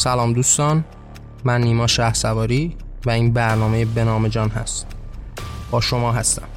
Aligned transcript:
سلام 0.00 0.32
دوستان 0.32 0.84
من 1.44 1.60
نیما 1.60 1.86
شه 1.86 2.14
سواری 2.14 2.76
و 3.06 3.10
این 3.10 3.32
برنامه 3.32 3.84
به 3.84 4.28
جان 4.30 4.50
هست. 4.50 4.86
با 5.70 5.80
شما 5.80 6.12
هستم. 6.12 6.48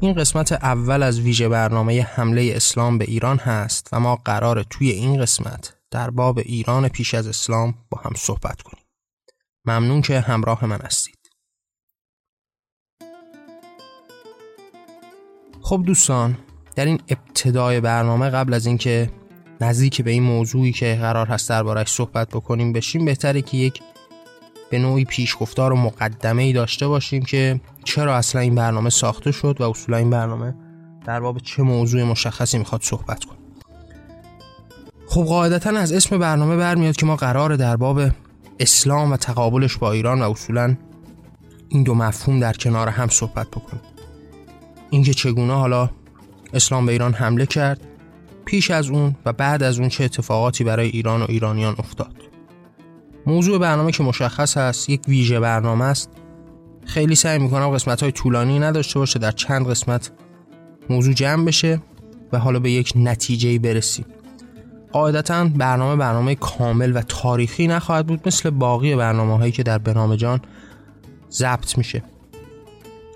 این 0.00 0.14
قسمت 0.14 0.52
اول 0.52 1.02
از 1.02 1.20
ویژه 1.20 1.48
برنامه 1.48 2.02
حمله 2.02 2.52
اسلام 2.54 2.98
به 2.98 3.04
ایران 3.04 3.38
هست 3.38 3.88
و 3.92 4.00
ما 4.00 4.16
قرار 4.16 4.62
توی 4.62 4.90
این 4.90 5.20
قسمت 5.20 5.76
در 5.90 6.10
باب 6.10 6.38
ایران 6.38 6.88
پیش 6.88 7.14
از 7.14 7.26
اسلام 7.26 7.74
با 7.90 8.00
هم 8.04 8.12
صحبت 8.16 8.62
کنیم. 8.62 8.84
ممنون 9.64 10.02
که 10.02 10.20
همراه 10.20 10.64
من 10.64 10.80
هستید. 10.80 11.30
خب 15.60 15.82
دوستان 15.86 16.38
در 16.74 16.84
این 16.84 17.00
ابتدای 17.08 17.80
برنامه 17.80 18.30
قبل 18.30 18.54
از 18.54 18.66
اینکه 18.66 19.10
نزدیک 19.60 20.02
به 20.02 20.10
این 20.10 20.22
موضوعی 20.22 20.72
که 20.72 20.98
قرار 21.00 21.26
هست 21.26 21.48
دربارش 21.48 21.88
صحبت 21.88 22.28
بکنیم 22.28 22.72
بشیم 22.72 23.04
بهتره 23.04 23.42
که 23.42 23.56
یک 23.56 23.82
به 24.70 24.78
نوعی 24.78 25.04
پیشگفتار 25.04 25.72
و 25.72 25.76
مقدمه 25.76 26.42
ای 26.42 26.52
داشته 26.52 26.88
باشیم 26.88 27.22
که 27.22 27.60
چرا 27.84 28.16
اصلا 28.16 28.40
این 28.40 28.54
برنامه 28.54 28.90
ساخته 28.90 29.32
شد 29.32 29.56
و 29.60 29.70
اصولا 29.70 29.96
این 29.96 30.10
برنامه 30.10 30.54
در 31.06 31.20
باب 31.20 31.38
چه 31.38 31.62
موضوع 31.62 32.02
مشخصی 32.02 32.58
می‌خواد 32.58 32.82
صحبت 32.82 33.24
کنیم 33.24 33.42
خب 35.06 35.22
قاعدتا 35.22 35.70
از 35.70 35.92
اسم 35.92 36.18
برنامه 36.18 36.56
برمیاد 36.56 36.96
که 36.96 37.06
ما 37.06 37.16
قرار 37.16 37.56
در 37.56 37.76
باب 37.76 38.00
اسلام 38.60 39.12
و 39.12 39.16
تقابلش 39.16 39.76
با 39.76 39.92
ایران 39.92 40.22
و 40.22 40.30
اصولا 40.30 40.76
این 41.68 41.82
دو 41.82 41.94
مفهوم 41.94 42.40
در 42.40 42.52
کنار 42.52 42.88
هم 42.88 43.08
صحبت 43.08 43.48
بکنیم. 43.48 43.82
اینکه 44.90 45.14
چگونه 45.14 45.54
حالا 45.54 45.90
اسلام 46.52 46.86
به 46.86 46.92
ایران 46.92 47.12
حمله 47.12 47.46
کرد 47.46 47.80
پیش 48.44 48.70
از 48.70 48.90
اون 48.90 49.16
و 49.26 49.32
بعد 49.32 49.62
از 49.62 49.78
اون 49.78 49.88
چه 49.88 50.04
اتفاقاتی 50.04 50.64
برای 50.64 50.88
ایران 50.88 51.22
و 51.22 51.26
ایرانیان 51.28 51.74
افتاد. 51.78 52.14
موضوع 53.26 53.58
برنامه 53.58 53.92
که 53.92 54.02
مشخص 54.02 54.56
هست 54.56 54.90
یک 54.90 55.00
ویژه 55.08 55.40
برنامه 55.40 55.84
است. 55.84 56.10
خیلی 56.84 57.14
سعی 57.14 57.38
می‌کنم 57.38 57.70
قسمت 57.70 58.02
های 58.02 58.12
طولانی 58.12 58.58
نداشته 58.58 58.98
باشه 58.98 59.18
در 59.18 59.30
چند 59.30 59.70
قسمت 59.70 60.10
موضوع 60.90 61.14
جمع 61.14 61.44
بشه 61.44 61.80
و 62.32 62.38
حالا 62.38 62.58
به 62.58 62.70
یک 62.70 62.92
نتیجه 62.96 63.58
برسیم. 63.58 64.04
قاعدتا 64.92 65.44
برنامه 65.44 65.96
برنامه 65.96 66.34
کامل 66.34 66.96
و 66.96 67.02
تاریخی 67.02 67.66
نخواهد 67.66 68.06
بود 68.06 68.20
مثل 68.26 68.50
باقی 68.50 68.96
برنامه 68.96 69.38
هایی 69.38 69.52
که 69.52 69.62
در 69.62 69.78
برنامه 69.78 70.16
ضبط 71.30 71.78
میشه. 71.78 72.02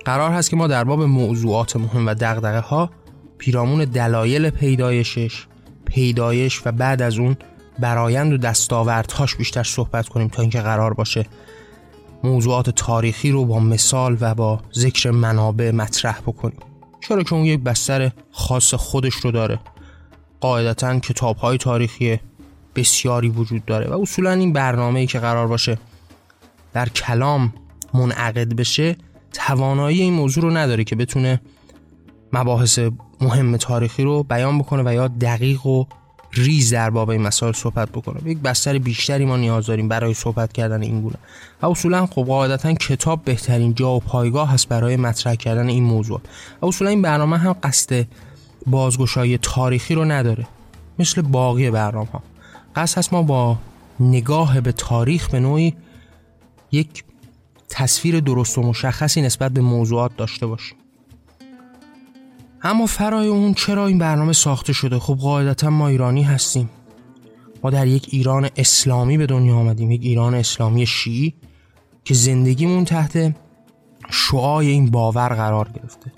قرار 0.05 0.31
هست 0.31 0.51
که 0.51 0.57
ما 0.57 0.67
در 0.67 0.85
باب 0.85 1.03
موضوعات 1.03 1.77
مهم 1.77 2.07
و 2.07 2.15
دغدغه 2.15 2.61
ها 2.61 2.91
پیرامون 3.39 3.85
دلایل 3.85 4.51
پیدایشش 4.51 5.47
پیدایش 5.85 6.63
و 6.67 6.73
بعد 6.73 7.03
از 7.03 7.19
اون 7.19 7.37
برایند 7.79 8.33
و 8.33 8.37
دستاوردهاش 8.37 9.37
بیشتر 9.37 9.63
صحبت 9.63 10.09
کنیم 10.09 10.29
تا 10.29 10.43
اینکه 10.43 10.61
قرار 10.61 10.95
باشه 10.95 11.27
موضوعات 12.25 12.71
تاریخی 12.71 13.31
رو 13.31 13.45
با 13.45 13.61
مثال 13.61 14.17
و 14.21 14.35
با 14.35 14.61
ذکر 14.75 15.11
منابع 15.11 15.71
مطرح 15.71 16.21
بکنیم. 16.21 16.59
چرا 17.09 17.23
که 17.23 17.35
اون 17.35 17.45
یک 17.45 17.61
بستر 17.61 18.11
خاص 18.31 18.75
خودش 18.75 19.15
رو 19.15 19.31
داره. 19.31 19.59
قاعدتا 20.41 20.99
کتاب 20.99 21.37
های 21.37 21.59
تاریخی 21.59 22.21
بسیاری 22.77 23.29
وجود 23.29 23.65
داره 23.65 23.91
و 23.91 24.01
اصولا 24.01 24.31
این 24.31 24.53
برنامه 24.53 25.01
ای 25.01 25.07
که 25.07 25.19
قرار 25.19 25.47
باشه 25.47 25.79
در 26.73 26.89
کلام 26.89 27.55
منعقد 27.95 28.57
بشه 28.57 28.97
توانایی 29.33 30.03
این 30.03 30.13
موضوع 30.13 30.45
رو 30.45 30.51
نداره 30.51 30.85
که 30.85 30.97
بتونه 30.97 31.41
مباحث 32.33 32.79
مهم 33.21 33.57
تاریخی 33.57 34.03
رو 34.03 34.23
بیان 34.23 34.59
بکنه 34.59 34.83
و 34.87 34.95
یا 34.95 35.09
دقیق 35.09 35.67
و 35.67 35.85
ریز 36.33 36.73
در 36.73 36.91
باب 36.91 37.11
این 37.11 37.23
مسائل 37.23 37.53
صحبت 37.53 37.89
بکنه. 37.89 38.31
یک 38.31 38.39
بستر 38.39 38.79
بیشتری 38.79 39.25
ما 39.25 39.37
نیاز 39.37 39.67
داریم 39.67 39.89
برای 39.89 40.15
صحبت 40.15 40.53
کردن 40.53 40.83
این 40.83 41.01
گونه. 41.01 41.17
و 41.63 41.67
اصولا 41.67 42.07
خب 42.07 42.23
قاعدتا 42.23 42.75
کتاب 42.75 43.25
بهترین 43.25 43.75
جا 43.75 43.91
و 43.91 44.01
پایگاه 44.01 44.51
هست 44.51 44.69
برای 44.69 44.97
مطرح 44.97 45.35
کردن 45.35 45.69
این 45.69 45.85
موضوع 45.85 46.21
و 46.63 46.67
اصولا 46.67 46.91
این 46.91 47.03
برنامه 47.03 47.39
هم 47.39 47.57
قصد 47.63 48.07
بازگشایی 48.67 49.39
تاریخی 49.39 49.95
رو 49.95 50.05
نداره. 50.05 50.47
مثل 50.99 51.23
باقی 51.23 51.71
برنامه 51.71 52.09
ها 52.11 52.23
قصد 52.77 52.99
هست 52.99 53.13
ما 53.13 53.23
با 53.23 53.57
نگاه 54.01 54.61
به 54.61 54.73
تاریخ 54.73 55.31
به 55.31 55.41
نوعی 55.41 55.75
یک 56.73 57.05
تصویر 57.69 58.21
درست 58.21 58.59
و 58.59 58.63
مشخصی 58.63 59.23
نسبت 59.23 59.53
به 59.53 59.61
موضوعات 59.61 60.17
داشته 60.17 60.47
باشیم. 60.47 60.77
اما 62.67 62.87
فرای 62.87 63.29
اون 63.29 63.55
چرا 63.55 63.87
این 63.87 63.99
برنامه 63.99 64.33
ساخته 64.33 64.73
شده؟ 64.73 64.99
خب 64.99 65.15
قاعدتا 65.15 65.71
ما 65.71 65.89
ایرانی 65.89 66.23
هستیم. 66.23 66.71
ما 67.65 67.71
در 67.71 67.87
یک 67.87 68.09
ایران 68.11 68.49
اسلامی 68.57 69.19
به 69.19 69.27
دنیا 69.27 69.57
آمدیم. 69.57 69.91
یک 69.91 70.03
ایران 70.03 70.35
اسلامی 70.35 70.87
شیعی 70.87 71.35
که 72.05 72.15
زندگیمون 72.15 72.85
تحت 72.85 73.35
شعای 74.11 74.67
این 74.67 74.91
باور 74.91 75.29
قرار 75.29 75.69
گرفته. 75.69 76.13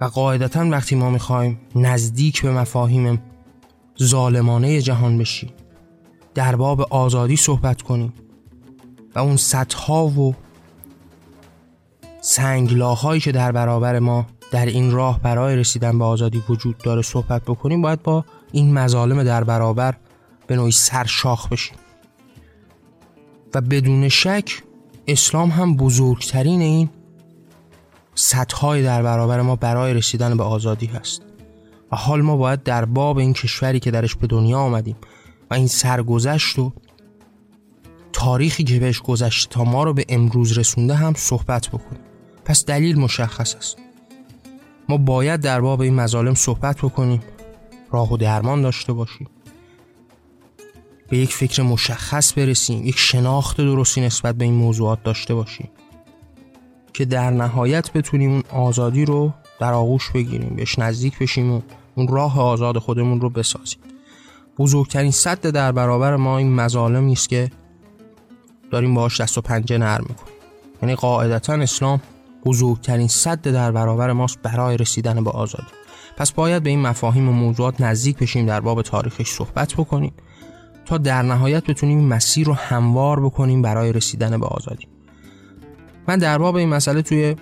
و 0.00 0.04
قاعدتا 0.04 0.68
وقتی 0.70 0.96
ما 0.96 1.10
می‌خوایم 1.10 1.60
نزدیک 1.74 2.42
به 2.42 2.50
مفاهیم 2.50 3.22
ظالمانه 4.02 4.80
جهان 4.80 5.18
بشیم 5.18 5.50
در 6.34 6.56
باب 6.56 6.80
آزادی 6.80 7.36
صحبت 7.36 7.82
کنیم 7.82 8.12
و 9.14 9.18
اون 9.18 9.36
صدها 9.36 10.06
و 10.06 10.34
سنگلاهایی 12.20 13.20
که 13.20 13.32
در 13.32 13.52
برابر 13.52 13.98
ما 13.98 14.26
در 14.50 14.66
این 14.66 14.90
راه 14.90 15.20
برای 15.20 15.56
رسیدن 15.56 15.98
به 15.98 16.04
آزادی 16.04 16.42
وجود 16.48 16.78
داره 16.78 17.02
صحبت 17.02 17.42
بکنیم 17.42 17.82
باید 17.82 18.02
با 18.02 18.24
این 18.52 18.72
مظالم 18.74 19.22
در 19.22 19.44
برابر 19.44 19.94
به 20.46 20.56
نوعی 20.56 20.72
سرشاخ 20.72 21.48
بشیم. 21.48 21.76
و 23.54 23.60
بدون 23.60 24.08
شک 24.08 24.62
اسلام 25.06 25.50
هم 25.50 25.76
بزرگترین 25.76 26.60
این 26.60 26.90
سطحهای 28.14 28.82
در 28.82 29.02
برابر 29.02 29.40
ما 29.40 29.56
برای 29.56 29.94
رسیدن 29.94 30.36
به 30.36 30.42
آزادی 30.42 30.86
هست. 30.86 31.22
و 31.92 31.96
حال 31.96 32.22
ما 32.22 32.36
باید 32.36 32.62
در 32.62 32.84
باب 32.84 33.18
این 33.18 33.32
کشوری 33.32 33.80
که 33.80 33.90
درش 33.90 34.14
به 34.14 34.26
دنیا 34.26 34.58
آمدیم 34.58 34.96
و 35.50 35.54
این 35.54 35.66
سرگذشت 35.66 36.58
و 36.58 36.72
تاریخی 38.12 38.64
که 38.64 38.78
بهش 38.78 39.00
گذشته 39.00 39.54
تا 39.54 39.64
ما 39.64 39.84
رو 39.84 39.92
به 39.92 40.04
امروز 40.08 40.58
رسونده 40.58 40.94
هم 40.94 41.14
صحبت 41.16 41.68
بکنیم. 41.68 42.00
پس 42.44 42.64
دلیل 42.64 42.98
مشخص 42.98 43.54
است. 43.54 43.76
ما 44.90 44.96
باید 44.96 45.40
در 45.40 45.60
باب 45.60 45.80
این 45.80 45.94
مظالم 45.94 46.34
صحبت 46.34 46.78
بکنیم 46.78 47.22
راه 47.90 48.12
و 48.12 48.16
درمان 48.16 48.62
داشته 48.62 48.92
باشیم. 48.92 49.28
به 51.08 51.18
یک 51.18 51.34
فکر 51.34 51.62
مشخص 51.62 52.38
برسیم 52.38 52.86
یک 52.86 52.98
شناخت 52.98 53.56
درستی 53.56 54.00
نسبت 54.00 54.34
به 54.34 54.44
این 54.44 54.54
موضوعات 54.54 55.02
داشته 55.02 55.34
باشیم 55.34 55.70
که 56.92 57.04
در 57.04 57.30
نهایت 57.30 57.92
بتونیم 57.92 58.30
اون 58.32 58.42
آزادی 58.50 59.04
رو 59.04 59.32
در 59.60 59.72
آغوش 59.72 60.10
بگیریم 60.10 60.56
بهش 60.56 60.78
نزدیک 60.78 61.18
بشیم 61.18 61.52
و 61.52 61.60
اون 61.94 62.08
راه 62.08 62.40
آزاد 62.40 62.78
خودمون 62.78 63.20
رو 63.20 63.30
بسازیم. 63.30 63.80
بزرگترین 64.58 65.10
صد 65.10 65.40
در 65.40 65.72
برابر 65.72 66.16
ما 66.16 66.38
این 66.38 66.54
مظالمی 66.54 67.12
است 67.12 67.28
که 67.28 67.50
داریم 68.70 68.94
باهاش 68.94 69.20
دست 69.20 69.38
و 69.38 69.40
پنجه 69.40 69.78
نرم 69.78 70.04
می‌کنیم. 70.08 70.34
یعنی 70.82 70.94
قاعدتا 70.94 71.52
اسلام 71.52 72.00
بزرگترین 72.44 73.08
صد 73.08 73.40
در 73.40 73.72
برابر 73.72 74.12
ماست 74.12 74.38
برای 74.42 74.76
رسیدن 74.76 75.24
به 75.24 75.30
آزادی. 75.30 75.72
پس 76.16 76.32
باید 76.32 76.62
به 76.62 76.70
این 76.70 76.80
مفاهیم 76.80 77.28
و 77.28 77.32
موضوعات 77.32 77.80
نزدیک 77.80 78.18
بشیم 78.18 78.46
در 78.46 78.60
باب 78.60 78.82
تاریخش 78.82 79.30
صحبت 79.30 79.74
بکنیم 79.74 80.12
تا 80.84 80.98
در 80.98 81.22
نهایت 81.22 81.64
بتونیم 81.64 82.00
مسیر 82.00 82.46
رو 82.46 82.54
هموار 82.54 83.20
بکنیم 83.20 83.62
برای 83.62 83.92
رسیدن 83.92 84.40
به 84.40 84.46
آزادی. 84.46 84.88
من 86.08 86.18
در 86.18 86.38
باب 86.38 86.56
این 86.56 86.68
مسئله 86.68 87.02
توی 87.02 87.36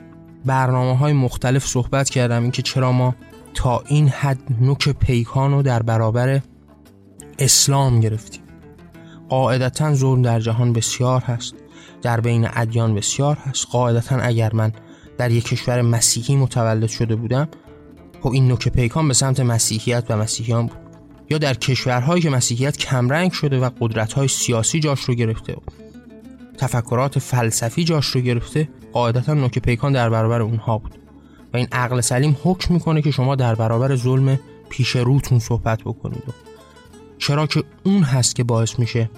برنامه 0.45 0.99
های 0.99 1.13
مختلف 1.13 1.67
صحبت 1.67 2.11
کردم 2.11 2.43
اینکه 2.43 2.63
چرا 2.63 2.93
ما 2.93 3.15
تا 3.55 3.83
این 3.87 4.09
حد 4.09 4.39
نوک 4.61 4.89
پیکان 4.89 5.53
رو 5.53 5.63
در 5.63 5.83
برابر 5.83 6.41
اسلام 7.39 8.01
گرفتیم. 8.01 8.43
قاعدتا 9.29 9.95
ظلم 9.95 10.23
در 10.23 10.41
جهان 10.41 10.73
بسیار 10.73 11.21
هست 11.21 11.55
در 12.03 12.21
بین 12.21 12.49
ادیان 12.53 12.95
بسیار 12.95 13.37
هست. 13.37 13.67
قاعدتا 13.71 14.17
اگر 14.17 14.55
من 14.55 14.73
در 15.19 15.31
یک 15.31 15.45
کشور 15.45 15.83
مسیحی 15.83 16.37
متولد 16.37 16.89
شده 16.89 17.17
بودم 17.17 17.49
خب 18.23 18.29
این 18.29 18.49
نوک 18.49 18.69
پیکان 18.69 19.09
به 19.09 19.15
سمت 19.15 19.41
مسیحیت 19.41 20.05
و 20.09 20.17
مسیحیان 20.17 20.67
بود. 20.67 20.79
یا 21.31 21.39
در 21.39 21.55
کشورهایی 21.55 22.23
که 22.23 22.31
مسیحیت 22.31 22.77
کمرنگ 22.77 23.33
شده 23.33 23.61
و 23.61 23.71
قدرت‌های 23.81 24.29
سیاسی 24.29 24.81
جاش 24.81 25.01
رو 25.01 25.15
گرفته 25.15 25.57
تفکرات 26.59 27.19
فلسفی 27.19 27.85
جاش 27.85 28.07
رو 28.07 28.21
گرفته 28.21 28.69
قاعدتا 28.93 29.35
نوک 29.35 29.59
پیکان 29.59 29.93
در 29.93 30.11
برابر 30.11 30.43
اونها 30.43 30.79
بود. 30.79 30.99
و 31.55 31.57
این 31.57 31.69
عقل 31.73 32.01
سلیم 32.01 32.37
حکم 32.45 32.75
می‌کنه 32.75 33.03
که 33.03 33.11
شما 33.11 33.35
در 33.35 33.55
برابر 33.55 33.97
ظلم 33.97 34.39
پیش 34.69 34.97
روتون 34.97 35.39
صحبت 35.39 35.83
بکنید. 35.83 36.23
چرا 37.19 37.47
که 37.47 37.65
اون 37.85 38.03
هست 38.03 38.37
که 38.37 38.45
باعث 38.45 38.79
میشه 38.79 39.11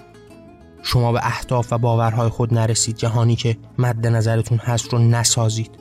شما 0.83 1.11
به 1.11 1.19
اهداف 1.23 1.73
و 1.73 1.77
باورهای 1.77 2.29
خود 2.29 2.53
نرسید 2.53 2.95
جهانی 2.95 3.35
که 3.35 3.57
مد 3.77 4.07
نظرتون 4.07 4.57
هست 4.57 4.93
رو 4.93 4.99
نسازید. 4.99 5.80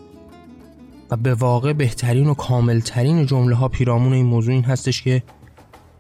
و 1.11 1.17
به 1.17 1.35
واقع 1.35 1.73
بهترین 1.73 2.27
و 2.27 2.35
کاملترین 2.35 3.27
جمله 3.27 3.57
ها 3.57 3.69
پیرامون 3.69 4.13
این 4.13 4.27
موضوع 4.27 4.55
این 4.55 4.65
هستش 4.65 5.03
که 5.03 5.23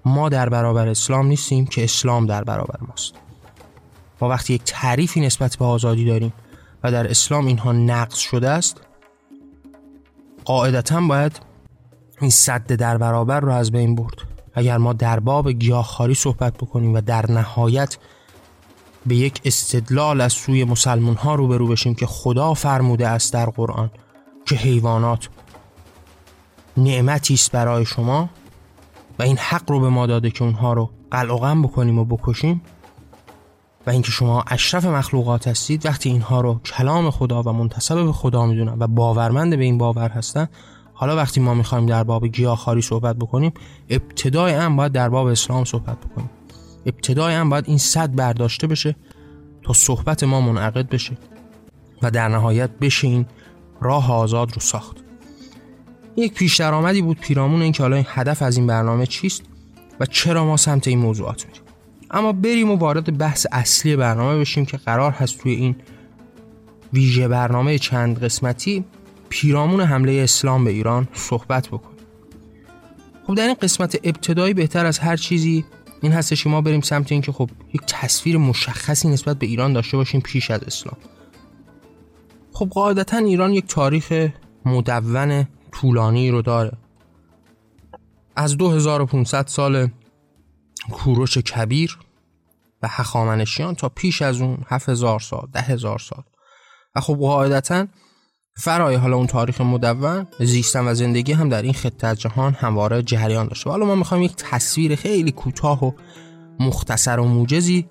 ما 0.04 0.28
در 0.28 0.48
برابر 0.48 0.88
اسلام 0.88 1.26
نیستیم 1.26 1.66
که 1.66 1.84
اسلام 1.84 2.26
در 2.26 2.44
برابر 2.44 2.78
ماست. 2.88 3.14
ما 4.20 4.28
وقتی 4.28 4.54
یک 4.54 4.62
تعریفی 4.64 5.20
نسبت 5.20 5.56
به 5.56 5.64
آزادی 5.64 6.04
داریم 6.04 6.32
و 6.84 6.92
در 6.92 7.10
اسلام 7.10 7.46
اینها 7.46 7.72
نقض 7.72 8.16
شده 8.16 8.50
است 8.50 8.80
قاعدتا 10.44 11.00
باید 11.00 11.40
این 12.20 12.30
صد 12.30 12.72
در 12.72 12.98
برابر 12.98 13.40
رو 13.40 13.52
از 13.52 13.72
بین 13.72 13.94
برد. 13.94 14.16
اگر 14.54 14.78
ما 14.78 14.92
در 14.92 15.20
باب 15.20 15.50
گیاهخواری 15.50 16.14
صحبت 16.14 16.54
بکنیم 16.54 16.94
و 16.94 17.00
در 17.00 17.30
نهایت 17.30 17.98
به 19.06 19.16
یک 19.16 19.40
استدلال 19.44 20.20
از 20.20 20.32
سوی 20.32 20.64
مسلمون 20.64 21.14
ها 21.14 21.34
روبرو 21.34 21.66
بشیم 21.68 21.94
که 21.94 22.06
خدا 22.06 22.54
فرموده 22.54 23.08
است 23.08 23.32
در 23.32 23.46
قرآن 23.46 23.90
که 24.46 24.56
حیوانات 24.56 25.28
نعمتی 26.76 27.34
است 27.34 27.52
برای 27.52 27.84
شما 27.84 28.30
و 29.18 29.22
این 29.22 29.36
حق 29.36 29.70
رو 29.70 29.80
به 29.80 29.88
ما 29.88 30.06
داده 30.06 30.30
که 30.30 30.44
اونها 30.44 30.72
رو 30.72 30.90
قلقم 31.10 31.62
بکنیم 31.62 31.98
و 31.98 32.04
بکشیم 32.04 32.62
و 33.86 33.90
اینکه 33.90 34.10
شما 34.10 34.44
اشرف 34.46 34.84
مخلوقات 34.84 35.48
هستید 35.48 35.86
وقتی 35.86 36.08
اینها 36.08 36.40
رو 36.40 36.60
کلام 36.64 37.10
خدا 37.10 37.42
و 37.42 37.52
منتصب 37.52 38.04
به 38.04 38.12
خدا 38.12 38.46
می‌دونن 38.46 38.76
و 38.78 38.86
باورمند 38.86 39.56
به 39.56 39.64
این 39.64 39.78
باور 39.78 40.08
هستن 40.08 40.48
حالا 40.94 41.16
وقتی 41.16 41.40
ما 41.40 41.54
می‌خوایم 41.54 41.86
در 41.86 42.04
باب 42.04 42.26
گیاهخواری 42.26 42.82
صحبت 42.82 43.16
بکنیم 43.16 43.52
ابتدای 43.90 44.52
هم 44.52 44.76
باید 44.76 44.92
در 44.92 45.08
باب 45.08 45.26
اسلام 45.26 45.64
صحبت 45.64 45.98
بکنیم. 45.98 46.30
ابتدای 46.86 47.34
هم 47.34 47.48
باید 47.48 47.64
این 47.68 47.78
صد 47.78 48.14
برداشته 48.14 48.66
بشه 48.66 48.96
تا 49.62 49.72
صحبت 49.72 50.24
ما 50.24 50.40
منعقد 50.40 50.88
بشه 50.88 51.16
و 52.02 52.10
در 52.10 52.28
نهایت 52.28 52.70
بشه 52.70 53.08
این 53.08 53.26
راه 53.80 54.12
آزاد 54.12 54.52
رو 54.52 54.60
ساخت. 54.60 54.96
یک 56.16 56.34
پیش 56.34 56.56
درآمدی 56.56 57.02
بود 57.02 57.20
پیرامون 57.20 57.62
اینکه 57.62 57.82
حالا 57.82 57.96
این 57.96 58.06
هدف 58.08 58.42
از 58.42 58.56
این 58.56 58.66
برنامه 58.66 59.06
چیست 59.06 59.42
و 60.00 60.06
چرا 60.06 60.44
ما 60.44 60.56
سمت 60.56 60.88
این 60.88 60.98
موضوعات 60.98 61.46
میریم. 61.46 61.62
اما 62.10 62.32
بریم 62.32 62.70
و 62.70 62.76
وارد 62.76 63.18
بحث 63.18 63.46
اصلی 63.52 63.96
برنامه 63.96 64.38
بشیم 64.38 64.66
که 64.66 64.76
قرار 64.76 65.12
هست 65.12 65.38
توی 65.38 65.52
این 65.52 65.76
ویژه 66.92 67.28
برنامه 67.28 67.78
چند 67.78 68.24
قسمتی 68.24 68.84
پیرامون 69.28 69.80
حمله 69.80 70.12
اسلام 70.12 70.64
به 70.64 70.70
ایران 70.70 71.08
صحبت 71.14 71.68
بکنیم. 71.68 71.96
خب 73.26 73.34
در 73.34 73.46
این 73.46 73.56
قسمت 73.62 73.98
ابتدایی 74.04 74.54
بهتر 74.54 74.86
از 74.86 74.98
هر 74.98 75.16
چیزی 75.16 75.64
این 76.02 76.12
هستش 76.12 76.44
که 76.44 76.50
ما 76.50 76.60
بریم 76.60 76.80
سمت 76.80 77.12
اینکه 77.12 77.32
خب 77.32 77.50
یک 77.74 77.80
تصویر 77.86 78.36
مشخصی 78.36 79.08
نسبت 79.08 79.38
به 79.38 79.46
ایران 79.46 79.72
داشته 79.72 79.96
باشیم 79.96 80.20
پیش 80.20 80.50
از 80.50 80.62
اسلام. 80.62 80.96
خب 82.60 82.68
قاعدتا 82.68 83.16
ایران 83.16 83.52
یک 83.52 83.66
تاریخ 83.66 84.28
مدون 84.64 85.46
طولانی 85.72 86.30
رو 86.30 86.42
داره. 86.42 86.72
از 88.36 88.56
2500 88.56 89.46
سال 89.46 89.88
کوروش 90.92 91.38
کبیر 91.38 91.98
و 92.82 92.88
هخامنشیان 92.90 93.74
تا 93.74 93.88
پیش 93.88 94.22
از 94.22 94.40
اون 94.40 94.58
7000 94.66 95.20
سال 95.20 95.48
ده 95.52 95.60
هزار 95.60 95.98
سال. 95.98 96.22
و 96.96 97.00
خب 97.00 97.14
قاعدتا 97.14 97.86
فرای 98.56 98.94
حالا 98.94 99.16
اون 99.16 99.26
تاریخ 99.26 99.60
مدون 99.60 100.26
زیستن 100.40 100.88
و 100.88 100.94
زندگی 100.94 101.32
هم 101.32 101.48
در 101.48 101.62
این 101.62 101.72
خطه 101.72 102.06
از 102.06 102.20
جهان 102.20 102.52
همواره 102.52 103.02
جریان 103.02 103.48
داشته. 103.48 103.70
حالا 103.70 103.86
ما 103.86 103.94
می‌خوایم 103.94 104.22
یک 104.22 104.34
تصویر 104.36 104.96
خیلی 104.96 105.32
کوتاه 105.32 105.84
و 105.84 105.92
مختصر 106.60 107.20
و 107.20 107.24
موجزی 107.24 107.86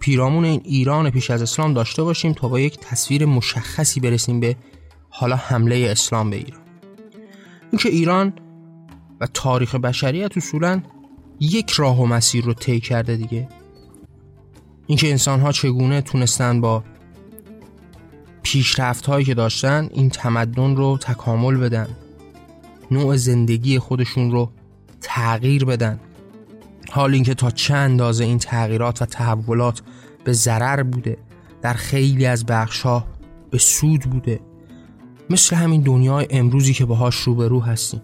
پیرامون 0.00 0.44
این 0.44 0.60
ایران 0.64 1.10
پیش 1.10 1.30
از 1.30 1.42
اسلام 1.42 1.74
داشته 1.74 2.02
باشیم 2.02 2.32
تا 2.32 2.48
با 2.48 2.60
یک 2.60 2.78
تصویر 2.80 3.24
مشخصی 3.24 4.00
برسیم 4.00 4.40
به 4.40 4.56
حالا 5.08 5.36
حمله 5.36 5.88
اسلام 5.90 6.30
به 6.30 6.36
ایران. 6.36 6.60
اینکه 7.70 7.88
ایران 7.88 8.32
و 9.20 9.26
تاریخ 9.26 9.74
بشریت 9.74 10.36
اصولا 10.36 10.82
یک 11.40 11.70
راه 11.70 12.00
و 12.00 12.06
مسیر 12.06 12.44
رو 12.44 12.54
طی 12.54 12.80
کرده 12.80 13.16
دیگه. 13.16 13.48
اینکه 14.86 15.10
انسان 15.10 15.40
ها 15.40 15.52
چگونه 15.52 16.00
تونستن 16.00 16.60
با 16.60 16.84
پیشرفت 18.42 19.06
هایی 19.06 19.24
که 19.24 19.34
داشتن 19.34 19.88
این 19.92 20.10
تمدن 20.10 20.76
رو 20.76 20.98
تکامل 20.98 21.56
بدن 21.56 21.88
نوع 22.90 23.16
زندگی 23.16 23.78
خودشون 23.78 24.30
رو 24.30 24.50
تغییر 25.00 25.64
بدن. 25.64 26.00
حال 26.90 27.14
اینکه 27.14 27.34
تا 27.34 27.50
چه 27.50 27.74
اندازه 27.74 28.24
این 28.24 28.38
تغییرات 28.38 29.02
و 29.02 29.06
تحولات 29.06 29.82
به 30.24 30.32
ضرر 30.32 30.82
بوده 30.82 31.16
در 31.62 31.72
خیلی 31.72 32.26
از 32.26 32.46
بخشها 32.46 33.04
به 33.50 33.58
سود 33.58 34.00
بوده. 34.00 34.40
مثل 35.30 35.56
همین 35.56 35.80
دنیای 35.80 36.26
امروزی 36.30 36.74
که 36.74 36.84
باهاش 36.84 37.14
روبرو 37.14 37.60
هستیم. 37.60 38.02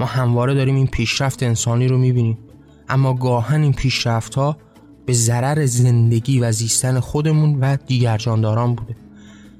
ما 0.00 0.06
همواره 0.06 0.54
داریم 0.54 0.74
این 0.74 0.86
پیشرفت 0.86 1.42
انسانی 1.42 1.88
رو 1.88 1.98
می‌بینیم. 1.98 2.38
اما 2.88 3.14
گاهن 3.14 3.62
این 3.62 3.72
پیشرفت 3.72 4.34
ها 4.34 4.56
به 5.06 5.12
ضرر 5.12 5.66
زندگی 5.66 6.40
و 6.40 6.52
زیستن 6.52 7.00
خودمون 7.00 7.60
و 7.60 7.76
دیگر 7.76 8.18
جانداران 8.18 8.74
بوده. 8.74 8.96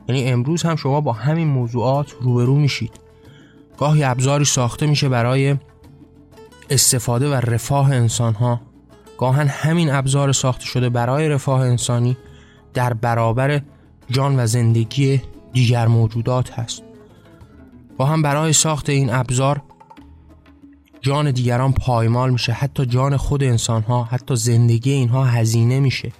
یعنی 0.08 0.24
امروز 0.24 0.62
هم 0.62 0.76
شما 0.76 1.00
با 1.00 1.12
همین 1.12 1.48
موضوعات 1.48 2.14
روبرو 2.20 2.54
میشید. 2.56 3.00
گاهی 3.78 4.04
ابزاری 4.04 4.44
ساخته 4.44 4.86
میشه 4.86 5.08
برای 5.08 5.56
استفاده 6.70 7.28
و 7.28 7.34
رفاه 7.34 7.92
انسان 7.92 8.34
ها 8.34 8.60
گاهن 9.18 9.48
همین 9.48 9.90
ابزار 9.90 10.32
ساخته 10.32 10.64
شده 10.64 10.88
برای 10.88 11.28
رفاه 11.28 11.60
انسانی 11.60 12.16
در 12.74 12.92
برابر 12.92 13.62
جان 14.10 14.40
و 14.40 14.46
زندگی 14.46 15.22
دیگر 15.52 15.86
موجودات 15.86 16.50
هست. 16.50 16.82
با 17.96 18.06
هم 18.06 18.22
برای 18.22 18.52
ساخت 18.52 18.88
این 18.88 19.10
ابزار 19.10 19.62
جان 21.00 21.30
دیگران 21.30 21.72
پایمال 21.72 22.30
میشه 22.30 22.52
حتی 22.52 22.86
جان 22.86 23.16
خود 23.16 23.42
انسان 23.42 23.82
ها 23.82 24.04
حتی 24.04 24.36
زندگی 24.36 24.92
اینها 24.92 25.24
هزینه 25.24 25.80
میشه. 25.80 26.12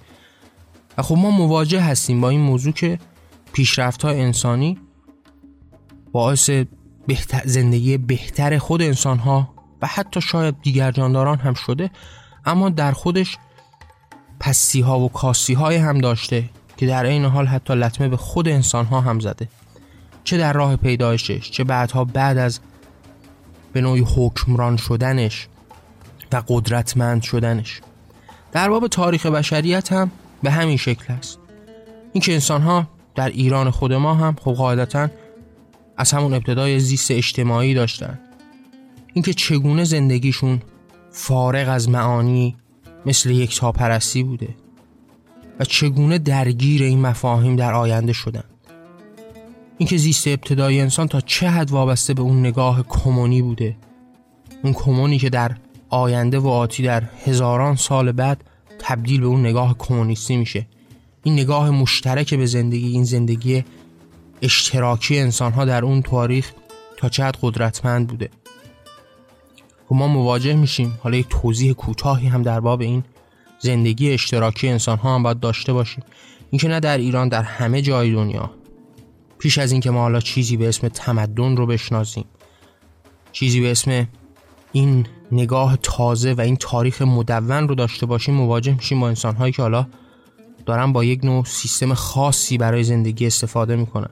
و 0.97 1.01
خب 1.01 1.15
ما 1.15 1.31
مواجه 1.31 1.81
هستیم 1.81 2.21
با 2.21 2.29
این 2.29 2.41
موضوع 2.41 2.73
که 2.73 2.99
پیشرفت 3.53 4.01
های 4.01 4.21
انسانی 4.21 4.77
باعث 6.11 6.49
بهتر 7.07 7.41
زندگی 7.45 7.97
بهتر 7.97 8.57
خود 8.57 8.81
انسان 8.81 9.17
ها 9.17 9.58
و 9.81 9.87
حتی 9.87 10.21
شاید 10.21 10.61
دیگر 10.61 10.91
جانداران 10.91 11.37
هم 11.37 11.53
شده 11.53 11.89
اما 12.45 12.69
در 12.69 12.91
خودش 12.91 13.37
پستی 14.39 14.81
ها 14.81 14.99
و 14.99 15.09
کاسی 15.09 15.53
های 15.53 15.75
هم 15.75 15.97
داشته 15.97 16.49
که 16.77 16.87
در 16.87 17.05
این 17.05 17.25
حال 17.25 17.45
حتی 17.45 17.73
لطمه 17.75 18.07
به 18.07 18.17
خود 18.17 18.47
انسان 18.47 18.85
ها 18.85 19.01
هم 19.01 19.19
زده. 19.19 19.47
چه 20.23 20.37
در 20.37 20.53
راه 20.53 20.75
پیدایشش 20.75 21.51
چه 21.51 21.63
بعدها 21.63 22.05
بعد 22.05 22.37
از 22.37 22.59
به 23.73 23.81
نوعی 23.81 24.05
حکمران 24.15 24.77
شدنش 24.77 25.47
و 26.31 26.43
قدرتمند 26.47 27.21
شدنش. 27.21 27.81
در 28.51 28.69
باب 28.69 28.87
تاریخ 28.87 29.25
بشریت 29.25 29.91
هم 29.91 30.11
به 30.43 30.51
همین 30.51 30.77
شکل 30.77 31.13
است. 31.13 31.39
اینکه 32.13 32.33
انسان 32.33 32.61
ها 32.61 32.87
در 33.15 33.29
ایران 33.29 33.71
خود 33.71 33.93
ما 33.93 34.13
هم 34.13 34.35
خب 34.41 34.51
قاعدتا 34.53 35.09
از 35.97 36.11
همون 36.11 36.33
ابتدای 36.33 36.79
زیست 36.79 37.11
اجتماعی 37.11 37.73
داشتن. 37.73 38.19
اینکه 39.19 39.33
چگونه 39.33 39.83
زندگیشون 39.83 40.61
فارغ 41.11 41.69
از 41.69 41.89
معانی 41.89 42.55
مثل 43.05 43.29
یک 43.29 43.61
پرستی 43.61 44.23
بوده 44.23 44.55
و 45.59 45.65
چگونه 45.65 46.17
درگیر 46.17 46.83
این 46.83 46.99
مفاهیم 46.99 47.55
در 47.55 47.73
آینده 47.73 48.13
شدن. 48.13 48.43
اینکه 49.77 49.97
زیست 49.97 50.27
ابتدای 50.27 50.81
انسان 50.81 51.07
تا 51.07 51.21
چه 51.21 51.49
حد 51.49 51.71
وابسته 51.71 52.13
به 52.13 52.21
اون 52.21 52.39
نگاه 52.39 52.83
کمونی 52.89 53.41
بوده. 53.41 53.77
اون 54.63 54.73
کمونی 54.73 55.17
که 55.17 55.29
در 55.29 55.57
آینده 55.89 56.39
و 56.39 56.47
آتی 56.47 56.83
در 56.83 57.03
هزاران 57.25 57.75
سال 57.75 58.11
بعد 58.11 58.43
تبدیل 58.79 59.21
به 59.21 59.27
اون 59.27 59.39
نگاه 59.39 59.75
کمونیستی 59.77 60.37
میشه. 60.37 60.67
این 61.23 61.33
نگاه 61.33 61.69
مشترک 61.69 62.33
به 62.33 62.45
زندگی 62.45 62.87
این 62.87 63.03
زندگی 63.03 63.63
اشتراکی 64.41 65.19
انسان 65.19 65.51
ها 65.51 65.65
در 65.65 65.85
اون 65.85 66.01
تاریخ 66.01 66.51
تا 66.97 67.09
چه 67.09 67.23
حد 67.23 67.37
قدرتمند 67.41 68.07
بوده. 68.07 68.29
و 69.91 69.95
ما 69.95 70.07
مواجه 70.07 70.55
میشیم. 70.55 70.99
حالا 71.03 71.17
یک 71.17 71.27
توضیح 71.29 71.73
کوتاهی 71.73 72.27
هم 72.27 72.41
در 72.41 72.59
باب 72.59 72.81
این 72.81 73.03
زندگی 73.59 74.11
اشتراکی 74.11 74.69
انسان 74.69 74.97
ها 74.97 75.15
هم 75.15 75.23
باید 75.23 75.39
داشته 75.39 75.73
باشیم. 75.73 76.03
اینکه 76.49 76.67
نه 76.67 76.79
در 76.79 76.97
ایران 76.97 77.29
در 77.29 77.43
همه 77.43 77.81
جای 77.81 78.11
دنیا. 78.11 78.51
پیش 79.39 79.57
از 79.57 79.71
اینکه 79.71 79.91
ما 79.91 80.01
حالا 80.01 80.19
چیزی 80.19 80.57
به 80.57 80.67
اسم 80.67 80.87
تمدن 80.87 81.57
رو 81.57 81.65
بشناسیم. 81.65 82.25
چیزی 83.31 83.61
به 83.61 83.71
اسم 83.71 84.07
این 84.71 85.05
نگاه 85.31 85.77
تازه 85.83 86.33
و 86.33 86.41
این 86.41 86.55
تاریخ 86.55 87.01
مدون 87.01 87.67
رو 87.67 87.75
داشته 87.75 88.05
باشیم 88.05 88.35
مواجه 88.35 88.73
میشیم 88.73 88.99
با 88.99 89.07
انسان 89.07 89.35
هایی 89.35 89.53
که 89.53 89.61
حالا 89.61 89.87
دارن 90.65 90.93
با 90.93 91.03
یک 91.03 91.25
نوع 91.25 91.45
سیستم 91.45 91.93
خاصی 91.93 92.57
برای 92.57 92.83
زندگی 92.83 93.27
استفاده 93.27 93.75
می‌کنن. 93.75 94.09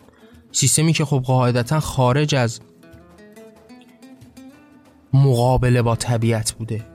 سیستمی 0.51 0.93
که 0.93 1.05
خب 1.05 1.23
قاعدتا 1.25 1.79
خارج 1.79 2.35
از 2.35 2.59
مقابله 5.13 5.81
با 5.81 5.95
طبیعت 5.95 6.51
بوده. 6.51 6.85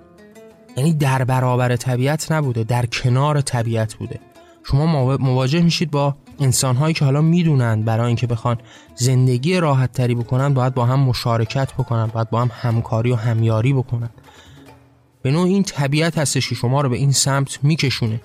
یعنی 0.77 0.93
در 0.93 1.25
برابر 1.25 1.77
طبیعت 1.77 2.33
نبوده 2.33 2.65
در 2.65 2.87
کنار 2.87 3.41
طبیعت 3.41 3.95
بوده. 3.95 4.21
شما 4.65 5.17
مواجه 5.17 5.63
میشید 5.63 5.91
با 5.91 6.17
انسان 6.41 6.77
هایی 6.77 6.95
که 6.95 7.05
حالا 7.05 7.21
می‌دونن 7.21 7.83
برای 7.83 8.07
اینکه 8.07 8.27
بخوان 8.27 8.59
زندگی 8.95 9.61
راحت 9.61 9.93
تری 9.93 10.15
بکنن 10.15 10.55
باید 10.55 10.75
با 10.75 10.87
هم 10.87 11.01
مشارکت 11.01 11.73
بکنن 11.75 12.07
باید 12.07 12.31
با 12.31 12.41
هم 12.41 12.51
همکاری 12.55 13.13
و 13.13 13.17
همیاری 13.17 13.73
بکنن. 13.73 14.11
به 15.23 15.31
نوع 15.31 15.47
این 15.47 15.63
طبیعت 15.63 16.19
هستش 16.19 16.49
که 16.49 16.55
شما 16.55 16.81
رو 16.81 16.89
به 16.89 16.97
این 16.97 17.13
سمت 17.13 17.59
میکشونه. 17.63 18.21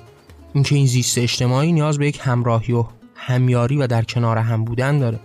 اینکه 0.53 0.75
این 0.75 0.87
زیست 0.87 1.17
اجتماعی 1.17 1.71
نیاز 1.71 1.97
به 1.97 2.07
یک 2.07 2.19
همراهی 2.23 2.73
و 2.73 2.85
همیاری 3.15 3.77
و 3.77 3.87
در 3.87 4.03
کنار 4.03 4.37
هم 4.37 4.63
بودن 4.63 4.99
داره. 4.99 5.19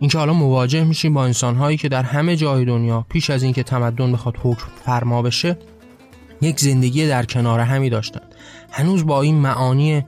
اینکه 0.00 0.18
حالا 0.18 0.32
مواجه 0.32 0.84
میشیم 0.84 1.14
با 1.14 1.24
انسانهایی 1.24 1.76
که 1.76 1.88
در 1.88 2.02
همه 2.02 2.36
جای 2.36 2.64
دنیا 2.64 3.06
پیش 3.08 3.30
از 3.30 3.42
اینکه 3.42 3.62
تمدن 3.62 4.12
بخواد 4.12 4.36
حکم 4.42 4.66
فرما 4.84 5.22
بشه 5.22 5.58
یک 6.40 6.60
زندگی 6.60 7.08
در 7.08 7.24
کنار 7.24 7.60
همی 7.60 7.90
داشتن. 7.90 8.20
هنوز 8.70 9.06
با 9.06 9.22
این 9.22 9.34
معانی 9.34 10.04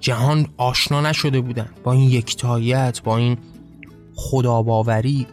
جهان 0.00 0.46
آشنا 0.56 1.00
نشده 1.00 1.40
بودن. 1.40 1.68
با 1.84 1.92
این 1.92 2.10
یکتاییت 2.10 3.02
با 3.02 3.16
این 3.16 3.38
خداباوری 4.14 5.26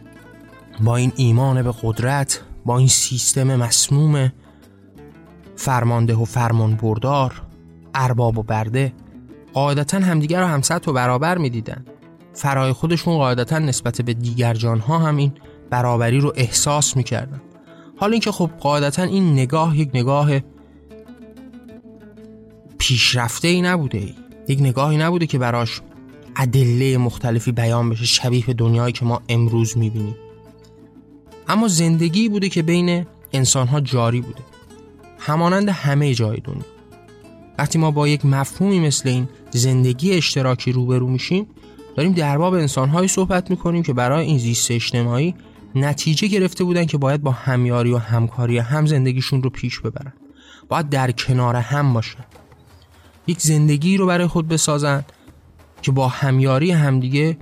با 0.80 0.96
این 0.96 1.12
ایمان 1.16 1.62
به 1.62 1.74
قدرت 1.82 2.40
با 2.64 2.78
این 2.78 2.88
سیستم 2.88 3.56
مسموم 3.56 4.32
فرمانده 5.56 6.14
و 6.14 6.24
فرمان 6.24 6.74
بردار 6.74 7.42
ارباب 7.94 8.38
و 8.38 8.42
برده 8.42 8.92
قاعدتا 9.52 9.98
همدیگر 9.98 10.40
رو 10.40 10.46
همسط 10.46 10.88
و 10.88 10.92
برابر 10.92 11.38
می‌دیدن. 11.38 11.84
فرای 12.34 12.72
خودشون 12.72 13.16
قاعدتا 13.16 13.58
نسبت 13.58 14.00
به 14.00 14.14
دیگر 14.14 14.54
جانها 14.54 14.98
هم 14.98 15.16
این 15.16 15.32
برابری 15.70 16.20
رو 16.20 16.32
احساس 16.36 16.96
می‌کردن. 16.96 17.40
حالا 17.96 18.12
اینکه 18.12 18.32
خب 18.32 18.50
قاعدتا 18.60 19.02
این 19.02 19.32
نگاه 19.32 19.78
یک 19.78 19.90
نگاه 19.94 20.30
پیشرفته 22.78 23.48
ای 23.48 23.62
نبوده 23.62 23.98
ای. 23.98 24.14
یک 24.48 24.60
نگاهی 24.60 24.96
نبوده 24.96 25.26
که 25.26 25.38
براش 25.38 25.80
ادله 26.36 26.98
مختلفی 26.98 27.52
بیان 27.52 27.90
بشه 27.90 28.04
شبیه 28.04 28.46
به 28.46 28.54
دنیایی 28.54 28.92
که 28.92 29.04
ما 29.04 29.22
امروز 29.28 29.78
می‌بینیم. 29.78 30.16
اما 31.48 31.68
زندگی 31.68 32.28
بوده 32.28 32.48
که 32.48 32.62
بین 32.62 33.06
انسانها 33.32 33.80
جاری 33.80 34.20
بوده. 34.20 34.40
همانند 35.18 35.68
همه 35.68 36.14
جای 36.14 36.40
دنیا. 36.40 36.64
وقتی 37.58 37.78
ما 37.78 37.90
با 37.90 38.08
یک 38.08 38.26
مفهومی 38.26 38.80
مثل 38.80 39.08
این 39.08 39.28
زندگی 39.50 40.12
اشتراکی 40.12 40.72
روبرو 40.72 41.06
میشیم 41.08 41.46
داریم 41.96 42.12
در 42.12 42.38
باب 42.38 42.54
انسانهایی 42.54 43.08
صحبت 43.08 43.50
می‌کنیم 43.50 43.82
که 43.82 43.92
برای 43.92 44.26
این 44.26 44.38
زیست 44.38 44.70
اجتماعی 44.70 45.34
نتیجه 45.74 46.28
گرفته 46.28 46.64
بودن 46.64 46.84
که 46.84 46.98
باید 46.98 47.22
با 47.22 47.30
همیاری 47.30 47.92
و 47.92 47.98
همکاری 47.98 48.58
هم 48.58 48.86
زندگیشون 48.86 49.42
رو 49.42 49.50
پیش 49.50 49.80
ببرن. 49.80 50.12
باید 50.68 50.88
در 50.88 51.10
کنار 51.10 51.56
هم 51.56 51.92
باشن. 51.92 52.24
یک 53.26 53.40
زندگی 53.40 53.96
رو 53.96 54.06
برای 54.06 54.26
خود 54.26 54.48
بسازن 54.48 55.04
که 55.82 55.92
با 55.92 56.08
همیاری 56.08 56.70
همدیگه 56.70 57.36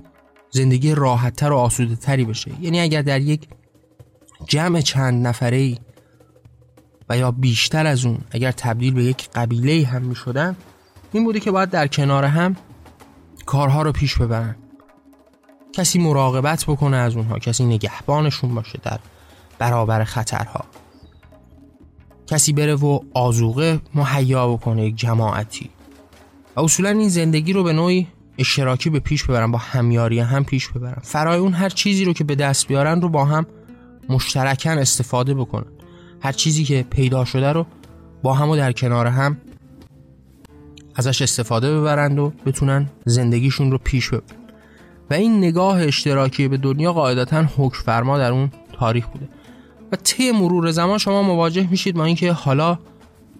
زندگی 0.51 0.95
راحتتر 0.95 1.51
و 1.51 1.57
آسوده 1.57 1.95
تری 1.95 2.25
بشه. 2.25 2.51
یعنی 2.61 2.79
اگر 2.79 3.01
در 3.01 3.21
یک 3.21 3.47
جمع 4.47 4.81
چند 4.81 5.27
نفره 5.27 5.57
ای 5.57 5.77
و 7.09 7.17
یا 7.17 7.31
بیشتر 7.31 7.87
از 7.87 8.05
اون 8.05 8.17
اگر 8.31 8.51
تبدیل 8.51 8.93
به 8.93 9.03
یک 9.03 9.29
قبیله 9.29 9.87
هم 9.87 10.01
می 10.01 10.15
شدن 10.15 10.55
این 11.13 11.23
بوده 11.23 11.39
که 11.39 11.51
باید 11.51 11.69
در 11.69 11.87
کنار 11.87 12.25
هم 12.25 12.55
کارها 13.49 13.81
رو 13.81 13.91
پیش 13.91 14.17
ببرن. 14.17 14.55
کسی 15.73 15.99
مراقبت 15.99 16.65
بکنه 16.65 16.97
از 16.97 17.15
اونها 17.15 17.39
کسی 17.39 17.65
نگهبانشون 17.65 18.55
باشه 18.55 18.79
در 18.83 18.99
برابر 19.59 20.03
خطرها. 20.03 20.65
کسی 22.27 22.53
بره 22.53 22.75
و 22.75 22.99
آزوقه 23.13 23.79
مهیا 23.95 24.47
بکنه 24.47 24.85
یک 24.85 24.95
جماعتی. 24.95 25.69
و 26.55 26.59
اصولا 26.59 26.89
این 26.89 27.09
زندگی 27.09 27.53
رو 27.53 27.63
به 27.63 27.73
نوعی 27.73 28.07
اشتراکی 28.37 28.89
به 28.89 28.99
پیش 28.99 29.23
ببرن 29.23 29.51
با 29.51 29.57
همیاری 29.57 30.19
هم 30.19 30.43
پیش 30.43 30.67
ببرن. 30.67 31.01
فرای 31.03 31.39
اون 31.39 31.53
هر 31.53 31.69
چیزی 31.69 32.05
رو 32.05 32.13
که 32.13 32.23
به 32.23 32.35
دست 32.35 32.67
بیارن 32.67 33.01
رو 33.01 33.09
با 33.09 33.25
هم 33.25 33.45
مشترکن 34.09 34.77
استفاده 34.77 35.33
بکنن. 35.33 35.71
هر 36.21 36.31
چیزی 36.31 36.63
که 36.63 36.85
پیدا 36.89 37.25
شده 37.25 37.51
رو 37.51 37.65
با 38.23 38.33
هم 38.33 38.49
و 38.49 38.55
در 38.55 38.71
کنار 38.71 39.07
هم 39.07 39.37
ازش 40.99 41.21
استفاده 41.21 41.79
ببرند 41.79 42.19
و 42.19 42.33
بتونن 42.45 42.89
زندگیشون 43.05 43.71
رو 43.71 43.77
پیش 43.77 44.09
ببرن. 44.09 44.37
و 45.09 45.13
این 45.13 45.37
نگاه 45.37 45.83
اشتراکی 45.83 46.47
به 46.47 46.57
دنیا 46.57 46.93
قاعدتا 46.93 47.45
حکم 47.57 47.83
فرما 47.83 48.17
در 48.17 48.31
اون 48.31 48.51
تاریخ 48.73 49.07
بوده. 49.07 49.29
و 49.91 49.95
طی 49.95 50.31
مرور 50.31 50.71
زمان 50.71 50.97
شما 50.97 51.23
مواجه 51.23 51.67
میشید 51.71 51.95
با 51.95 52.05
اینکه 52.05 52.31
حالا 52.31 52.79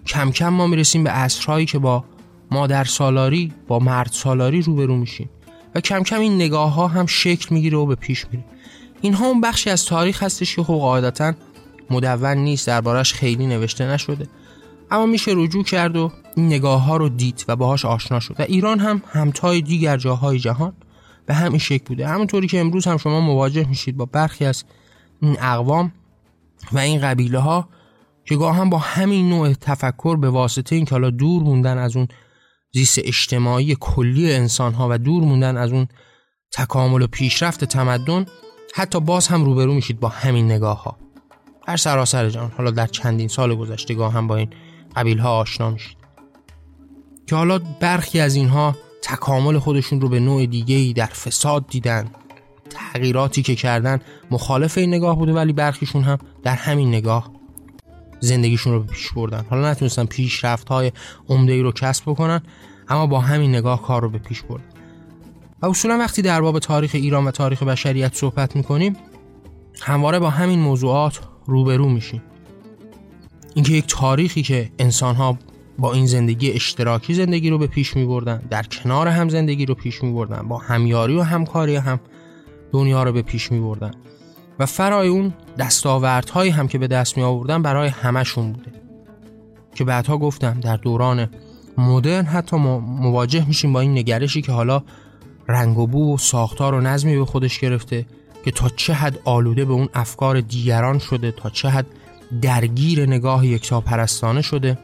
کم 0.06 0.30
کم 0.30 0.48
ما 0.48 0.66
می‌رسیم 0.66 1.04
به 1.04 1.10
عصرهایی 1.10 1.66
که 1.66 1.78
با 1.78 2.04
مادر 2.50 2.84
سالاری 2.84 3.52
با 3.68 3.78
مرد 3.78 4.10
سالاری 4.12 4.62
روبرو 4.62 4.96
میشیم. 4.96 5.30
و 5.74 5.80
کم 5.80 6.02
کم 6.02 6.20
این 6.20 6.34
نگاه 6.34 6.74
ها 6.74 6.86
هم 6.88 7.06
شکل 7.06 7.54
می‌گیره 7.54 7.78
و 7.78 7.86
به 7.86 7.94
پیش 7.94 8.26
میره 8.32 8.44
اینها 9.00 9.26
اون 9.26 9.40
بخشی 9.40 9.70
از 9.70 9.84
تاریخ 9.84 10.22
هستش 10.22 10.56
که 10.56 10.62
خب 10.62 10.74
قاعدتا 10.74 11.32
مدون 11.90 12.38
نیست 12.38 12.66
دربارش 12.66 13.14
خیلی 13.14 13.46
نوشته 13.46 13.86
نشده. 13.86 14.28
اما 14.90 15.06
میشه 15.06 15.32
رجوع 15.36 15.64
کرد 15.64 15.96
و 15.96 16.12
این 16.36 16.46
نگاه 16.46 16.84
ها 16.84 16.96
رو 16.96 17.08
دید 17.08 17.44
و 17.48 17.56
باهاش 17.56 17.84
آشنا 17.84 18.20
شد. 18.20 18.36
و 18.38 18.42
ایران 18.42 18.78
هم 18.78 19.02
همتای 19.06 19.60
دیگر 19.60 19.96
جاهای 19.96 20.38
جهان 20.38 20.72
به 21.26 21.34
همین 21.34 21.58
شکل 21.58 21.84
بوده. 21.84 22.08
همونطوری 22.08 22.46
که 22.46 22.60
امروز 22.60 22.86
هم 22.86 22.96
شما 22.96 23.20
مواجه 23.20 23.68
میشید 23.68 23.96
با 23.96 24.04
برخی 24.04 24.44
از 24.44 24.64
این 25.22 25.36
اقوام 25.40 25.92
و 26.72 26.78
این 26.78 27.00
قبیله 27.00 27.38
ها 27.38 27.68
که 28.24 28.36
گاه 28.36 28.56
هم 28.56 28.70
با 28.70 28.78
همین 28.78 29.28
نوع 29.28 29.52
تفکر 29.52 30.16
به 30.16 30.30
واسطه 30.30 30.76
این 30.76 30.84
که 30.84 30.90
حالا 30.90 31.10
دور 31.10 31.42
موندن 31.42 31.78
از 31.78 31.96
اون 31.96 32.08
زیست 32.72 32.98
اجتماعی 32.98 33.76
کلی 33.80 34.34
انسان 34.34 34.74
ها 34.74 34.88
و 34.90 34.98
دور 34.98 35.22
موندن 35.22 35.56
از 35.56 35.72
اون 35.72 35.88
تکامل 36.52 37.02
و 37.02 37.06
پیشرفت 37.06 37.64
تمدن 37.64 38.26
حتی 38.74 39.00
باز 39.00 39.28
هم 39.28 39.44
روبرو 39.44 39.74
میشید 39.74 40.00
با 40.00 40.08
همین 40.08 40.44
نگاه 40.44 40.82
ها 40.82 40.96
در 41.66 41.76
سراسر 41.76 42.28
جان 42.28 42.52
حالا 42.56 42.70
در 42.70 42.86
چندین 42.86 43.28
سال 43.28 43.54
گذشتگاه 43.54 44.12
هم 44.12 44.26
با 44.26 44.36
این 44.36 44.50
قبیل 44.96 45.18
ها 45.18 45.38
آشنا 45.38 45.70
میشید 45.70 45.96
که 47.26 47.36
حالا 47.36 47.58
برخی 47.58 48.20
از 48.20 48.34
اینها 48.34 48.76
تکامل 49.02 49.58
خودشون 49.58 50.00
رو 50.00 50.08
به 50.08 50.20
نوع 50.20 50.46
دیگه 50.46 50.76
ای 50.76 50.92
در 50.92 51.06
فساد 51.06 51.66
دیدن 51.66 52.10
تغییراتی 52.70 53.42
که 53.42 53.54
کردن 53.54 54.00
مخالف 54.30 54.78
این 54.78 54.94
نگاه 54.94 55.18
بوده 55.18 55.32
ولی 55.32 55.52
برخیشون 55.52 56.02
هم 56.02 56.18
در 56.42 56.54
همین 56.54 56.88
نگاه 56.88 57.30
زندگیشون 58.20 58.72
رو 58.72 58.82
پیش 58.82 59.12
بردن. 59.12 59.44
حالا 59.50 59.70
نتونستن 59.70 60.04
پیشرفت 60.04 60.68
های 60.68 60.92
عمده 61.28 61.52
ای 61.52 61.62
رو 61.62 61.72
کسب 61.72 62.04
بکنن 62.06 62.40
اما 62.88 63.06
با 63.06 63.20
همین 63.20 63.54
نگاه 63.54 63.82
کار 63.82 64.02
رو 64.02 64.10
به 64.10 64.18
پیش 64.18 64.42
بردن. 64.42 64.64
و 65.62 65.66
اصولا 65.66 65.98
وقتی 65.98 66.22
در 66.22 66.40
باب 66.40 66.58
تاریخ 66.58 66.90
ایران 66.94 67.24
و 67.24 67.30
تاریخ 67.30 67.62
بشریت 67.62 68.14
صحبت 68.14 68.56
می‌کنیم 68.56 68.96
همواره 69.80 70.18
با 70.18 70.30
همین 70.30 70.58
موضوعات 70.58 71.20
روبرو 71.46 71.88
میشیم. 71.88 72.22
اینکه 73.54 73.72
یک 73.72 73.84
تاریخی 73.88 74.42
که 74.42 74.70
انسان 74.78 75.14
ها 75.14 75.38
با 75.78 75.92
این 75.92 76.06
زندگی 76.06 76.50
اشتراکی 76.50 77.14
زندگی 77.14 77.50
رو 77.50 77.58
به 77.58 77.66
پیش 77.66 77.96
می 77.96 78.06
بردن 78.06 78.42
در 78.50 78.62
کنار 78.62 79.08
هم 79.08 79.28
زندگی 79.28 79.66
رو 79.66 79.74
پیش 79.74 80.02
می 80.02 80.12
بردن 80.12 80.48
با 80.48 80.58
همیاری 80.58 81.16
و 81.16 81.22
همکاری 81.22 81.76
هم 81.76 82.00
دنیا 82.72 83.02
رو 83.02 83.12
به 83.12 83.22
پیش 83.22 83.52
می 83.52 83.60
بردن 83.60 83.90
و 84.58 84.66
فرای 84.66 85.08
اون 85.08 85.34
دستاوردهایی 85.58 86.50
هم 86.50 86.68
که 86.68 86.78
به 86.78 86.86
دست 86.86 87.16
می 87.16 87.22
آوردن 87.22 87.62
برای 87.62 87.88
همشون 87.88 88.52
بوده. 88.52 88.72
که 89.74 89.84
بعدها 89.84 90.18
گفتم 90.18 90.60
در 90.60 90.76
دوران 90.76 91.28
مدرن 91.78 92.24
حتی 92.24 92.56
مواجه 92.56 93.48
میشیم 93.48 93.72
با 93.72 93.80
این 93.80 93.98
نگرشی 93.98 94.42
که 94.42 94.52
حالا 94.52 94.82
رنگ 95.48 95.78
و 95.78 95.86
بو 95.86 96.14
و 96.14 96.18
ساختار 96.18 96.74
و 96.74 96.80
نظمی 96.80 97.18
به 97.18 97.24
خودش 97.24 97.58
گرفته 97.58 98.06
که 98.44 98.50
تا 98.50 98.68
چه 98.68 98.92
حد 98.92 99.18
آلوده 99.24 99.64
به 99.64 99.72
اون 99.72 99.88
افکار 99.94 100.40
دیگران 100.40 100.98
شده 100.98 101.32
تا 101.32 101.50
چه 101.50 101.68
حد 101.68 101.86
درگیر 102.42 103.06
نگاه 103.06 103.46
یکتا 103.46 103.80
پرستانه 103.80 104.42
شده 104.42 104.78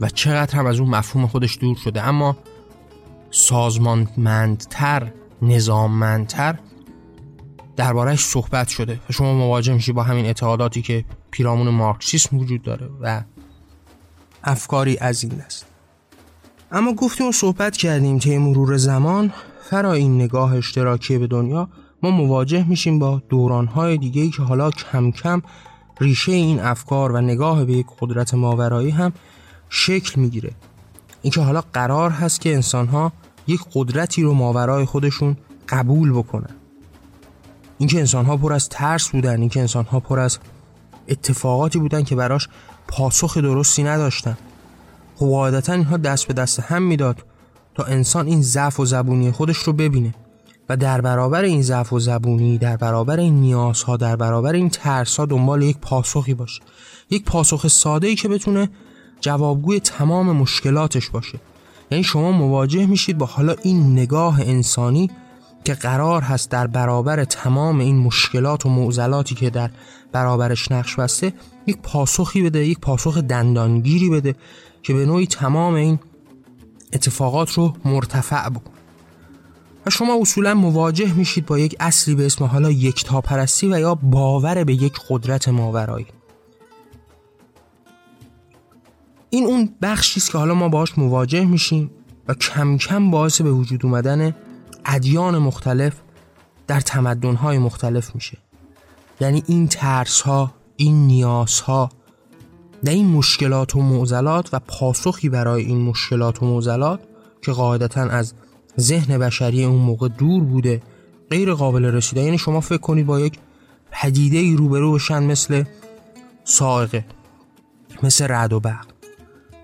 و 0.00 0.08
چقدر 0.08 0.56
هم 0.56 0.66
از 0.66 0.80
اون 0.80 0.90
مفهوم 0.90 1.26
خودش 1.26 1.58
دور 1.60 1.76
شده. 1.76 2.02
اما 2.02 2.36
سازمانمندتر 3.30 5.12
نظاممندتر 5.42 6.58
دربارهش 7.76 8.24
صحبت 8.24 8.68
شده 8.68 9.00
و 9.10 9.12
شما 9.12 9.34
مواجه 9.34 9.74
میشی 9.74 9.92
با 9.92 10.02
همین 10.02 10.26
اعتقاداتی 10.26 10.82
که 10.82 11.04
پیرامون 11.30 11.68
مارکسیسم 11.68 12.38
وجود 12.38 12.62
داره 12.62 12.88
و 13.00 13.22
افکاری 14.44 14.98
از 14.98 15.24
این 15.24 15.32
دست. 15.32 15.66
اما 16.72 16.92
گفتیم 16.92 17.28
و 17.28 17.32
صحبت 17.32 17.76
کردیم 17.76 18.18
طی 18.18 18.38
مرور 18.38 18.76
زمان 18.76 19.32
فرا 19.62 19.92
این 19.92 20.20
نگاه 20.20 20.56
اشتراکی 20.56 21.18
به 21.18 21.26
دنیا 21.26 21.68
ما 22.02 22.10
مواجه 22.10 22.68
میشیم 22.68 22.98
با 22.98 23.22
دورانهای 23.28 23.98
دیگه 23.98 24.22
ای 24.22 24.30
که 24.30 24.42
حالا 24.42 24.70
کم 24.70 25.10
کم 25.10 25.42
ریشه 26.00 26.32
این 26.32 26.60
افکار 26.60 27.12
و 27.12 27.20
نگاه 27.20 27.64
به 27.64 27.72
یک 27.72 27.86
قدرت 28.00 28.34
ماورایی 28.34 28.90
هم 28.90 29.12
شکل 29.68 30.20
می‌گیره. 30.20 30.50
اینکه 31.22 31.40
حالا 31.40 31.62
قرار 31.72 32.10
هست 32.10 32.40
که 32.40 32.54
انسانها 32.54 33.12
یک 33.46 33.60
قدرتی 33.74 34.22
رو 34.22 34.34
ماورای 34.34 34.84
خودشون 34.84 35.36
قبول 35.68 36.12
بکنن. 36.12 36.54
اینکه 37.78 37.98
انسانها 37.98 38.36
پر 38.36 38.52
از 38.52 38.68
ترس 38.68 39.08
بودن 39.08 39.40
اینکه 39.40 39.60
انسانها 39.60 40.00
پر 40.00 40.18
از 40.18 40.38
اتفاقاتی 41.08 41.78
بودن 41.78 42.02
که 42.02 42.16
براش 42.16 42.48
پاسخ 42.88 43.38
درستی 43.38 43.82
نداشتن. 43.82 44.38
خب 45.16 45.26
قاعدتا 45.26 45.72
اینها 45.72 45.96
دست 45.96 46.26
به 46.26 46.34
دست 46.34 46.60
هم 46.60 46.82
می‌داد 46.82 47.24
تا 47.74 47.84
انسان 47.84 48.26
این 48.26 48.42
ضعف 48.42 48.80
و 48.80 48.84
زبونی 48.84 49.30
خودش 49.30 49.56
رو 49.56 49.72
ببینه. 49.72 50.14
و 50.68 50.76
در 50.76 51.00
برابر 51.00 51.42
این 51.42 51.62
ضعف 51.62 51.92
و 51.92 51.98
زبونی 51.98 52.58
در 52.58 52.76
برابر 52.76 53.20
این 53.20 53.34
نیازها 53.34 53.96
در 53.96 54.16
برابر 54.16 54.52
این 54.52 54.68
ترسها 54.68 55.26
دنبال 55.26 55.62
یک 55.62 55.78
پاسخی 55.78 56.34
باشه 56.34 56.62
یک 57.10 57.24
پاسخ 57.24 57.68
ساده 57.68 58.06
ای 58.06 58.14
که 58.14 58.28
بتونه 58.28 58.70
جوابگوی 59.20 59.80
تمام 59.80 60.36
مشکلاتش 60.36 61.10
باشه. 61.10 61.40
یعنی 61.90 62.04
شما 62.04 62.32
مواجه 62.32 62.86
میشید 62.86 63.18
با 63.18 63.26
حالا 63.26 63.54
این 63.62 63.92
نگاه 63.92 64.40
انسانی 64.40 65.10
که 65.64 65.74
قرار 65.74 66.22
هست 66.22 66.50
در 66.50 66.66
برابر 66.66 67.24
تمام 67.24 67.78
این 67.78 67.96
مشکلات 67.96 68.66
و 68.66 68.68
معضلاتی 68.68 69.34
که 69.34 69.50
در 69.50 69.70
برابرش 70.12 70.72
نقش 70.72 70.96
بسته 70.96 71.32
یک 71.66 71.78
پاسخی 71.82 72.42
بده 72.42 72.66
یک 72.66 72.80
پاسخ 72.80 73.18
دندانگیری 73.18 74.10
بده 74.10 74.34
که 74.82 74.94
به 74.94 75.06
نوعی 75.06 75.26
تمام 75.26 75.74
این 75.74 75.98
اتفاقات 76.92 77.52
رو 77.52 77.72
مرتفع 77.84 78.48
بکن 78.48 78.73
و 79.86 79.90
شما 79.90 80.18
اصولا 80.20 80.54
مواجه 80.54 81.12
میشید 81.12 81.46
با 81.46 81.58
یک 81.58 81.76
اصلی 81.80 82.14
به 82.14 82.26
اسم 82.26 82.44
حالا 82.44 82.70
یکتاپرستی 82.70 83.68
و 83.72 83.80
یا 83.80 83.94
باور 83.94 84.64
به 84.64 84.74
یک 84.74 85.00
قدرت 85.08 85.48
ماورایی. 85.48 86.06
این 89.30 89.44
اون 89.44 89.74
بخشی 89.82 90.20
است 90.20 90.30
که 90.30 90.38
حالا 90.38 90.54
ما 90.54 90.68
باهاش 90.68 90.98
مواجه 90.98 91.44
میشیم 91.44 91.90
و 92.28 92.34
کم 92.34 92.76
کم 92.76 93.10
باعث 93.10 93.40
به 93.40 93.52
وجود 93.52 93.86
اومدن 93.86 94.34
ادیان 94.84 95.38
مختلف 95.38 95.94
در 96.66 96.80
تمدن‌های 96.80 97.58
مختلف 97.58 98.14
میشه. 98.14 98.38
یعنی 99.20 99.42
این 99.46 99.68
ترس 99.68 100.20
ها 100.20 100.54
این 100.76 101.06
نیاز 101.06 101.60
ها 101.60 101.90
و 102.84 102.88
این 102.88 103.06
مشکلات 103.06 103.76
و 103.76 103.82
معضلات 103.82 104.48
و 104.52 104.58
پاسخی 104.58 105.28
برای 105.28 105.64
این 105.64 105.80
مشکلات 105.80 106.42
و 106.42 106.46
معضلات 106.46 107.00
که 107.42 107.52
قاعدتا 107.52 108.00
از 108.00 108.34
ذهن 108.80 109.18
بشری 109.18 109.64
اون 109.64 109.80
موقع 109.80 110.08
دور 110.08 110.44
بوده 110.44 110.82
غیر 111.30 111.54
قابل 111.54 111.84
رسیده. 111.84 112.20
یعنی 112.20 112.38
شما 112.38 112.60
فکر 112.60 112.78
کنید 112.78 113.06
با 113.06 113.20
یک 113.20 113.38
پدیده 113.90 114.38
ای 114.38 114.56
روبرو 114.56 114.92
بشن 114.92 115.22
مثل 115.22 115.64
سائقه 116.44 117.04
مثل 118.02 118.26
رد 118.30 118.52
و 118.52 118.60
برق 118.60 118.86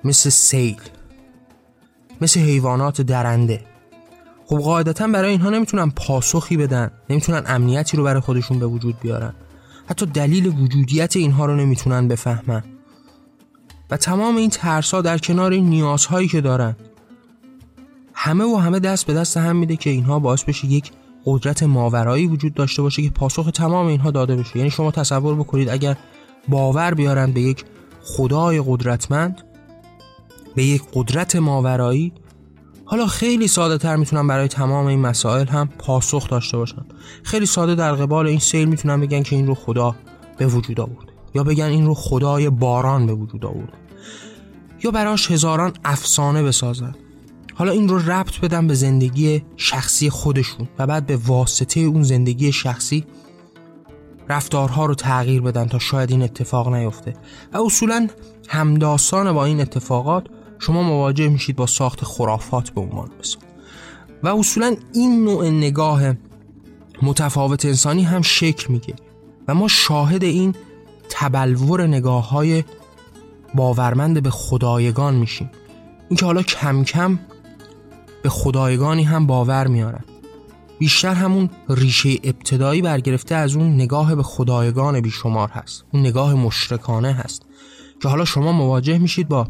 مثل 0.04 0.30
سیل 0.30 0.80
مثل 2.20 2.40
حیوانات 2.40 3.00
درنده. 3.00 3.64
خب 4.46 4.56
قاعدتا 4.56 5.06
برای 5.06 5.30
اینها 5.30 5.50
نمی‌تونن 5.50 5.90
پاسخی 5.90 6.56
بدن 6.56 6.90
نمی‌تونن 7.10 7.42
امنیتی 7.46 7.96
رو 7.96 8.04
برای 8.04 8.20
خودشون 8.20 8.58
به 8.58 8.66
وجود 8.66 9.00
بیارن. 9.00 9.34
حتی 9.86 10.06
دلیل 10.06 10.46
وجودیت 10.46 11.16
اینها 11.16 11.46
رو 11.46 11.56
نمی‌تونن 11.56 12.08
بفهمن. 12.08 12.64
و 13.90 13.96
تمام 13.96 14.36
این 14.36 14.50
ترسا 14.50 15.02
در 15.02 15.18
کنار 15.18 15.52
این 15.52 15.70
نیازهایی 15.70 16.28
که 16.28 16.40
دارن. 16.40 16.76
همه 18.22 18.44
و 18.44 18.56
همه 18.56 18.80
دست 18.80 19.06
به 19.06 19.14
دست 19.14 19.36
هم 19.36 19.56
میده 19.56 19.76
که 19.76 19.90
اینها 19.90 20.18
باعث 20.18 20.44
بشه 20.44 20.66
یک 20.66 20.90
قدرت 21.24 21.62
ماورایی 21.62 22.26
وجود 22.26 22.54
داشته 22.54 22.82
باشه 22.82 23.02
که 23.02 23.10
پاسخ 23.10 23.50
تمام 23.54 23.86
اینها 23.86 24.10
داده 24.10 24.36
بشه. 24.36 24.56
یعنی 24.56 24.70
شما 24.70 24.90
تصور 24.90 25.34
بکنید 25.34 25.68
اگر 25.68 25.96
باور 26.48 26.94
بیارن 26.94 27.32
به 27.32 27.40
یک 27.40 27.64
خدای 28.02 28.62
قدرتمند 28.66 29.42
به 30.54 30.64
یک 30.64 30.82
قدرت 30.94 31.36
ماورایی 31.36 32.12
حالا 32.84 33.06
خیلی 33.06 33.48
ساده 33.48 33.78
تر 33.78 33.96
می‌تونن 33.96 34.26
برای 34.26 34.48
تمام 34.48 34.86
این 34.86 35.00
مسائل 35.00 35.46
هم 35.46 35.68
پاسخ 35.78 36.28
داشته 36.28 36.56
باشن. 36.56 36.84
خیلی 37.22 37.46
ساده 37.46 37.74
در 37.74 37.92
قبال 37.92 38.26
این 38.26 38.38
سیل 38.38 38.68
می‌تونن 38.68 39.00
بگن 39.00 39.22
که 39.22 39.36
این 39.36 39.46
رو 39.46 39.54
خدا 39.54 39.94
به 40.38 40.46
وجود 40.46 40.80
آورد 40.80 41.08
یا 41.34 41.44
بگن 41.44 41.64
این 41.64 41.86
رو 41.86 41.94
خدای 41.94 42.50
باران 42.50 43.06
به 43.06 43.12
وجود 43.12 43.44
آورد 43.44 43.72
یا 44.84 44.90
براش 44.90 45.30
هزاران 45.30 45.72
افسانه 45.84 46.42
بسازن. 46.42 46.94
حالا 47.54 47.73
این 47.73 47.89
رو 47.89 47.99
ربط 47.99 48.41
بدن 48.41 48.67
به 48.67 48.75
زندگی 48.75 49.43
شخصی 49.56 50.10
خودشون 50.10 50.69
و 50.78 50.86
بعد 50.86 51.06
به 51.06 51.17
واسطه 51.17 51.80
اون 51.80 52.02
زندگی 52.02 52.52
شخصی 52.52 53.06
رفتارها 54.28 54.86
رو 54.86 54.95
تغییر 54.95 55.43
بدن 55.43 55.69
تا 55.69 55.78
شاید 55.78 56.10
این 56.10 56.23
اتفاق 56.23 56.75
نیفته. 56.75 57.15
و 57.52 57.58
اصولا 57.58 58.08
همداستان 58.49 59.32
با 59.32 59.45
این 59.45 59.60
اتفاقات 59.60 60.26
شما 60.58 60.82
مواجه 60.82 61.28
میشید 61.28 61.56
با 61.56 61.67
ساخت 61.67 62.04
خرافات 62.04 62.71
به 62.71 62.80
عنوان 62.80 63.10
مثال. 63.21 63.43
و 64.23 64.28
اصولا 64.28 64.76
این 64.93 65.25
نوع 65.25 65.49
نگاه 65.49 66.02
متفاوت 67.02 67.65
انسانی 67.65 68.02
هم 68.02 68.23
شکل 68.23 68.73
میگه 68.73 68.95
و 69.49 69.54
ما 69.54 69.69
شاهد 69.69 70.25
این 70.25 70.54
تبلور 71.10 71.86
نگاه 71.86 72.28
های 72.28 72.65
باورمند 73.54 74.23
به 74.23 74.30
خدایگان 74.30 75.15
میشیم. 75.15 75.50
اینکه 76.08 76.26
حالا 76.26 76.43
کم 76.43 76.84
کم 76.84 77.19
به 78.23 78.28
خدایگانی 78.28 79.02
هم 79.02 79.26
باور 79.26 79.67
میارن 79.67 80.04
بیشتر 80.80 81.15
همون 81.15 81.50
ریشه 81.69 82.11
ابتدایی 82.25 82.83
برگرفته 82.83 83.35
از 83.35 83.56
اون 83.56 83.75
نگاه 83.75 84.15
به 84.15 84.23
خدایگان 84.23 85.00
بیشمار 85.00 85.49
هست. 85.49 85.85
اون 85.93 86.02
نگاه 86.02 86.35
مشرکانه 86.35 87.13
هست. 87.13 87.43
که 88.02 88.09
حالا 88.09 88.25
شما 88.25 88.52
مواجه 88.52 88.99
میشید 88.99 89.28
با 89.28 89.47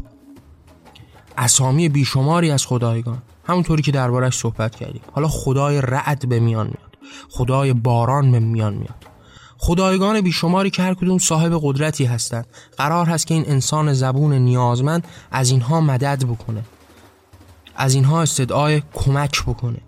اسامی 1.37 1.89
بیشماری 1.89 2.51
از 2.51 2.65
خدایگان. 2.65 3.21
همونطوری 3.43 3.81
که 3.81 3.91
دربارش 3.91 4.37
صحبت 4.37 4.75
کردیم. 4.75 5.01
حالا 5.11 5.27
خدای 5.27 5.81
رعد 5.81 6.29
به 6.29 6.39
میان 6.39 6.65
میاد. 6.65 6.97
خدای 7.29 7.73
باران 7.73 8.31
به 8.31 8.39
میان 8.39 8.73
میاد. 8.73 9.05
خدایگان 9.57 10.21
بیشماری 10.21 10.69
که 10.69 10.81
هر 10.81 10.93
کدوم 10.93 11.17
صاحب 11.17 11.59
قدرتی 11.61 12.05
هستند. 12.05 12.45
قرار 12.77 13.05
هست 13.05 13.27
که 13.27 13.33
این 13.33 13.43
انسان 13.47 13.93
زبون 13.93 14.33
نیازمند 14.33 15.07
از 15.31 15.51
اینها 15.51 15.81
مدد 15.81 16.25
بکنه. 16.25 16.63
از 17.81 17.93
اینها 17.93 18.21
استدعای 18.21 18.81
کمک 18.93 19.43
بکنه. 19.43 19.81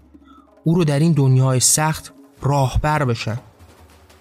او 0.64 0.76
رو 0.76 0.84
در 0.84 1.00
این 1.00 1.12
دنیای 1.12 1.60
سخت 1.60 2.14
راهبر 2.42 3.06
بشن. 3.06 3.40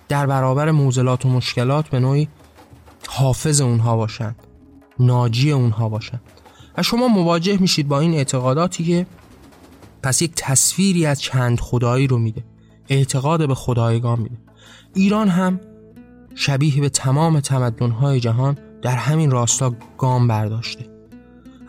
در 0.09 0.27
برابر 0.27 0.71
موزلات 0.71 1.27
و 1.27 1.29
مشکلات 1.29 1.89
به 1.89 2.01
نوعی 2.01 2.29
حافظ 3.09 3.61
اونها 3.61 3.97
باشن. 3.97 4.35
ناجی 4.99 5.53
اونها 5.53 5.89
باشن. 5.89 6.21
و 6.79 6.83
شما 6.83 7.09
مواجه 7.09 7.57
میشید 7.61 7.89
با 7.89 8.01
این 8.01 8.15
اعتقاداتی 8.15 8.85
که 8.85 9.07
پس 10.03 10.23
یک 10.23 10.33
تصویری 10.37 11.07
از 11.07 11.21
چند 11.21 11.61
خدایی 11.61 12.07
رو 12.07 12.19
میده. 12.19 12.45
اعتقاد 12.89 13.49
به 13.49 13.55
خدایگان 13.55 14.21
میده. 14.21 14.39
ایران 14.95 15.29
هم 15.29 15.61
شبیه 16.35 16.81
به 16.81 16.89
تمام 16.89 17.41
تمدنهای 17.41 18.21
جهان 18.21 18.59
در 18.83 18.97
همین 18.97 19.31
راستا 19.31 19.75
گام 19.99 20.29
برداشته. 20.29 20.93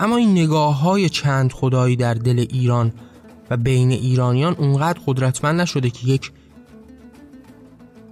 اما 0.03 0.17
این 0.17 0.31
نگاه 0.31 0.79
های 0.79 1.09
چند 1.09 1.51
خدایی 1.51 1.95
در 1.95 2.13
دل 2.13 2.39
ایران 2.39 2.93
و 3.49 3.57
بین 3.57 3.91
ایرانیان 3.91 4.55
اونقدر 4.55 4.99
قدرتمند 5.05 5.61
نشده 5.61 5.89
که 5.89 6.07
یک 6.07 6.31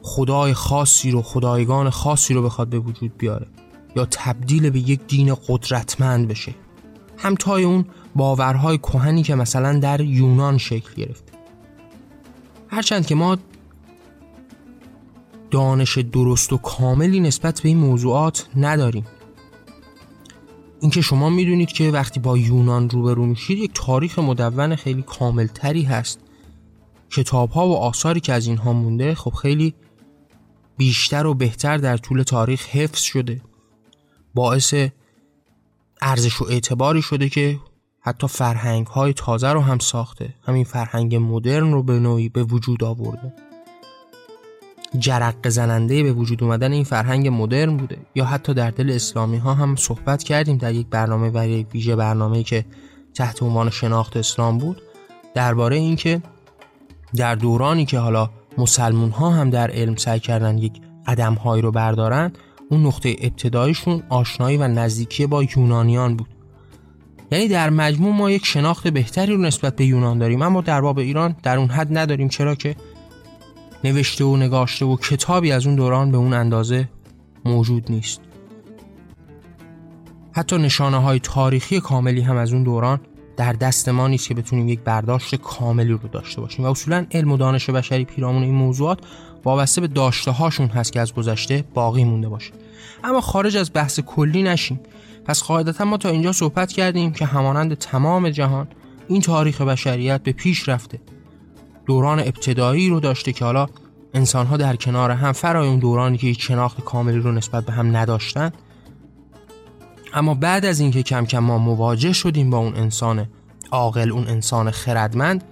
خدای 0.01 0.54
خاصی 0.54 1.12
رو 1.12 1.21
خدایگان 1.21 1.89
خاصی 1.89 2.34
رو 2.34 2.43
بخواد 2.43 2.69
به 2.69 2.80
وجود 2.80 3.17
بیاره 3.17 3.47
یا 3.95 4.08
تبدیل 4.12 4.69
به 4.69 4.80
یک 4.80 4.99
دین 5.08 5.36
قدرتمند 5.47 6.27
بشه. 6.27 6.56
همتای 7.17 7.63
اون 7.63 7.86
باورهای 8.15 8.77
کهنی 8.77 9.23
که 9.23 9.36
مثلا 9.36 9.80
در 9.80 10.01
یونان 10.01 10.58
شکل 10.58 10.93
گرفته 10.95 11.34
هرچند 12.67 13.06
که 13.06 13.15
ما 13.15 13.38
دانش 15.51 15.97
درست 15.97 16.54
و 16.54 16.58
کاملی 16.58 17.19
نسبت 17.19 17.62
به 17.62 17.69
این 17.69 17.77
موضوعات 17.77 18.47
نداریم. 18.56 19.06
اینکه 20.82 21.02
شما 21.02 21.30
می‌دونید 21.30 21.72
که 21.72 21.91
وقتی 21.91 22.20
با 22.20 22.38
یونان 22.38 22.89
روبرو 22.89 23.26
میشید 23.26 23.58
یک 23.58 23.72
تاریخ 23.74 24.20
مدون 24.20 24.76
خیلی 24.76 25.02
کاملتری 25.02 25.84
هست. 25.84 26.20
کتاب 27.10 27.50
ها 27.50 27.67
و 27.67 27.78
آثاری 27.78 28.20
که 28.20 28.34
از 28.34 28.48
اینها 28.48 28.74
مونده 28.74 29.15
خب 29.15 29.34
خیلی 29.34 29.74
بیشتر 30.78 31.26
و 31.26 31.34
بهتر 31.34 31.78
در 31.78 31.98
طول 31.98 32.24
تاریخ 32.24 32.67
حفظ 32.67 33.02
شده. 33.02 33.41
باعث 34.34 34.74
ارزش 36.02 36.41
و 36.41 36.46
اعتباری 36.46 37.02
شده 37.02 37.30
که 37.30 37.60
حتی 38.00 38.28
فرهنگ 38.28 38.88
های 38.88 39.13
تازه 39.13 39.50
رو 39.50 39.62
هم 39.62 39.80
ساخته. 39.80 40.34
همین 40.44 40.63
فرهنگ 40.63 41.15
مدرن 41.15 41.72
رو 41.72 41.84
به 41.84 42.00
نوعی 42.00 42.30
به 42.30 42.44
وجود 42.44 42.84
آورده. 42.84 43.34
جرق 44.99 45.49
زننده 45.49 46.04
به 46.04 46.13
وجود 46.13 46.43
اومدن 46.43 46.71
این 46.71 46.84
فرهنگ 46.84 47.27
مدرن 47.27 47.77
بوده. 47.77 47.97
یا 48.15 48.25
حتی 48.25 48.54
در 48.54 48.71
دل 48.71 48.91
اسلامی 48.91 49.38
ها 49.38 49.54
هم 49.54 49.75
صحبت 49.75 50.23
کردیم 50.23 50.58
در 50.58 50.73
یک 50.73 50.88
برنامه 50.88 51.32
و 51.34 51.47
یک 51.47 51.67
ویژه 51.73 51.95
برنامه 51.95 52.43
که 52.43 52.65
تحت 53.13 53.43
عنوان 53.43 53.69
شناخت 53.69 54.17
اسلام 54.17 54.58
بود 54.58 54.82
درباره 55.34 55.75
اینکه 55.75 56.21
در 57.15 57.36
دورانی 57.36 57.86
که 57.86 57.99
حالا 57.99 58.30
مسلمون 58.58 59.10
ها 59.10 59.30
هم 59.30 59.49
در 59.49 59.71
علم 59.71 59.95
سعی 59.95 60.19
کردن 60.19 60.58
یک 60.58 60.73
قدم 61.08 61.34
هایی 61.34 61.62
رو 61.62 61.71
بردارن 61.71 62.32
اون 62.69 62.86
نقطه 62.86 63.15
ابتدایشون 63.19 64.04
آشنایی 64.10 64.58
و 64.58 64.67
نزدیکی 64.67 65.25
با 65.25 65.43
یونانیان 65.43 66.15
بود. 66.15 66.27
یعنی 67.32 67.47
در 67.47 67.69
مجموع 67.69 68.15
ما 68.15 68.32
یک 68.32 68.45
شناخت 68.45 68.88
بهتری 68.88 69.34
رو 69.34 69.41
نسبت 69.41 69.75
به 69.75 69.86
یونان 69.86 70.17
داریم 70.17 70.41
اما 70.41 70.62
در 70.62 70.82
باب 70.82 70.99
ایران 70.99 71.36
در 71.43 71.58
اون 71.58 71.67
حد 71.67 71.97
نداریم 71.97 72.30
چرا 72.30 72.56
که 72.56 72.75
نوشته 73.84 74.24
و 74.24 74.38
نگاشته 74.38 74.86
و 74.86 74.96
کتابی 74.96 75.52
از 75.52 75.65
اون 75.65 75.76
دوران 75.76 76.12
به 76.12 76.17
اون 76.17 76.34
اندازه 76.34 76.89
موجود 77.46 77.91
نیست. 77.91 78.22
حتی 80.32 80.58
نشانه 80.58 80.98
های 80.98 81.20
تاریخی 81.20 81.80
کاملی 81.80 82.22
هم 82.22 82.38
از 82.38 82.54
اون 82.54 82.63
دوران 82.63 83.00
در 83.38 83.54
دست 83.54 83.89
ما 83.89 84.08
نیست 84.08 84.28
که 84.28 84.34
بتونیم 84.34 84.67
یک 84.67 84.80
برداشت 84.80 85.36
کاملی 85.36 85.91
رو 85.91 85.98
داشته 85.98 86.41
باشیم. 86.41 86.65
و 86.65 86.67
اصولا 86.67 87.06
علم 87.12 87.32
و 87.32 87.38
دانش 87.38 87.70
بشری 87.70 88.06
پیرامون 88.06 88.44
این 88.44 88.56
موضوعات 88.56 89.00
وابسته 89.44 89.82
به 89.82 89.88
داشته 89.88 90.32
هاشون 90.32 90.67
هست 90.67 90.94
که 90.94 91.00
از 91.00 91.13
گذشته 91.13 91.63
باقی 91.74 92.04
مونده 92.04 92.30
باشه. 92.30 92.52
اما 93.04 93.22
خارج 93.22 93.58
از 93.58 93.72
بحث 93.74 94.00
کلی 94.00 94.44
نشیم. 94.44 94.80
پس 95.26 95.44
قاعدتا 95.44 95.86
ما 95.86 95.98
تا 95.98 96.10
اینجا 96.10 96.32
صحبت 96.32 96.72
کردیم 96.72 97.12
که 97.12 97.26
همانند 97.26 97.74
تمام 97.74 98.30
جهان 98.30 98.67
این 99.08 99.22
تاریخ 99.22 99.62
بشریت 99.62 100.24
به 100.24 100.32
پیش 100.32 100.70
رفته. 100.70 101.00
دوران 101.86 102.20
ابتدایی 102.20 102.89
رو 102.89 103.00
داشته 103.00 103.34
که 103.34 103.46
حالا 103.46 103.67
انسان 104.13 104.46
ها 104.46 104.58
در 104.58 104.76
کنار 104.76 105.12
هم 105.12 105.32
فرای 105.32 105.67
اون 105.67 105.80
دورانی 105.80 106.17
که 106.17 106.28
هیچ 106.28 106.48
شناخت 106.48 106.84
کاملی 106.84 107.17
رو 107.17 107.32
نسبت 107.32 107.65
به 107.65 107.74
هم 107.74 107.98
نداشتن. 107.98 108.52
اما 110.13 110.34
بعد 110.34 110.65
از 110.65 110.80
اینکه 110.80 111.04
کم 111.04 111.26
کم 111.26 111.39
ما 111.39 111.58
مواجه 111.58 112.13
شدیم 112.13 112.50
با 112.50 112.58
اون 112.58 112.76
انسان 112.76 113.28
عاقل 113.72 114.12
اون 114.12 114.28
انسان 114.28 114.72
خردمند 114.72 115.44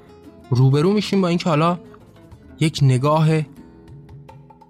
روبرو 0.50 0.94
میشیم 0.94 1.22
با 1.22 1.28
اینکه 1.28 1.50
حالا 1.50 1.80
یک 2.60 2.80
نگاه 2.82 3.28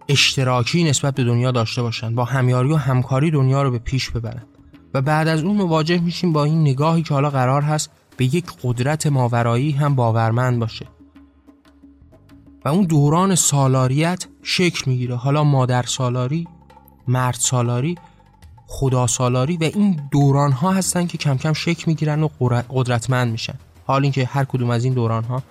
اشتراکی 0.09 0.83
نسبت 0.83 1.15
به 1.15 1.23
دنیا 1.23 1.51
داشته 1.51 1.81
باشند 1.81 2.15
با 2.15 2.25
همیاری 2.25 2.71
و 2.71 2.75
همکاری 2.75 3.31
دنیا 3.31 3.63
رو 3.63 3.71
به 3.71 3.79
پیش 3.79 4.09
ببرند 4.09 4.47
و 4.93 5.01
بعد 5.01 5.27
از 5.27 5.43
اون 5.43 5.55
مواجه 5.55 5.99
میشیم 5.99 6.33
با 6.33 6.43
این 6.43 6.61
نگاهی 6.61 7.03
که 7.03 7.13
حالا 7.13 7.29
قرار 7.29 7.61
هست 7.61 7.91
به 8.17 8.25
یک 8.25 8.45
قدرت 8.63 9.07
ماورایی 9.07 9.71
هم 9.71 9.95
باورمند 9.95 10.59
باشه. 10.59 10.85
اون 12.69 12.85
دوران 12.85 13.35
سالاریت 13.35 14.25
شکل 14.43 14.91
می‌گیره. 14.91 15.15
حالا 15.15 15.43
مادر 15.43 15.83
سالاری 15.83 16.47
مرد 17.07 17.37
سالاری 17.39 17.97
خدا 18.67 19.07
سالاری 19.07 19.57
و 19.57 19.63
این 19.63 20.01
دوران 20.11 20.51
ها 20.51 20.71
هستن 20.71 21.07
که 21.07 21.17
کم 21.17 21.37
کم 21.37 21.53
شکل 21.53 21.83
می‌گیرن 21.87 22.23
و 22.23 22.29
قدرتمند 22.69 23.31
میشن. 23.31 23.55
حال 23.87 24.03
اینکه 24.03 24.25
هر 24.25 24.43
کدوم 24.43 24.69
از 24.69 24.83
این 24.83 24.93
دوران 24.93 25.23
ها 25.23 25.43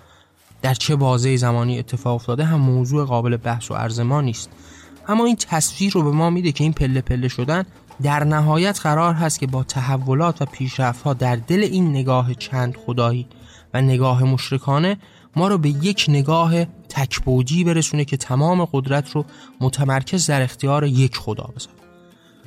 در 0.63 0.75
چه 0.75 0.97
بازه 0.97 1.37
زمانی 1.37 1.79
اتفاق 1.79 2.15
افتاده 2.15 2.45
هم 2.45 2.61
موضوع 2.61 3.05
قابل 3.05 3.37
بحث 3.37 3.71
و 3.71 3.75
عرض 3.75 4.01
ما 4.01 4.21
نیست. 4.21 4.51
اما 5.09 5.25
این 5.25 5.37
تصویر 5.37 5.93
رو 5.93 6.03
به 6.03 6.11
ما 6.11 6.31
میده 6.31 6.53
که 6.53 6.65
این 6.65 6.73
پله 6.73 7.01
پله 7.01 7.29
شدن 7.29 7.65
در 8.03 8.25
نهایت 8.25 8.81
قرار 8.81 9.15
هست 9.15 9.41
که 9.41 9.47
با 9.47 9.63
تحولات 9.63 10.43
و 10.43 10.45
پیشرفت 10.45 11.03
ها 11.03 11.15
در 11.15 11.37
دل 11.37 11.59
این 11.59 11.91
نگاه 11.91 12.35
چند 12.35 12.77
خدایی 12.77 13.27
و 13.75 13.83
نگاه 13.83 14.25
مشرکانه 14.25 14.97
ما 15.37 15.49
رو 15.49 15.59
به 15.59 15.69
یک 15.69 16.07
نگاه 16.09 16.65
تکبودی 16.65 17.65
برسونه 17.65 18.05
که 18.05 18.17
تمام 18.17 18.65
قدرت 18.65 19.11
رو 19.11 19.25
متمرکز 19.61 20.27
در 20.27 20.43
اختیار 20.43 20.85
یک 20.85 21.17
خدا 21.17 21.51
بذاره 21.57 21.79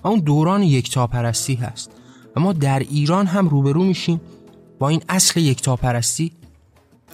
و 0.04 0.08
اون 0.08 0.20
دوران 0.20 0.64
یکتاپرستی 0.64 1.56
هست. 1.56 1.92
و 2.36 2.40
ما 2.40 2.54
در 2.54 2.80
ایران 2.80 3.28
هم 3.28 3.50
روبرو 3.50 3.84
میشیم 3.84 4.22
با 4.80 4.90
این 4.90 5.02
اصل 5.10 5.40
یکتاپرستی 5.40 6.32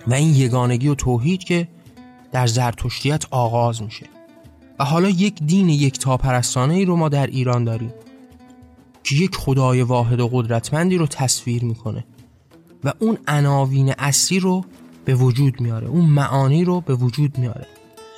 و 0.07 0.13
این 0.13 0.35
یگانگی 0.35 0.87
و 0.87 0.95
توحید 0.95 1.43
که 1.43 1.67
در 2.31 2.47
زرتشتیت 2.47 3.25
آغاز 3.31 3.83
میشه. 3.83 4.05
و 4.79 4.85
حالا 4.85 5.09
یک 5.09 5.43
دین 5.43 5.69
یکتاپرستانه 5.69 6.73
ای 6.73 6.85
رو 6.85 6.95
ما 6.95 7.09
در 7.09 7.27
ایران 7.27 7.63
داریم 7.63 7.93
که 9.03 9.15
یک 9.15 9.35
خدای 9.35 9.81
واحد 9.81 10.19
و 10.19 10.27
قدرتمندی 10.27 10.97
رو 10.97 11.07
تصویر 11.07 11.63
می‌کنه. 11.63 12.05
و 12.83 12.93
اون 12.99 13.17
عناوین 13.27 13.93
اصلی 13.97 14.39
رو 14.39 14.65
به 15.07 15.15
وجود 15.15 15.61
میاره. 15.61 15.87
اون 15.87 16.05
معانی 16.05 16.63
رو 16.63 16.81
به 16.81 16.95
وجود 16.95 17.37
میاره. 17.37 17.67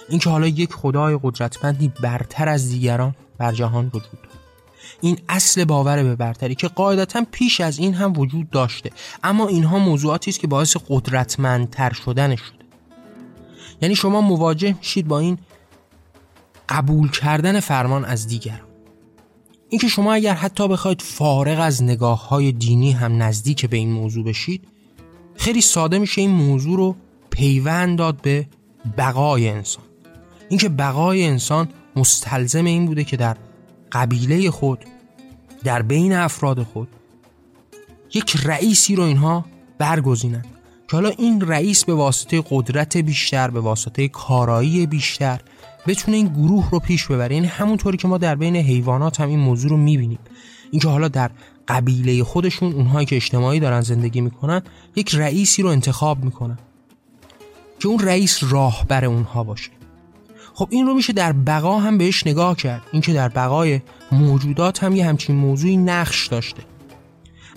اینکه 0.09 0.29
حالا 0.29 0.47
یک 0.47 0.73
خدای 0.73 1.19
قدرتمندی 1.23 1.91
برتر 2.01 2.49
از 2.49 2.69
دیگران 2.69 3.15
بر 3.37 3.51
جهان 3.51 3.87
وجود 3.87 4.19
این 5.01 5.17
اصل 5.29 5.65
باور 5.65 6.03
به 6.03 6.15
برتری 6.15 6.55
که 6.55 6.67
قاعدتا 6.67 7.25
پیش 7.31 7.61
از 7.61 7.79
این 7.79 7.93
هم 7.93 8.13
وجود 8.17 8.49
داشته. 8.49 8.91
اما 9.23 9.47
اینها 9.47 9.79
موضوعاتی 9.79 10.31
است 10.31 10.39
که 10.39 10.47
باعث 10.47 10.77
قدرتمندتر 10.89 11.93
شدن 11.93 12.35
شده. 12.35 12.65
یعنی 13.81 13.95
شما 13.95 14.21
مواجه 14.21 14.75
میشید 14.77 15.07
با 15.07 15.19
این 15.19 15.37
قبول 16.69 17.11
کردن 17.11 17.59
فرمان 17.59 18.05
از 18.05 18.27
دیگران. 18.27 18.67
اینکه 19.69 19.87
شما 19.87 20.13
اگر 20.13 20.33
حتی 20.33 20.67
بخواید 20.67 21.01
فارغ 21.01 21.59
از 21.59 21.83
نگاه 21.83 22.27
های 22.27 22.51
دینی 22.51 22.91
هم 22.91 23.23
نزدیک 23.23 23.65
به 23.65 23.77
این 23.77 23.91
موضوع 23.91 24.25
بشید 24.25 24.78
خیلی 25.39 25.61
ساده 25.61 25.99
میشه 25.99 26.21
این 26.21 26.31
موضوع 26.31 26.77
رو 26.77 26.95
پیوند 27.29 27.97
داد 27.97 28.21
به 28.21 28.47
بقای 28.97 29.49
انسان. 29.49 29.83
اینکه 30.49 30.69
بقای 30.69 31.25
انسان 31.25 31.69
مستلزم 31.95 32.65
این 32.65 32.85
بوده 32.85 33.03
که 33.03 33.17
در 33.17 33.37
قبیله 33.91 34.51
خود 34.51 34.85
در 35.63 35.81
بین 35.81 36.13
افراد 36.13 36.63
خود 36.63 36.87
یک 38.13 38.37
رئیسی 38.45 38.95
رو 38.95 39.03
اینها 39.03 39.45
برگزینند 39.77 40.45
که 40.89 40.97
حالا 40.97 41.09
این 41.09 41.41
رئیس 41.41 41.85
به 41.85 41.93
واسطه 41.93 42.43
قدرت 42.49 42.97
بیشتر 42.97 43.49
به 43.49 43.59
واسطه 43.59 44.07
کارایی 44.07 44.85
بیشتر 44.87 45.41
بتونه 45.87 46.17
این 46.17 46.27
گروه 46.27 46.69
رو 46.71 46.79
پیش 46.79 47.07
ببره. 47.07 47.35
یعنی 47.35 47.47
همونطوری 47.47 47.97
که 47.97 48.07
ما 48.07 48.17
در 48.17 48.35
بین 48.35 48.55
حیوانات 48.55 49.21
هم 49.21 49.29
این 49.29 49.39
موضوع 49.39 49.69
رو 49.69 49.77
می‌بینیم. 49.77 50.19
اینکه 50.71 50.87
حالا 50.87 51.07
در 51.07 51.31
قبیله 51.69 52.23
خودشون 52.23 52.73
اونهایی 52.73 53.05
که 53.05 53.15
اجتماعی 53.15 53.59
دارن 53.59 53.81
زندگی 53.81 54.21
می‌کنن 54.21 54.61
یک 54.95 55.15
رئیسی 55.15 55.61
رو 55.61 55.69
انتخاب 55.69 56.23
می‌کنن 56.23 56.57
که 57.79 57.87
اون 57.87 57.99
رئیس 57.99 58.39
راهبر 58.43 59.05
اونها 59.05 59.43
باشه. 59.43 59.71
خب 60.53 60.67
این 60.71 60.87
رو 60.87 60.93
میشه 60.93 61.13
در 61.13 61.31
بقا 61.31 61.79
هم 61.79 61.97
بهش 61.97 62.27
نگاه 62.27 62.55
کرد. 62.55 62.81
اینکه 62.91 63.13
در 63.13 63.29
بقای 63.29 63.81
موجودات 64.11 64.83
هم 64.83 64.95
یه 64.95 65.05
همچین 65.05 65.35
موضوعی 65.35 65.77
نقش 65.77 66.27
داشته. 66.27 66.63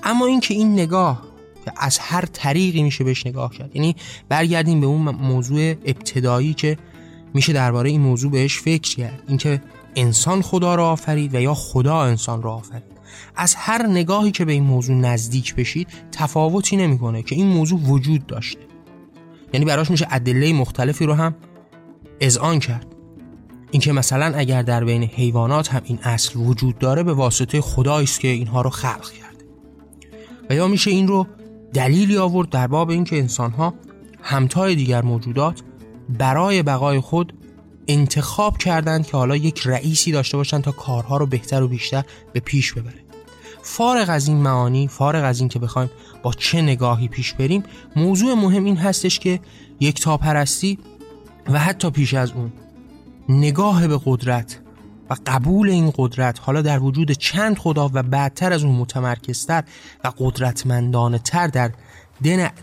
اما 0.02 0.26
اینکه 0.26 0.54
این 0.54 0.72
نگاه 0.72 1.22
که 1.64 1.72
از 1.76 1.98
هر 1.98 2.24
طریقی 2.32 2.82
میشه 2.82 3.04
بهش 3.04 3.26
نگاه 3.26 3.52
کرد. 3.52 3.76
یعنی 3.76 3.96
برگردیم 4.28 4.80
به 4.80 4.86
اون 4.86 5.02
موضوع 5.02 5.60
ابتدایی 5.70 6.54
که 6.54 6.78
میشه 7.34 7.52
درباره 7.52 7.90
این 7.90 8.00
موضوع 8.00 8.30
بهش 8.30 8.58
فکر 8.58 8.96
کرد. 8.96 9.22
اینکه 9.28 9.62
انسان 9.96 10.42
خدا 10.42 10.74
را 10.74 10.90
آفرید 10.90 11.34
و 11.34 11.40
یا 11.40 11.54
خدا 11.54 12.02
انسان 12.02 12.42
را 12.42 12.54
آفرید. 12.54 12.91
از 13.36 13.54
هر 13.54 13.86
نگاهی 13.86 14.30
که 14.30 14.44
به 14.44 14.52
این 14.52 14.62
موضوع 14.62 14.96
نزدیک 14.96 15.54
بشید 15.54 15.88
تفاوتی 16.12 16.76
نمی‌کنه 16.76 17.22
که 17.22 17.34
این 17.34 17.46
موضوع 17.46 17.80
وجود 17.80 18.26
داشته. 18.26 18.60
یعنی 19.52 19.66
براش 19.66 19.90
میشه 19.90 20.06
ادله 20.10 20.52
مختلفی 20.52 21.06
رو 21.06 21.14
هم 21.14 21.34
اذعان 22.20 22.58
کرد. 22.58 22.86
اینکه 23.70 23.92
مثلا 23.92 24.32
اگر 24.36 24.62
در 24.62 24.84
بین 24.84 25.02
حیوانات 25.02 25.74
هم 25.74 25.80
این 25.84 25.98
اصل 26.02 26.38
وجود 26.38 26.78
داره 26.78 27.02
به 27.02 27.12
واسطه 27.12 27.60
خدایی 27.60 28.04
است 28.04 28.20
که 28.20 28.28
اینها 28.28 28.62
رو 28.62 28.70
خلق 28.70 29.10
کرده. 29.10 29.44
و 30.50 30.54
یا 30.54 30.68
میشه 30.68 30.90
این 30.90 31.08
رو 31.08 31.26
دلیلی 31.74 32.16
آورد 32.16 32.48
در 32.48 32.66
باب 32.66 32.90
اینکه 32.90 33.18
انسانها 33.18 33.74
همتای 34.22 34.74
دیگر 34.74 35.02
موجودات 35.02 35.62
برای 36.18 36.62
بقای 36.62 37.00
خود 37.00 37.32
انتخاب 37.88 38.58
کردند 38.58 39.06
که 39.06 39.16
حالا 39.16 39.36
یک 39.36 39.62
رئیسی 39.64 40.12
داشته 40.12 40.36
باشن 40.36 40.60
تا 40.60 40.72
کارها 40.72 41.16
رو 41.16 41.26
بهتر 41.26 41.62
و 41.62 41.68
بیشتر 41.68 42.04
به 42.32 42.40
پیش 42.40 42.72
ببره. 42.72 43.01
فارغ 43.62 44.10
از 44.10 44.28
این 44.28 44.36
معانی 44.36 44.88
فارغ 44.88 45.24
از 45.24 45.40
این 45.40 45.48
که 45.48 45.58
بخوایم 45.58 45.90
با 46.22 46.32
چه 46.32 46.62
نگاهی 46.62 47.08
پیش 47.08 47.32
بریم 47.32 47.62
موضوع 47.96 48.34
مهم 48.34 48.64
این 48.64 48.76
هستش 48.76 49.18
که 49.18 49.40
یک 49.80 50.00
تاپرستی 50.00 50.78
و 51.46 51.58
حتی 51.58 51.90
پیش 51.90 52.14
از 52.14 52.32
اون 52.32 52.52
نگاه 53.28 53.88
به 53.88 54.00
قدرت 54.04 54.60
و 55.10 55.16
قبول 55.26 55.70
این 55.70 55.92
قدرت 55.96 56.38
حالا 56.42 56.62
در 56.62 56.78
وجود 56.78 57.10
چند 57.10 57.58
خدا 57.58 57.90
و 57.92 58.02
بعدتر 58.02 58.52
از 58.52 58.64
اون 58.64 58.74
متمرکزتر 58.74 59.64
و 60.04 60.12
قدرتمندانه 60.18 61.18
تر 61.18 61.46
در 61.46 61.70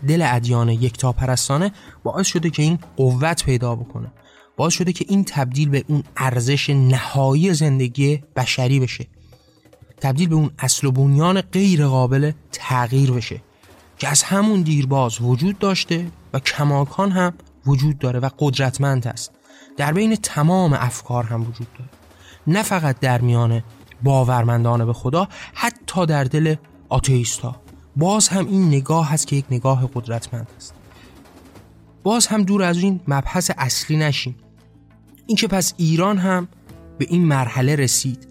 دل 0.06 0.22
ادیان 0.22 0.68
یکتا 0.68 1.12
پرستانه 1.12 1.72
باعث 2.02 2.26
شده 2.26 2.50
که 2.50 2.62
این 2.62 2.78
قوت 2.96 3.44
پیدا 3.44 3.74
بکنه. 3.74 4.12
باعث 4.56 4.72
شده 4.72 4.92
که 4.92 5.04
این 5.08 5.24
تبدیل 5.24 5.68
به 5.68 5.84
اون 5.88 6.02
ارزش 6.16 6.70
نهایی 6.70 7.54
زندگی 7.54 8.22
بشری 8.36 8.80
بشه. 8.80 9.06
تبدیل 10.00 10.28
به 10.28 10.34
اون 10.34 10.50
اصل 10.58 10.86
و 10.86 10.90
بنیان 10.90 11.40
غیر 11.40 11.86
قابل 11.86 12.32
تغییر 12.52 13.10
بشه 13.10 13.42
که 13.98 14.08
از 14.08 14.22
همون 14.22 14.62
دیرباز 14.62 15.20
وجود 15.20 15.58
داشته 15.58 16.06
و 16.32 16.38
کماکان 16.38 17.10
هم 17.10 17.32
وجود 17.66 17.98
داره 17.98 18.20
و 18.20 18.28
قدرتمند 18.38 19.06
است. 19.06 19.32
در 19.76 19.92
بین 19.92 20.16
تمام 20.16 20.72
افکار 20.72 21.24
هم 21.24 21.42
وجود 21.42 21.66
داره. 21.78 21.90
نه 22.46 22.62
فقط 22.62 23.00
در 23.00 23.20
میان 23.20 23.62
باورمندان 24.02 24.86
به 24.86 24.92
خدا 24.92 25.28
حتی 25.54 26.06
در 26.06 26.24
دل 26.24 26.54
آتئیستا. 26.88 27.56
باز 27.96 28.28
هم 28.28 28.46
این 28.46 28.68
نگاه 28.68 29.08
هست 29.08 29.26
که 29.26 29.36
یک 29.36 29.44
نگاه 29.50 29.90
قدرتمند 29.94 30.48
است. 30.56 30.74
باز 32.02 32.26
هم 32.26 32.42
دور 32.42 32.62
از 32.62 32.78
این 32.78 33.00
مبحث 33.08 33.50
اصلی 33.58 33.96
نشیم. 33.96 34.36
اینکه 35.26 35.48
پس 35.48 35.74
ایران 35.76 36.18
هم 36.18 36.48
به 36.98 37.06
این 37.10 37.24
مرحله 37.24 37.76
رسید 37.76 38.28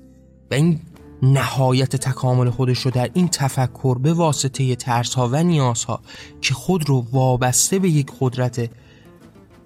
و 0.52 0.54
این 0.54 0.80
نهایت 1.24 1.96
تکامل 1.96 2.50
خودش 2.50 2.80
رو 2.80 2.92
در 2.92 3.10
این 3.14 3.28
تفکر 3.28 3.98
به 3.98 4.14
واسطه 4.14 4.76
ترس 4.76 5.14
ها 5.14 5.30
و 5.32 5.44
نیاز 5.44 5.84
ها 5.84 6.00
که 6.42 6.54
خود 6.54 6.90
رو 6.90 7.06
وابسته 7.12 7.80
به 7.80 7.90
یک 7.90 8.12
قدرت 8.20 8.70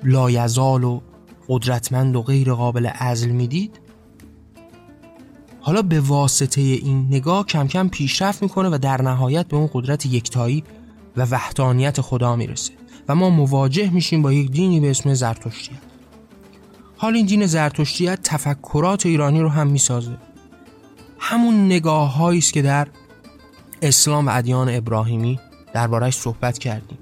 لایزال 0.03 0.83
و 0.83 1.01
قدرتمند 1.47 2.15
و 2.15 2.21
غیر 2.21 2.53
قابل 2.53 2.89
ازل 2.93 3.29
می‌دید 3.29 3.79
حالا 5.61 5.81
به 5.81 5.99
واسطه 5.99 6.61
این 6.61 7.07
نگاه 7.07 7.45
کم 7.45 7.67
کم 7.67 7.89
پیشرفت 7.89 8.43
می‌کنه 8.43 8.69
و 8.69 8.77
در 8.77 9.01
نهایت 9.01 9.47
به 9.47 9.57
اون 9.57 9.69
قدرت 9.73 10.05
یکتایی 10.05 10.63
و 11.17 11.25
وحدانیت 11.25 12.01
خدا 12.01 12.35
می‌رسه 12.35 12.73
و 13.07 13.15
ما 13.15 13.29
مواجه 13.29 13.89
میشیم 13.89 14.21
با 14.21 14.33
یک 14.33 14.51
دینی 14.51 14.79
به 14.79 14.89
اسم 14.89 15.13
زرتشتیت. 15.13 15.77
حال 16.97 17.15
این 17.15 17.25
دین 17.25 17.45
زرتشتیت 17.45 18.19
تفکرات 18.23 19.05
ایرانی 19.05 19.41
رو 19.41 19.49
هم 19.49 19.67
می‌سازه. 19.67 20.17
همون 21.25 21.65
نگاه 21.65 22.23
است 22.23 22.53
که 22.53 22.62
در 22.62 22.88
اسلام 23.81 24.27
و 24.27 24.38
ادیان 24.38 24.69
ابراهیمی 24.69 25.39
دربارهش 25.73 26.15
صحبت 26.15 26.57
کردیم. 26.57 26.97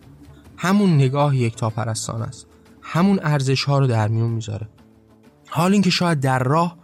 همون 0.58 0.96
نگاه 0.96 1.38
یکتاپرستان 1.38 2.22
است. 2.22 2.48
همون 2.82 3.20
ارزش 3.24 3.64
ها 3.64 3.80
رو 3.80 3.88
در 3.88 4.08
میون 4.08 4.30
می‌ذاره. 4.30 4.70
حال 5.50 5.74
اینکه 5.74 5.90
شاید 5.90 6.20
در 6.20 6.40
راه 6.40 6.78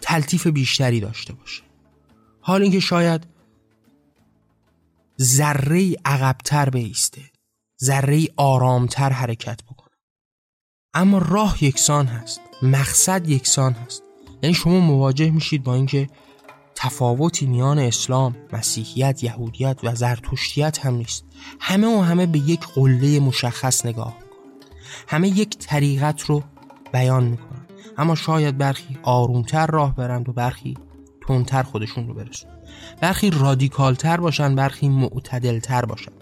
تلطیف 0.00 0.46
بیشتری 0.46 1.00
داشته 1.00 1.32
باشه. 1.32 1.62
حال 2.40 2.62
اینکه 2.62 2.80
شاید 2.80 3.26
ذره 5.22 5.96
عقبتر 6.04 6.70
بیسته 6.70 7.22
ذره 7.82 8.28
آرامتر 8.36 9.10
حرکت 9.10 9.64
بکنه. 9.64 9.96
اما 10.94 11.18
راه 11.18 11.64
یکسان 11.64 12.06
هست. 12.06 12.40
مقصد 12.62 13.28
یکسان 13.28 13.72
هست. 13.72 14.02
یعنی 14.42 14.54
شما 14.54 14.80
مواجه 14.80 15.30
میشید 15.30 15.62
با 15.62 15.74
اینکه 15.74 16.08
تفاوتی 16.76 17.46
میان 17.46 17.78
اسلام، 17.78 18.36
مسیحیت، 18.52 19.22
یهودیت 19.22 19.78
و 19.82 19.94
زرتشتیت 19.94 20.86
هم 20.86 20.94
نیست. 20.94 21.24
همه 21.60 21.98
و 21.98 22.00
همه 22.00 22.26
به 22.26 22.38
یک 22.38 22.60
قله 22.74 23.20
مشخص 23.20 23.86
نگاه 23.86 24.14
می‌کنن. 24.14 24.30
همه 25.08 25.28
یک 25.28 25.58
طریقت 25.58 26.22
رو 26.22 26.42
بیان 26.92 27.24
می‌کنن. 27.24 27.66
اما 27.98 28.14
شاید 28.14 28.58
برخی 28.58 28.98
آرومتر 29.02 29.66
راه 29.66 29.94
برند 29.94 30.28
و 30.28 30.32
برخی 30.32 30.74
تندتر 31.28 31.62
خودشون 31.62 32.08
رو 32.08 32.14
برسون 32.14 32.50
برخی 33.00 33.30
رادیکالتر 33.30 34.16
باشن 34.16 34.54
برخی 34.54 34.88
معتدلتر 34.88 35.84
باشن. 35.84 36.12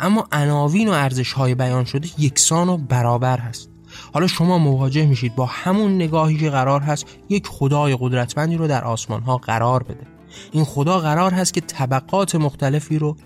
اما 0.00 0.28
عناوین 0.32 0.88
و 0.88 0.92
ارزش 0.92 1.32
های 1.32 1.54
بیان 1.54 1.84
شده 1.84 2.08
یکسان 2.18 2.68
و 2.68 2.76
برابر 2.76 3.38
هست. 3.38 3.70
حالا 4.14 4.26
شما 4.26 4.58
مواجه 4.58 5.06
میشید 5.06 5.34
با 5.34 5.46
همون 5.46 5.94
نگاهی 5.94 6.38
که 6.38 6.50
قرار 6.50 6.80
هست 6.80 7.06
یک 7.28 7.46
خدای 7.46 7.96
قدرتمندی 8.00 8.56
رو 8.56 8.68
در 8.68 8.84
آسمان 8.84 9.22
ها 9.22 9.36
قرار 9.36 9.82
بده. 9.82 10.06
این 10.52 10.64
خدا 10.64 10.98
قرار 10.98 11.34
هست 11.34 11.54
که 11.54 11.60
طبقات 11.60 12.34
مختلفی 12.34 12.98
رو 12.98 13.16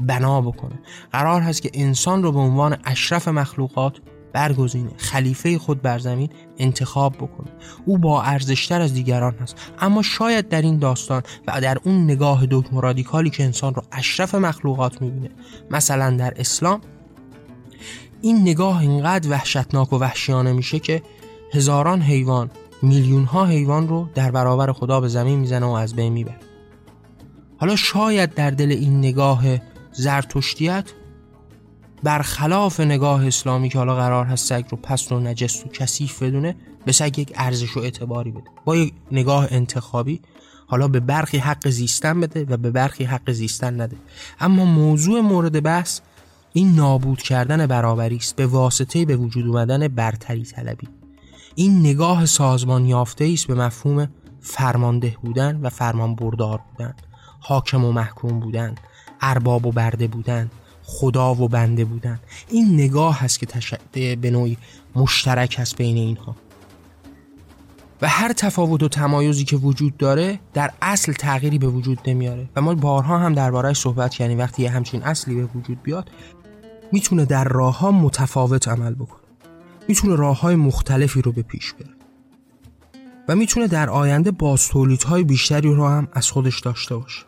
بنا 0.00 0.40
بکنه. 0.40 0.78
قرار 1.12 1.40
هست 1.42 1.62
که 1.62 1.70
انسان 1.74 2.22
رو 2.22 2.32
به 2.32 2.38
عنوان 2.38 2.76
اشرف 2.84 3.28
مخلوقات 3.28 3.96
برگزینه 4.32 4.90
خلیفه 4.96 5.58
خود 5.58 5.82
بر 5.82 5.98
زمین 5.98 6.28
انتخاب 6.58 7.16
بکنه. 7.16 7.48
او 7.86 7.98
با 7.98 8.22
ارزشتر 8.22 8.80
از 8.80 8.94
دیگران 8.94 9.34
هست. 9.34 9.56
اما 9.78 10.02
شاید 10.02 10.48
در 10.48 10.62
این 10.62 10.78
داستان 10.78 11.22
و 11.46 11.60
در 11.60 11.78
اون 11.84 12.04
نگاه 12.04 12.46
دکم 12.50 12.78
رادیکالی 12.78 13.30
که 13.30 13.44
انسان 13.44 13.74
رو 13.74 13.82
اشرف 13.92 14.34
مخلوقات 14.34 15.02
می‌بینه 15.02 15.30
مثلا 15.70 16.10
در 16.10 16.34
اسلام 16.36 16.80
این 18.22 18.40
نگاه 18.40 18.80
اینقدر 18.80 19.30
وحشتناک 19.30 19.92
و 19.92 19.98
وحشیانه 19.98 20.52
میشه 20.52 20.78
که 20.78 21.02
هزاران 21.54 22.02
حیوان 22.02 22.50
میلیون 22.82 23.24
ها 23.24 23.46
حیوان 23.46 23.88
رو 23.88 24.08
در 24.14 24.30
برابر 24.30 24.72
خدا 24.72 25.00
به 25.00 25.08
زمین 25.08 25.38
می‌زنه 25.38 25.66
و 25.66 25.70
از 25.70 25.96
بین 25.96 26.12
می‌بره. 26.12 26.40
حالا 27.58 27.76
شاید 27.76 28.34
در 28.34 28.50
دل 28.50 28.70
این 28.70 28.98
نگاه 28.98 29.44
زرتشتیت 29.92 30.84
برخلاف 32.02 32.80
نگاه 32.80 33.26
اسلامی 33.26 33.68
که 33.68 33.78
حالا 33.78 33.96
قرار 33.96 34.26
هست 34.26 34.46
سگ 34.46 34.64
رو 34.70 34.76
پست 34.76 35.12
و 35.12 35.20
نجس 35.20 35.64
و 35.66 35.68
کثیف 35.68 36.22
بدونه 36.22 36.56
به 36.84 36.92
سگ 36.92 37.18
یک 37.18 37.32
ارزش 37.34 37.76
و 37.76 37.80
اعتباری 37.80 38.30
بده. 38.30 38.50
با 38.64 38.76
یک 38.76 38.92
نگاه 39.12 39.46
انتخابی 39.50 40.20
حالا 40.66 40.88
به 40.88 41.00
برخی 41.00 41.38
حق 41.38 41.68
زیستن 41.68 42.20
بده 42.20 42.46
و 42.48 42.56
به 42.56 42.70
برخی 42.70 43.04
حق 43.04 43.32
زیستن 43.32 43.80
نده. 43.80 43.96
اما 44.40 44.64
موضوع 44.64 45.20
مورد 45.20 45.62
بحث 45.62 46.00
این 46.52 46.74
نابود 46.74 47.22
کردن 47.22 47.66
برابری 47.66 48.16
است 48.16 48.36
به 48.36 48.46
واسطه 48.46 49.04
به 49.04 49.16
وجود 49.16 49.46
اومدن 49.46 49.88
برتری 49.88 50.42
طلبی. 50.42 50.88
این 51.54 51.80
نگاه 51.80 52.26
سازمان 52.26 52.86
یافته 52.86 53.30
است 53.32 53.46
به 53.46 53.54
مفهوم 53.54 54.08
فرمانده 54.40 55.16
بودن 55.22 55.60
و 55.62 55.68
فرمان 55.68 56.14
بردار 56.14 56.60
بودن 56.70 56.94
حاکم 57.40 57.84
و 57.84 57.92
محکوم 57.92 58.40
بودن 58.40 58.74
ارباب 59.20 59.66
و 59.66 59.72
برده 59.72 60.06
بودن 60.06 60.50
خدا 60.82 61.34
و 61.34 61.48
بنده 61.48 61.84
بودن. 61.84 62.20
این 62.48 62.74
نگاه 62.74 63.18
هست 63.20 63.40
که 63.40 63.46
تشده 63.46 64.16
به 64.16 64.30
نوعی 64.30 64.56
مشترک 64.94 65.56
هست 65.58 65.76
بین 65.76 65.96
اینها. 65.96 66.36
و 68.02 68.08
هر 68.08 68.32
تفاوت 68.32 68.82
و 68.82 68.88
تمایزی 68.88 69.44
که 69.44 69.56
وجود 69.56 69.96
داره 69.96 70.40
در 70.54 70.70
اصل 70.82 71.12
تغییری 71.12 71.58
به 71.58 71.66
وجود 71.66 71.98
نمیاره. 72.06 72.48
و 72.56 72.60
ما 72.60 72.74
بارها 72.74 73.18
هم 73.18 73.34
دربارهش 73.34 73.78
صحبت 73.78 74.14
کردیم. 74.14 74.38
وقتی 74.38 74.62
یه 74.62 74.70
همچین 74.70 75.02
اصلی 75.02 75.34
به 75.34 75.44
وجود 75.44 75.82
بیاد 75.82 76.10
می‌تونه 76.92 77.24
در 77.24 77.44
راه 77.44 77.78
ها 77.78 77.90
متفاوت 77.90 78.68
عمل 78.68 78.94
بکنه. 78.94 79.20
می‌تونه 79.88 80.16
راه 80.16 80.40
های 80.40 80.56
مختلفی 80.56 81.22
رو 81.22 81.32
به 81.32 81.42
پیش 81.42 81.72
بره. 81.72 81.90
و 83.28 83.36
می‌تونه 83.36 83.66
در 83.66 83.90
آینده 83.90 84.32
های 85.06 85.24
بیشتری 85.24 85.74
رو 85.74 85.88
هم 85.88 86.08
از 86.12 86.30
خودش 86.30 86.60
داشته 86.60 86.96
باشه. 86.96 87.22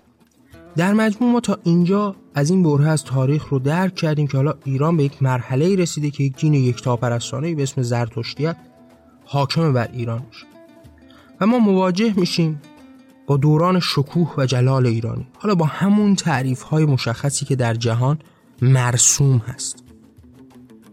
در 0.76 0.92
مجموع 0.92 1.32
ما 1.32 1.40
تا 1.40 1.58
اینجا 1.64 2.16
از 2.34 2.50
این 2.50 2.62
بره 2.62 2.88
از 2.88 3.04
تاریخ 3.04 3.48
رو 3.48 3.58
درک 3.58 3.94
کردیم 3.94 4.26
که 4.26 4.36
حالا 4.36 4.54
ایران 4.64 4.96
به 4.96 5.04
یک 5.04 5.22
مرحله 5.22 5.76
رسیده 5.76 6.10
که 6.10 6.24
یک 6.24 6.36
دین 6.36 6.54
یکتاپرستانه 6.54 7.54
به 7.54 7.62
اسم 7.62 7.82
زرتشتیت 7.82 8.56
حاکم 9.24 9.72
بر 9.72 9.88
ایران 9.92 10.22
میشه. 10.28 10.46
و 11.40 11.46
ما 11.46 11.58
مواجه 11.58 12.14
میشیم 12.16 12.60
با 13.26 13.36
دوران 13.36 13.80
شکوه 13.80 14.34
و 14.36 14.46
جلال 14.46 14.86
ایرانی. 14.86 15.26
حالا 15.38 15.54
با 15.54 15.66
همون 15.66 16.14
تعریف 16.14 16.62
های 16.62 16.84
مشخصی 16.84 17.44
که 17.44 17.56
در 17.56 17.74
جهان 17.74 18.18
مرسوم 18.62 19.36
هست. 19.36 19.84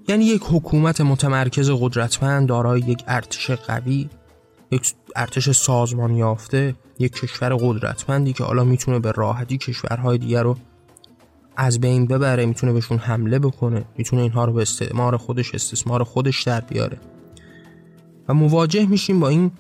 یعنی 0.08 0.26
یک 0.26 0.42
حکومت 0.46 1.02
متمرکز 1.02 1.70
قدرتمند 1.70 2.48
دارای 2.48 2.80
یک 2.80 3.04
ارتش 3.08 3.52
قوی 3.52 4.10
یک 4.72 4.94
ارتش 5.16 5.52
سازمان 5.52 6.16
یافته 6.16 6.76
یک 7.00 7.14
کشور 7.14 7.56
قدرتمندی 7.56 8.34
که 8.34 8.44
حالا 8.44 8.64
می‌تونه 8.64 9.00
به 9.00 9.12
راحتی 9.12 9.58
کشورهای 9.58 10.18
دیگر 10.18 10.44
رو 10.44 10.58
از 11.58 11.80
بین 11.80 12.08
ببره 12.08 12.46
می‌تونه 12.46 12.74
بهشون 12.74 12.98
حمله 12.98 13.40
بکنه 13.40 13.86
می‌تونه 13.98 14.22
اینها 14.22 14.46
رو 14.46 14.54
به 14.54 14.62
استعمار 14.62 15.18
خودش 15.18 15.56
استثمار 15.56 16.04
خودش 16.04 16.44
در 16.44 16.62
بیاره. 16.62 16.98
و 18.28 18.34
مواجه 18.34 18.86
میشیم 18.86 19.20
با 19.20 19.28
این 19.28 19.52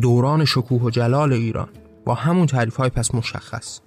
دوران 0.00 0.44
شکوه 0.44 0.82
و 0.82 0.90
جلال 0.90 1.32
ایران 1.32 1.68
با 2.04 2.14
همون 2.14 2.46
تعریف 2.46 2.76
های 2.76 2.90
پس 2.90 3.14
مشخص. 3.14 3.80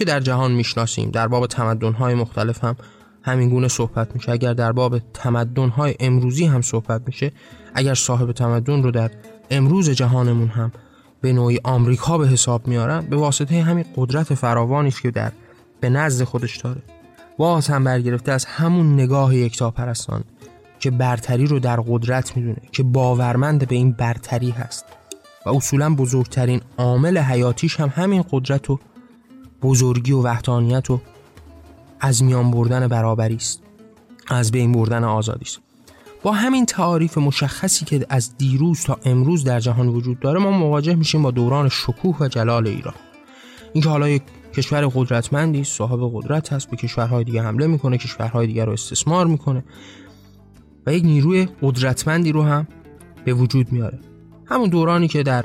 که 0.00 0.04
در 0.04 0.20
جهان 0.20 0.52
می‌شناسیم. 0.52 1.10
در 1.10 1.28
باب 1.28 1.46
تمدن 1.46 1.92
های 1.92 2.14
مختلف 2.14 2.64
هم 2.64 2.76
همین 3.22 3.48
گونه 3.48 3.68
صحبت 3.68 4.14
میشه. 4.14 4.32
اگر 4.32 4.54
در 4.54 4.72
باب 4.72 4.98
تمدن 4.98 5.68
های 5.68 5.94
امروزی 6.00 6.46
هم 6.46 6.62
صحبت 6.62 7.02
میشه 7.06 7.32
اگر 7.74 7.94
صاحب 7.94 8.32
تمدن 8.32 8.82
رو 8.82 8.90
در 8.90 9.10
امروز 9.50 9.90
جهانمون 9.90 10.48
هم 10.48 10.72
به 11.20 11.32
نوعی 11.32 11.60
آمریکا 11.64 12.18
به 12.18 12.28
حساب 12.28 12.68
میارن 12.68 13.00
به 13.00 13.16
واسطه 13.16 13.62
همین 13.62 13.84
قدرت 13.96 14.34
فراوانی 14.34 14.90
که 14.90 15.10
در 15.10 15.32
به 15.80 15.88
نزد 15.88 16.24
خودش 16.24 16.56
داره 16.56 16.82
باز 17.38 17.68
هم 17.68 17.84
برگرفته 17.84 18.32
از 18.32 18.44
همون 18.44 18.94
نگاه 18.94 19.36
یکتاپرستان 19.36 20.24
که 20.78 20.90
برتری 20.90 21.46
رو 21.46 21.58
در 21.58 21.80
قدرت 21.80 22.36
می‌دونه 22.36 22.62
که 22.72 22.82
باورمند 22.82 23.68
به 23.68 23.74
این 23.74 23.92
برتری 23.92 24.50
هست. 24.50 24.84
و 25.46 25.50
اصولا 25.50 25.94
بزرگترین 25.94 26.60
عامل 26.78 27.18
حیاتیش 27.18 27.80
هم 27.80 27.92
همین 27.94 28.24
قدرت 28.30 28.70
و 28.70 28.78
بزرگی 29.62 30.12
و 30.12 30.22
وحدانیت 30.22 30.90
و 30.90 31.00
از 32.00 32.22
میان 32.22 32.50
بردن 32.50 32.88
برابری 32.88 33.34
است. 33.34 33.62
از 34.28 34.52
بین 34.52 34.72
بردن 34.72 35.04
آزادی 35.04 35.44
است. 35.44 35.60
با 36.22 36.32
همین 36.32 36.66
تعاریف 36.66 37.18
مشخصی 37.18 37.84
که 37.84 38.06
از 38.08 38.36
دیروز 38.38 38.82
تا 38.82 38.98
امروز 39.04 39.44
در 39.44 39.60
جهان 39.60 39.88
وجود 39.88 40.20
داره 40.20 40.40
ما 40.40 40.50
مواجه 40.50 40.94
میشیم 40.94 41.22
با 41.22 41.30
دوران 41.30 41.68
شکوه 41.68 42.16
و 42.20 42.28
جلال 42.28 42.66
ایران. 42.66 42.94
اینکه 43.72 43.88
حالا 43.88 44.08
یک 44.08 44.22
کشور 44.54 44.86
قدرتمندی 44.86 45.64
صاحب 45.64 46.10
قدرت 46.14 46.52
هست 46.52 46.70
به 46.70 46.76
کشورهای 46.76 47.24
دیگه 47.24 47.42
حمله 47.42 47.66
می‌کنه 47.66 47.98
کشورهای 47.98 48.46
دیگر 48.46 48.64
رو 48.64 48.72
استثمار 48.72 49.26
می‌کنه 49.26 49.64
و 50.86 50.94
یک 50.94 51.04
نیروی 51.04 51.48
قدرتمندی 51.62 52.32
رو 52.32 52.42
هم 52.42 52.68
به 53.24 53.34
وجود 53.34 53.72
میاره. 53.72 53.98
همون 54.46 54.68
دورانی 54.68 55.08
که 55.08 55.22
در 55.22 55.44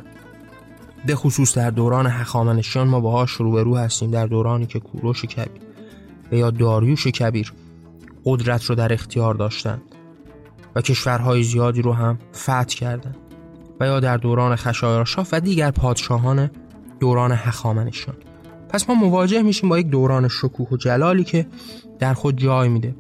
به 1.05 1.15
خصوص 1.15 1.57
در 1.57 1.69
دوران 1.69 2.07
هخامنشیان 2.07 2.87
ما 2.87 2.99
باهاش 2.99 3.31
روبرو 3.31 3.77
هستیم 3.77 4.11
در 4.11 4.27
دورانی 4.27 4.65
که 4.65 4.79
کوروش 4.79 5.25
کبیر 5.25 5.61
و 6.31 6.35
یا 6.35 6.51
داریوش 6.51 7.07
کبیر 7.07 7.53
قدرت 8.25 8.65
رو 8.65 8.75
در 8.75 8.93
اختیار 8.93 9.33
داشتند 9.33 9.81
و 10.75 10.81
کشورهای 10.81 11.43
زیادی 11.43 11.81
رو 11.81 11.93
هم 11.93 12.19
فتح 12.33 12.63
کردند 12.63 13.17
و 13.79 13.85
یا 13.85 13.99
در 13.99 14.17
دوران 14.17 14.55
خشایارشاه 14.55 15.27
و 15.31 15.39
دیگر 15.39 15.71
پادشاهان 15.71 16.51
دوران 16.99 17.31
هخامنشیان. 17.31 18.17
پس 18.69 18.89
ما 18.89 18.95
مواجه 18.95 19.41
میشیم 19.41 19.69
با 19.69 19.79
یک 19.79 19.87
دوران 19.87 20.27
شکوه 20.27 20.67
و 20.71 20.77
جلالی 20.77 21.23
که 21.23 21.47
در 21.99 22.13
خود 22.13 22.37
جای 22.37 22.69
میده. 22.69 22.95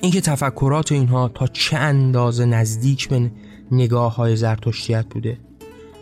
اینکه 0.00 0.20
تفکرات 0.20 0.92
اینها 0.92 1.28
تا 1.28 1.46
چه 1.46 1.76
اندازه 1.76 2.44
نزدیک 2.44 3.08
به 3.08 3.30
نگاه 3.72 4.16
های 4.16 4.36
زرتشتیت 4.36 5.06
بوده. 5.10 5.38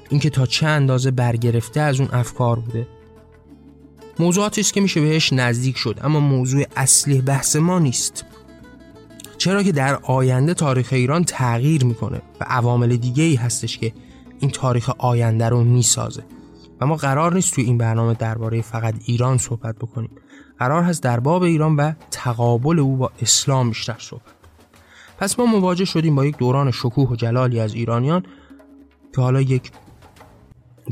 اینکه 0.09 0.31
تا 0.31 0.47
چه 0.47 0.67
اندازه 0.67 1.11
برگرفته 1.11 1.81
از 1.81 2.01
اون 2.01 2.09
افکار 2.13 2.59
بوده. 2.59 2.87
موضوعاتی 4.19 4.61
است 4.61 4.73
که 4.73 4.81
میشه 4.81 5.01
بهش 5.01 5.33
نزدیک 5.33 5.77
شد 5.77 6.01
اما 6.03 6.21
موضوع 6.21 6.65
اصلی 6.77 7.21
بحث 7.21 7.57
ما 7.57 7.79
نیست. 7.79 8.25
چرا 9.39 9.63
که 9.63 9.73
در 9.73 9.95
آینده 10.03 10.55
تاریخ 10.55 10.93
ایران 10.93 11.25
تغییر 11.25 11.85
می‌کنه 11.85 12.23
و 12.41 12.45
عوامل 12.45 12.97
دیگه 12.97 13.25
ای 13.25 13.35
هستش 13.35 13.79
که 13.79 13.93
این 14.41 14.51
تاریخ 14.51 14.91
آینده 14.99 15.49
رو 15.49 15.65
می‌سازه. 15.65 16.23
و 16.81 16.87
ما 16.87 16.97
قرار 16.97 17.35
نیست 17.35 17.55
توی 17.55 17.65
این 17.65 17.79
برنامه 17.79 18.15
درباره 18.15 18.63
فقط 18.63 18.95
ایران 19.05 19.39
صحبت 19.39 19.77
بکنیم. 19.77 20.11
قرار 20.59 20.83
هست 20.83 21.03
در 21.03 21.21
باب 21.21 21.43
ایران 21.43 21.77
و 21.77 21.93
تقابل 22.11 22.79
او 22.79 22.97
با 22.97 23.11
اسلام 23.23 23.69
بیشتر 23.69 23.97
صحبت 23.99 24.23
پس 25.19 25.39
ما 25.39 25.47
مواجه 25.47 25.85
شدیم 25.85 26.15
با 26.15 26.27
یک 26.27 26.37
دوران 26.37 26.71
شکوه 26.71 27.09
و 27.09 27.17
جلالی 27.17 27.61
از 27.61 27.75
ایرانیان 27.75 28.23
که 29.15 29.21
حالا 29.21 29.41
یک 29.41 29.71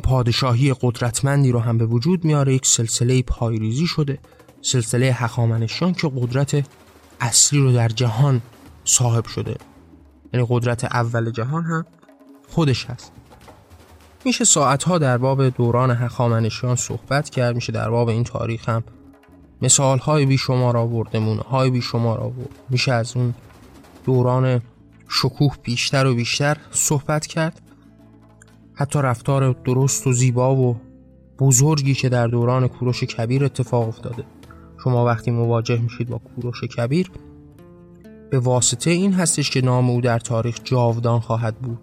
پادشاهی 0.03 0.75
قدرتمندی 0.81 1.53
رو 1.53 1.61
هم 1.61 1.79
به 1.79 1.87
وجود 1.87 2.25
میاره 2.25 2.55
یک 2.55 2.67
سلسله 2.67 3.23
پایریزی 3.23 3.87
شده. 3.87 4.19
سلسله 4.63 5.13
هخامنشیان 5.13 5.93
که 5.93 6.13
قدرت 6.17 6.67
اصلی 7.21 7.59
رو 7.59 7.73
در 7.73 7.89
جهان 7.89 8.43
صاحب 8.85 9.25
شده. 9.25 9.57
یعنی 10.33 10.47
قدرت 10.51 10.85
اول 10.85 11.31
جهان 11.31 11.65
هم 11.65 11.87
خودش 12.49 12.87
هست. 12.87 13.13
میشه 14.25 14.45
ساعتها 14.45 14.99
در 14.99 15.19
باب 15.19 15.49
دوران 15.49 15.91
هخامنشیان 15.91 16.77
صحبت 16.77 17.31
کرد 17.31 17.55
میشه 17.55 17.73
در 17.73 17.91
باب 17.91 18.09
این 18.09 18.25
تاریخ 18.25 18.69
هم 18.69 18.85
مثال 19.63 19.99
های 19.99 20.27
بی 20.27 20.39
شمار 20.39 20.77
آورد 20.77 21.17
نمونه 21.17 21.43
های 21.43 21.71
بی 21.71 21.83
شمار 21.83 22.21
آورد. 22.21 22.59
میشه 22.71 22.93
از 22.93 23.17
اون 23.17 23.35
دوران 24.05 24.61
شکوه 25.09 25.57
بیشتر 25.63 26.07
و 26.07 26.15
بیشتر 26.15 26.57
صحبت 26.71 27.27
کرد. 27.27 27.61
حتی 28.75 28.99
رفتار 28.99 29.53
درست 29.65 30.07
و 30.07 30.13
زیبا 30.13 30.57
و 30.57 30.77
بزرگی 31.39 31.95
که 31.95 32.09
در 32.09 32.27
دوران 32.27 32.69
کوروش 32.69 33.05
کبیر 33.05 33.45
اتفاق 33.45 33.89
افتاده. 33.89 34.25
شما 34.85 35.05
وقتی 35.05 35.31
مواجه 35.31 35.81
میشید 35.81 36.09
با 36.09 36.19
کوروش 36.19 36.65
کبیر 36.65 37.11
به 38.31 38.39
واسطه 38.39 38.91
این 38.91 39.13
هستش 39.13 39.51
که 39.51 39.61
نام 39.61 39.91
او 39.91 40.01
در 40.01 40.19
تاریخ 40.19 40.59
جاودان 40.65 41.21
خواهد 41.21 41.57
بود. 41.57 41.79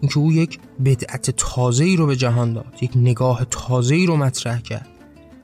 اینکه 0.00 0.18
او 0.18 0.32
یک 0.32 0.58
بدعت 0.84 1.30
تازه 1.30 1.84
ای 1.84 1.96
رو 1.96 2.06
به 2.06 2.16
جهان 2.16 2.52
داد 2.52 2.74
یک 2.80 2.90
نگاه 2.96 3.46
تازه 3.50 3.94
ای 3.94 4.06
رو 4.06 4.16
مطرح 4.16 4.60
کرد. 4.60 4.88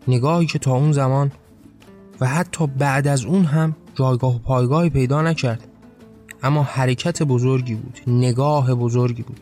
نگاهی 0.08 0.46
که 0.46 0.58
تا 0.58 0.74
اون 0.74 0.92
زمان 0.92 1.32
و 2.20 2.26
حتی 2.26 2.66
بعد 2.66 3.08
از 3.08 3.24
اون 3.24 3.44
هم 3.44 3.76
جایگاه 3.94 4.36
و 4.36 4.38
پایگاهی 4.38 4.90
پیدا 4.90 5.22
نکرد. 5.22 5.68
اما 6.42 6.62
حرکت 6.62 7.22
بزرگی 7.22 7.74
بود 7.74 8.00
نگاه 8.06 8.74
بزرگی 8.74 9.22
بود. 9.22 9.40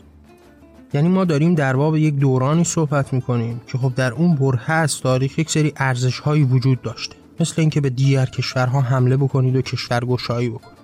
یعنی 0.95 1.09
ما 1.09 1.25
داریم 1.25 1.55
در 1.55 1.77
باب 1.77 1.97
یک 1.97 2.15
دورانی 2.15 2.65
صحبت 2.65 3.13
می‌کنیم 3.13 3.61
که 3.67 3.79
خب 3.79 3.95
در 3.95 4.13
اون 4.13 4.35
بره 4.35 4.71
از 4.71 5.01
تاریخ 5.01 5.39
یک 5.39 5.51
سری 5.51 5.73
ارزش 5.77 6.19
هایی 6.19 6.45
وجود 6.45 6.83
داشته. 6.83 7.17
مثل 7.41 7.55
اینکه 7.61 7.81
به 7.81 7.91
دیگر 7.91 8.27
کشورها 8.27 8.81
حمله 8.81 9.17
بکنید 9.17 9.57
و 9.57 9.63
کشور 9.63 10.05
گشایی 10.05 10.49
بکنید. 10.49 10.79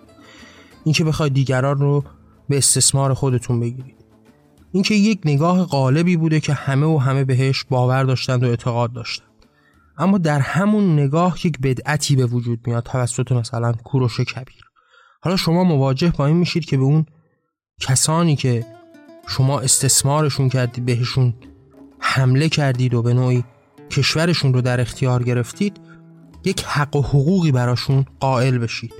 اینکه 0.84 1.04
بخواید 1.04 1.34
دیگران 1.34 1.78
رو 1.78 2.04
به 2.48 2.58
استثمار 2.58 3.14
خودتون 3.14 3.60
بگیرید. 3.60 3.94
اینکه 4.72 4.94
یک 4.94 5.20
نگاه 5.24 5.64
غالبی 5.64 6.16
بوده 6.16 6.40
که 6.40 6.52
همه 6.52 6.86
و 6.86 6.98
همه 6.98 7.24
بهش 7.24 7.64
باور 7.64 8.04
داشتند 8.04 8.44
و 8.44 8.46
اعتقاد 8.46 8.92
داشتند. 8.92 9.28
اما 9.98 10.18
در 10.18 10.38
همون 10.38 10.92
نگاه 10.98 11.46
یک 11.46 11.58
بدعتی 11.58 12.16
به 12.16 12.26
وجود 12.26 12.66
میاد 12.66 12.82
توسط 12.82 13.32
مثلا 13.32 13.72
کوروش 13.72 14.20
کبیر. 14.20 14.64
حالا 15.20 15.36
شما 15.36 15.64
مواجه 15.64 16.12
با 16.18 16.26
این 16.26 16.36
میشید 16.36 16.64
که 16.64 16.76
به 16.76 16.82
اون 16.82 17.06
کسانی 17.80 18.36
که 18.36 18.66
شما 19.28 19.60
استثمارشون 19.60 20.48
کردید 20.48 20.84
بهشون 20.84 21.34
حمله 21.98 22.48
کردید 22.48 22.94
و 22.94 23.02
به 23.02 23.14
نوعی 23.14 23.44
کشورشون 23.90 24.54
رو 24.54 24.60
در 24.60 24.80
اختیار 24.80 25.22
گرفتید 25.22 25.76
یک 26.44 26.64
حق 26.64 26.96
و 26.96 27.02
حقوقی 27.02 27.52
براشون 27.52 28.06
قائل 28.20 28.58
بشید. 28.58 28.94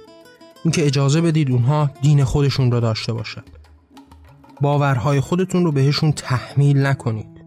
اینکه 0.65 0.87
اجازه 0.87 1.21
بدید 1.21 1.51
اونها 1.51 1.91
دین 2.03 2.25
خودشون 2.25 2.73
رو 2.73 2.81
داشته 2.81 3.13
باشد 3.13 3.45
باورهای 4.61 5.21
خودتون 5.21 5.65
رو 5.65 5.73
بهشون 5.73 6.13
تحمیل 6.13 6.87
نکنید. 6.87 7.39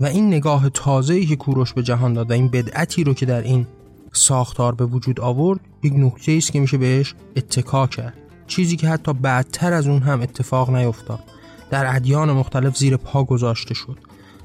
و 0.00 0.06
این 0.06 0.26
نگاه 0.26 0.68
تازه‌ای 0.68 1.26
که 1.26 1.36
کوروش 1.36 1.72
به 1.72 1.82
جهان 1.82 2.12
داد 2.12 2.30
و 2.30 2.32
این 2.32 2.48
بدعتی 2.48 3.04
رو 3.04 3.14
که 3.14 3.26
در 3.26 3.42
این 3.42 3.66
ساختار 4.12 4.74
به 4.74 4.86
وجود 4.86 5.20
آورد 5.20 5.60
یک 5.82 5.92
نکته 5.96 6.32
است 6.32 6.52
که 6.52 6.60
میشه 6.60 6.78
بهش 6.78 7.14
اتکا 7.36 7.86
کرد. 7.86 8.14
چیزی 8.46 8.76
که 8.76 8.88
حتی 8.88 9.12
بعدتر 9.12 9.72
از 9.72 9.86
اون 9.86 10.02
هم 10.02 10.22
اتفاق 10.22 10.70
نیفتاد. 10.70 11.37
در 11.70 11.96
ادیان 11.96 12.32
مختلف 12.32 12.76
زیر 12.76 12.96
پا 12.96 13.24
گذاشته 13.24 13.74
شد. 13.74 13.98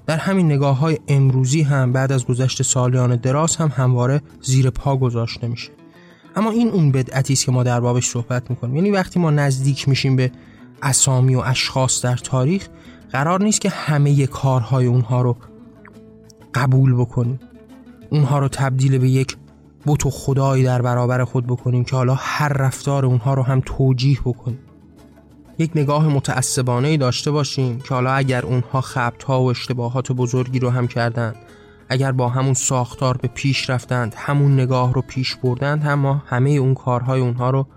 در 0.06 0.18
همین 0.18 0.46
نگاه 0.46 0.78
های 0.78 1.00
امروزی 1.08 1.62
هم 1.62 1.92
بعد 1.92 2.12
از 2.12 2.26
گذشت 2.26 2.62
سالیان 2.62 3.16
دراز 3.16 3.56
هم 3.56 3.72
همواره 3.76 4.22
زیر 4.42 4.70
پا 4.70 4.98
گذاشته 4.98 5.48
میشه. 5.48 5.72
اما 6.36 6.52
این 6.52 6.70
اون 6.70 6.92
بدعتی 6.92 7.34
است 7.34 7.46
که 7.46 7.52
ما 7.52 7.64
در 7.64 7.80
بابش 7.80 8.10
صحبت 8.10 8.50
می‌کنیم. 8.50 8.76
یعنی 8.76 8.92
وقتی 8.92 9.20
ما 9.20 9.32
نزدیک 9.32 9.90
میشیم 9.90 10.16
به 10.16 10.32
اسامی 10.82 11.36
و 11.36 11.40
اشخاص 11.40 12.02
در 12.02 12.16
تاریخ 12.16 12.68
قرار 13.12 13.44
نیست 13.44 13.62
که 13.62 13.70
همه 13.70 14.28
کارهای 14.28 14.86
اونها 14.86 15.22
رو 15.22 15.38
قبول 16.54 16.96
بکنیم. 16.96 17.40
اونها 18.10 18.40
رو 18.40 18.48
تبدیل 18.48 18.98
به 18.98 19.10
یک 19.10 19.38
بت 19.86 20.06
و 20.06 20.10
خدایی 20.10 20.64
در 20.64 20.82
برابر 20.82 21.24
خود 21.24 21.48
بکنیم 21.48 21.84
که 21.84 21.96
حالا 21.96 22.16
هر 22.20 22.48
رفتار 22.48 23.06
اونها 23.06 23.34
رو 23.34 23.44
هم 23.44 23.62
توجیه 23.66 24.20
بکنیم. 24.26 24.60
یک 25.60 25.72
نگاه 25.76 26.08
متعصبانه 26.08 26.98
داشته 26.98 27.32
باشیم 27.32 27.80
که 27.80 27.94
حالا 27.94 28.14
اگر 28.14 28.46
اونها 28.46 28.82
خبت 28.82 29.24
ها 29.24 29.42
و 29.42 29.50
اشتباهات 29.50 30.12
بزرگی 30.12 30.60
رو 30.60 30.70
هم 30.70 30.88
کردند 30.88 31.36
اگر 31.90 32.12
با 32.12 32.30
همون 32.30 32.54
ساختار 32.54 33.18
به 33.18 33.28
پیش 33.28 33.70
رفتند 33.70 34.16
همون 34.18 34.54
نگاه 34.54 34.94
رو 34.94 35.02
پیش 35.02 35.36
بردند 35.36 35.84
هم 35.84 36.00
ما 36.00 36.24
همه 36.26 36.50
اون 36.50 36.74
کارهای 36.74 37.22
اونها 37.22 37.50
رو 37.50 37.68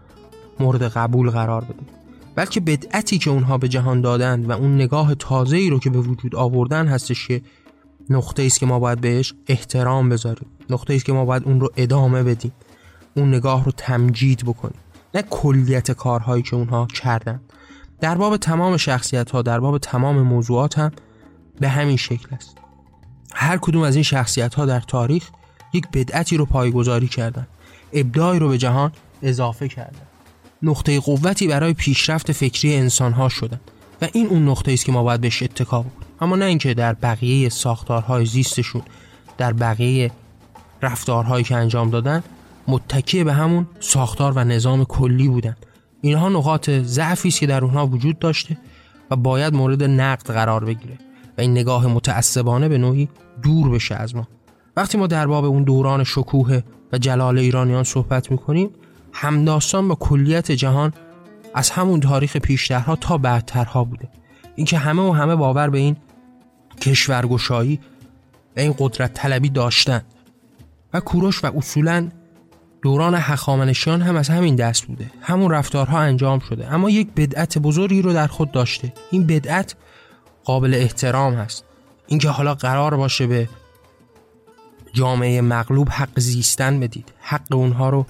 مورد 0.60 0.82
قبول 0.82 1.30
قرار 1.30 1.64
بدیم. 1.64 1.86
بلکه 2.34 2.60
بدعتی 2.60 3.18
که 3.18 3.30
اونها 3.30 3.58
به 3.58 3.68
جهان 3.68 4.00
دادند 4.00 4.50
و 4.50 4.52
اون 4.52 4.74
نگاه 4.74 5.14
تازه 5.14 5.56
ای 5.56 5.70
رو 5.70 5.78
که 5.78 5.90
به 5.90 5.98
وجود 5.98 6.36
آوردن 6.36 6.86
هستش 6.86 7.28
که 7.28 7.42
نقطه 8.10 8.42
است 8.42 8.60
که 8.60 8.66
ما 8.66 8.78
باید 8.78 9.00
بهش 9.00 9.34
احترام 9.46 10.08
بذاریم. 10.08 10.46
نقطه 10.70 10.94
است 10.94 11.04
که 11.04 11.12
ما 11.12 11.24
باید 11.24 11.42
اون 11.44 11.60
رو 11.60 11.70
ادامه 11.76 12.22
بدیم. 12.22 12.52
اون 13.16 13.28
نگاه 13.34 13.64
رو 13.64 13.72
تمجید 13.72 14.44
بکنیم. 14.44 14.80
نه 15.14 15.22
کلیت 15.22 15.90
کارهایی 15.90 16.42
که 16.42 16.56
اونها 16.56 16.86
کردن 16.86 17.40
در 18.00 18.14
باب 18.14 18.36
تمام 18.36 18.76
شخصیت 18.76 19.30
ها 19.30 19.42
در 19.42 19.60
باب 19.60 19.78
تمام 19.78 20.22
موضوعات 20.22 20.78
هم 20.78 20.92
به 21.60 21.68
همین 21.68 21.96
شکل 21.96 22.34
است. 22.34 22.56
هر 23.34 23.56
کدوم 23.56 23.82
از 23.82 23.94
این 23.94 24.02
شخصیت 24.02 24.54
ها 24.54 24.66
در 24.66 24.80
تاریخ 24.80 25.30
یک 25.72 25.88
بدعتی 25.92 26.36
رو 26.36 26.46
پایگذاری 26.46 27.08
کردن 27.08 27.46
ابداعی 27.92 28.38
رو 28.38 28.48
به 28.48 28.58
جهان 28.58 28.92
اضافه 29.22 29.68
کردن. 29.68 30.06
نقطه 30.62 31.00
قوتی 31.00 31.48
برای 31.48 31.72
پیشرفت 31.72 32.32
فکری 32.32 32.76
انسان 32.76 33.12
ها 33.12 33.28
شدن 33.28 33.60
و 34.02 34.08
این 34.12 34.26
اون 34.26 34.48
نقطه 34.48 34.72
است 34.72 34.84
که 34.84 34.92
ما 34.92 35.02
باید 35.02 35.20
بهش 35.20 35.42
اتکا 35.42 35.80
بکنیم. 35.80 36.06
اما 36.20 36.36
نه 36.36 36.44
اینکه 36.44 36.74
در 36.74 36.92
بقیه 36.92 37.48
ساختارهای 37.48 38.26
زیستشون 38.26 38.82
در 39.38 39.52
بقیه 39.52 40.10
رفتارهایی 40.82 41.44
که 41.44 41.56
انجام 41.56 41.90
دادن 41.90 42.22
متکی 42.68 43.24
به 43.24 43.32
همون 43.32 43.66
ساختار 43.80 44.32
و 44.32 44.44
نظام 44.44 44.84
کلی 44.84 45.28
بودن. 45.28 45.56
اینها 46.06 46.28
نقاط 46.28 46.70
ضعفی 46.70 47.28
است 47.28 47.40
که 47.40 47.46
در 47.46 47.64
اونها 47.64 47.86
وجود 47.86 48.18
داشته 48.18 48.58
و 49.10 49.16
باید 49.16 49.54
مورد 49.54 49.82
نقد 49.82 50.26
قرار 50.26 50.64
بگیره 50.64 50.98
و 51.38 51.40
این 51.40 51.50
نگاه 51.50 51.86
متعصبانه 51.86 52.68
به 52.68 52.78
نوعی 52.78 53.08
دور 53.42 53.70
بشه 53.70 53.94
از 53.94 54.16
ما. 54.16 54.28
وقتی 54.76 54.98
ما 54.98 55.06
در 55.06 55.26
باب 55.26 55.44
اون 55.44 55.62
دوران 55.62 56.04
شکوه 56.04 56.60
و 56.92 56.98
جلال 56.98 57.38
ایرانیان 57.38 57.84
صحبت 57.84 58.30
می‌کنیم 58.30 58.70
همداستان 59.12 59.88
با 59.88 59.94
کلیت 59.94 60.52
جهان 60.52 60.92
از 61.54 61.70
همون 61.70 62.00
تاریخ 62.00 62.36
پیشترها 62.36 62.96
تا 62.96 63.18
بعدترها 63.18 63.84
بوده. 63.84 64.08
اینکه 64.56 64.78
همه 64.78 65.02
و 65.02 65.12
همه 65.12 65.36
باور 65.36 65.70
به 65.70 65.78
این 65.78 65.96
کشورگشایی 66.80 67.80
و 68.56 68.60
این 68.60 68.74
قدرت 68.78 69.14
طلبی 69.14 69.48
داشتن. 69.48 70.02
و 70.92 71.00
کوروش 71.00 71.44
و 71.44 71.58
اصولا 71.58 72.08
دوران 72.82 73.14
حخامنشیان 73.14 74.02
هم 74.02 74.16
از 74.16 74.28
همین 74.28 74.56
دست 74.56 74.84
بوده. 74.84 75.10
همون 75.20 75.50
رفتارها 75.50 75.98
انجام 75.98 76.38
شده. 76.38 76.72
اما 76.74 76.90
یک 76.90 77.08
بدعت 77.16 77.58
بزرگی 77.58 78.02
رو 78.02 78.12
در 78.12 78.26
خود 78.26 78.52
داشته. 78.52 78.92
این 79.10 79.26
بدعت 79.26 79.74
قابل 80.44 80.74
احترام 80.74 81.34
هست. 81.34 81.64
اینکه 82.06 82.28
حالا 82.28 82.54
قرار 82.54 82.96
باشه 82.96 83.26
به 83.26 83.48
جامعه 84.92 85.40
مغلوب 85.40 85.88
حق 85.90 86.20
زیستن 86.20 86.80
بدید. 86.80 87.12
حق 87.20 87.52
اونها 87.52 87.88
رو 87.88 88.06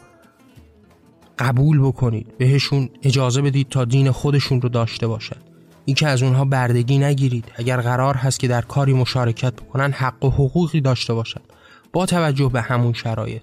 قبول 1.39 1.81
بکنید. 1.81 2.39
بهشون 2.39 2.91
اجازه 3.03 3.43
بدید 3.43 3.69
تا 3.69 3.85
دین 3.85 4.11
خودشون 4.11 4.61
رو 4.61 4.69
داشته 4.69 5.07
باشن. 5.07 5.37
اینکه 5.85 6.09
از 6.09 6.23
اونها 6.23 6.45
بردگی 6.45 6.99
نگیرید. 6.99 7.53
اگر 7.55 7.81
قرار 7.81 8.15
هست 8.15 8.41
که 8.41 8.49
در 8.49 8.63
کاری 8.63 8.93
مشارکت 8.93 9.53
بکنن 9.53 9.93
حق 9.93 10.25
و 10.25 10.31
حقوقی 10.31 10.81
داشته 10.81 11.15
باشند 11.15 11.45
با 11.93 12.07
توجه 12.07 12.49
به 12.49 12.61
همون 12.61 12.93
شرایط. 12.93 13.43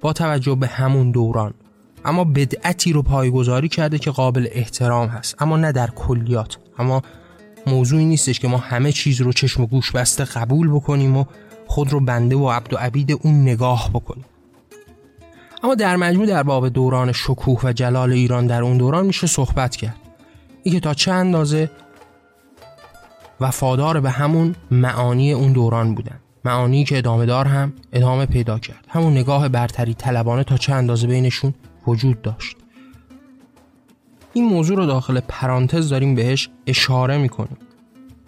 با 0.00 0.12
توجه 0.12 0.54
به 0.54 0.66
همون 0.66 1.10
دوران. 1.10 1.54
اما 2.04 2.24
بدعتی 2.24 2.92
رو 2.92 3.02
پایگذاری 3.02 3.68
کرده 3.68 3.98
که 3.98 4.10
قابل 4.10 4.48
احترام 4.52 5.08
هست. 5.08 5.42
اما 5.42 5.56
نه 5.56 5.72
در 5.72 5.90
کلیات. 5.90 6.58
اما 6.78 7.02
موضوعی 7.66 8.04
نیستش 8.04 8.40
که 8.40 8.48
ما 8.48 8.56
همه 8.56 8.92
چیز 8.92 9.20
رو 9.20 9.32
چشم 9.32 9.62
و 9.62 9.66
گوش 9.66 9.90
بسته 9.90 10.24
قبول 10.24 10.70
بکنیم 10.70 11.16
و 11.16 11.24
خود 11.66 11.92
رو 11.92 12.00
بنده 12.00 12.36
و 12.36 12.50
عبد 12.50 12.72
و 12.72 12.76
عبید 12.76 13.12
اون 13.12 13.42
نگاه 13.42 13.90
بکنیم. 13.94 14.24
اما 15.62 15.74
در 15.74 15.96
مجموع 15.96 16.26
در 16.26 16.42
باب 16.42 16.68
دوران 16.68 17.12
شکوه 17.12 17.60
و 17.64 17.72
جلال 17.72 18.12
ایران 18.12 18.46
در 18.46 18.62
اون 18.62 18.78
دوران 18.78 19.06
میشه 19.06 19.26
صحبت 19.26 19.76
کرد. 19.76 19.96
اینکه 20.62 20.80
تا 20.80 20.94
چه 20.94 21.12
اندازه 21.12 21.70
وفادار 23.40 24.00
به 24.00 24.10
همون 24.10 24.54
معانی 24.70 25.32
اون 25.32 25.52
دوران 25.52 25.94
بودن. 25.94 26.20
معانی 26.48 26.84
که 26.84 26.98
ادامه 26.98 27.26
دار 27.26 27.46
هم 27.46 27.72
ادامه 27.92 28.26
پیدا 28.26 28.58
کرد. 28.58 28.84
همون 28.88 29.12
نگاه 29.12 29.48
برتری 29.48 29.94
طلبانه 29.94 30.44
تا 30.44 30.56
چه 30.56 30.72
اندازه 30.72 31.06
بینشون 31.06 31.54
وجود 31.86 32.22
داشت. 32.22 32.56
این 34.32 34.44
موضوع 34.44 34.76
رو 34.76 34.86
داخل 34.86 35.20
پرانتز 35.20 35.88
داریم 35.88 36.14
بهش 36.14 36.48
اشاره 36.66 37.18
می‌کنیم. 37.18 37.56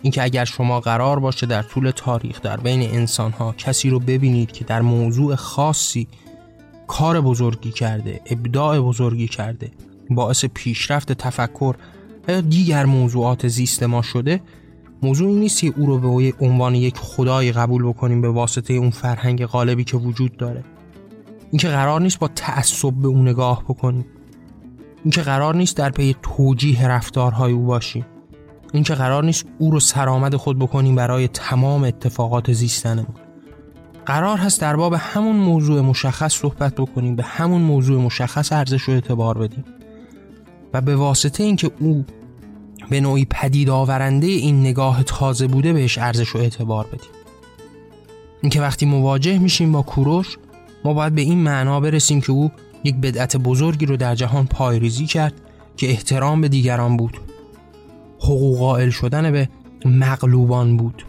اینکه 0.03 0.23
اگر 0.23 0.45
شما 0.45 0.81
قرار 0.81 1.21
باشه 1.21 1.47
در 1.47 1.63
طول 1.63 1.91
تاریخ 1.91 2.41
در 2.41 2.57
بین 2.57 2.83
انسان 2.83 3.33
ها 3.33 3.53
کسی 3.59 3.91
رو 3.91 4.01
ببینید 4.01 4.53
که 4.53 4.65
در 4.65 4.83
موضوع 4.83 5.35
خاصی 5.35 6.09
کار 6.87 7.21
بزرگی 7.21 7.71
کرده 7.71 8.21
ابداع 8.27 8.81
بزرگی 8.81 9.29
کرده 9.29 9.71
باعث 10.11 10.45
پیشرفت 10.45 11.13
تفکر 11.13 11.75
و 12.29 12.43
دیگر 12.43 12.85
موضوعات 12.85 13.49
زیست 13.49 13.83
ما 13.83 14.03
شده 14.03 14.41
موضوعی 15.03 15.35
نیست 15.35 15.61
که 15.61 15.73
او 15.77 15.87
رو 15.87 15.99
به 15.99 16.35
عنوان 16.41 16.75
یک 16.75 16.97
خدای 16.99 17.53
قبول 17.53 17.83
بکنیم 17.89 18.21
به 18.21 18.29
واسطه 18.29 18.75
اون 18.75 18.91
فرهنگ 18.91 19.47
غالبی 19.47 19.85
که 19.85 19.97
وجود 19.97 20.37
داره. 20.37 20.65
اینکه 21.51 21.69
قرار 21.69 22.01
نیست 22.01 22.19
با 22.19 22.29
تعصب 22.29 22.93
به 22.93 23.09
اون 23.09 23.29
نگاه 23.29 23.65
بکنیم. 23.65 24.07
اینکه 25.05 25.23
قرار 25.23 25.57
نیست 25.57 25.77
در 25.77 25.91
پی 25.91 26.17
توجیه 26.23 26.89
رفتارهای 26.89 27.53
او 27.53 27.67
باشیم. 27.67 28.07
اینکه 28.73 28.95
قرار 28.95 29.25
نیست 29.25 29.45
او 29.59 29.71
رو 29.71 29.81
سرآمد 29.81 30.37
خود 30.37 30.59
بکنیم 30.59 30.95
برای 30.95 31.29
تمام 31.29 31.85
اتفاقات 31.85 32.53
زیستنمون. 32.53 33.15
قرار 34.07 34.39
هست 34.39 34.61
در 34.61 34.77
باب 34.77 34.95
همون 34.99 35.37
موضوع 35.37 35.81
مشخص 35.81 36.35
صحبت 36.35 36.75
بکنیم 36.75 37.17
به 37.17 37.23
همون 37.23 37.63
موضوع 37.63 38.03
مشخص 38.03 38.53
ارزش 38.53 38.89
و 38.89 38.93
اعتبار 38.93 39.39
بدیم. 39.39 39.65
و 40.75 40.81
به 40.81 40.97
واسطه 40.97 41.45
اینکه 41.45 41.71
او 41.81 42.05
به 42.91 43.01
نوعی 43.01 43.27
پدید 43.31 43.71
آورنده 43.71 44.27
این 44.27 44.61
نگاه 44.61 45.03
تازه 45.03 45.47
بوده 45.47 45.73
بهش 45.73 45.99
ارزش 45.99 46.37
و 46.37 46.39
اعتبار 46.39 46.87
بدیم. 46.87 47.11
اینکه 48.43 48.61
وقتی 48.61 48.87
مواجه 48.87 49.39
میشیم 49.39 49.73
با 49.73 49.83
کوروش 49.83 50.39
ما 50.85 50.95
باید 50.95 51.15
به 51.15 51.23
این 51.23 51.39
معنا 51.39 51.81
برسیم 51.81 52.21
که 52.21 52.33
او 52.33 52.51
یک 52.85 52.97
بدعت 52.97 53.37
بزرگی 53.37 53.87
رو 53.87 53.97
در 53.97 54.15
جهان 54.15 54.47
پایریزی 54.47 55.07
کرد 55.07 55.35
که 55.77 55.91
احترام 55.91 56.41
به 56.41 56.49
دیگران 56.49 56.97
بود. 56.97 57.17
حقوق 58.19 58.59
قائل 58.59 58.91
شدن 58.91 59.33
به 59.33 59.49
مغلوبان 59.85 60.77
بود. 60.77 61.05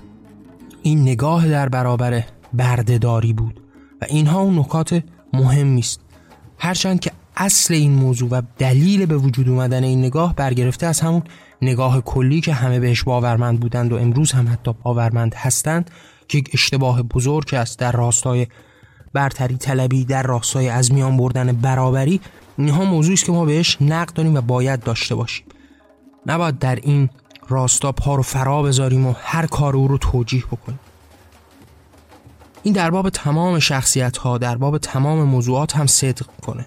این 0.81 1.01
نگاه 1.01 1.47
در 1.49 1.69
برابر 1.69 2.23
بردهداری 2.53 3.33
بود 3.33 3.59
و 4.01 4.05
اینها 4.09 4.41
اون 4.41 4.59
نکات 4.59 5.03
مهمی 5.33 5.79
است. 5.79 6.01
هرچند 6.57 6.99
که 6.99 7.11
اصل 7.35 7.73
این 7.73 7.91
موضوع 7.91 8.29
و 8.29 8.41
دلیل 8.57 9.05
به 9.05 9.17
وجود 9.17 9.49
اومدن 9.49 9.83
این 9.83 9.99
نگاه 9.99 10.35
برگرفته 10.35 10.85
از 10.85 10.99
همون 10.99 11.23
نگاه 11.61 12.01
کلی 12.01 12.41
که 12.41 12.53
همه 12.53 12.79
بهش 12.79 13.03
باورمند 13.03 13.59
بودند 13.59 13.93
و 13.93 13.97
امروز 13.97 14.31
هم 14.31 14.49
حتی 14.51 14.73
باورمند 14.83 15.35
هستند 15.35 15.91
که 16.27 16.43
اشتباه 16.53 17.01
بزرگ 17.01 17.55
است 17.55 17.79
در 17.79 17.91
راستای 17.91 18.47
برتری 19.13 19.57
طلبی 19.57 20.05
در 20.05 20.23
راستای 20.23 20.69
از 20.69 20.93
میان 20.93 21.17
بردن 21.17 21.51
برابری 21.51 22.21
اینها 22.57 22.83
موضوعی 22.83 23.13
است 23.13 23.25
که 23.25 23.31
ما 23.31 23.45
بهش 23.45 23.77
نقد 23.81 24.13
داریم 24.13 24.35
و 24.35 24.41
باید 24.41 24.79
داشته 24.79 25.15
باشیم. 25.15 25.45
نباید 26.25 26.59
در 26.59 26.75
این 26.75 27.09
راستا 27.49 27.91
پا 27.91 28.15
رو 28.15 28.23
فرا 28.23 28.63
بذاریم 28.63 29.07
و 29.07 29.13
هر 29.17 29.45
کار 29.45 29.75
او 29.75 29.87
رو 29.87 29.97
توجیه 29.97 30.43
بکنیم. 30.45 30.79
این 32.63 32.73
در 32.73 32.91
باب 32.91 33.09
تمام 33.09 33.59
شخصیت 33.59 34.17
ها 34.17 34.37
در 34.37 34.57
باب 34.57 34.77
تمام 34.77 35.23
موضوعات 35.23 35.75
هم 35.75 35.87
صدق 35.87 36.25
کنه. 36.41 36.65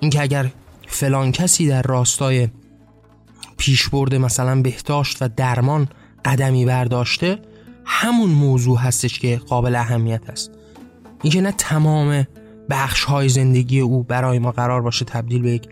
اینکه 0.00 0.22
اگر 0.22 0.50
فلان 0.86 1.32
کسی 1.32 1.68
در 1.68 1.82
راستای 1.82 2.48
پیشبرد 3.56 4.14
مثلا 4.14 4.62
بهداشت 4.62 5.22
و 5.22 5.28
درمان 5.36 5.88
قدمی 6.24 6.64
برداشته 6.64 7.38
همون 7.84 8.30
موضوع 8.30 8.78
هستش 8.78 9.18
که 9.18 9.40
قابل 9.48 9.74
اهمیت 9.74 10.30
است. 10.30 10.50
اینکه 11.22 11.40
نه 11.40 11.52
تمام 11.52 12.26
بخش 12.70 13.04
های 13.04 13.28
زندگی 13.28 13.80
او 13.80 14.02
برای 14.02 14.38
ما 14.38 14.52
قرار 14.52 14.82
باشه 14.82 15.04
تبدیل 15.04 15.42
به 15.42 15.50
یک 15.50 15.68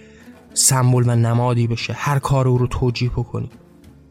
سمبل 0.54 1.02
و 1.06 1.16
نمادی 1.16 1.66
بشه 1.66 1.92
هر 1.92 2.18
کار 2.18 2.48
او 2.48 2.58
رو 2.58 2.66
توجیه 2.66 3.10
بکنیم. 3.10 3.50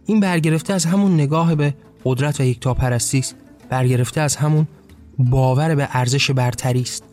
این 0.05 0.20
برگرفته 0.20 0.74
از 0.74 0.86
همون 0.86 1.13
نگاه 1.13 1.55
به 1.55 1.74
قدرت 2.05 2.39
و 2.39 2.43
یکتا 2.43 2.74
پرستی 2.74 3.20
است 3.20 3.36
برگرفته 3.70 4.22
از 4.22 4.36
همون 4.36 4.68
باور 5.18 5.76
به 5.76 5.88
ارزش 5.91 6.32
برتری 6.32 6.82
است. 6.82 7.03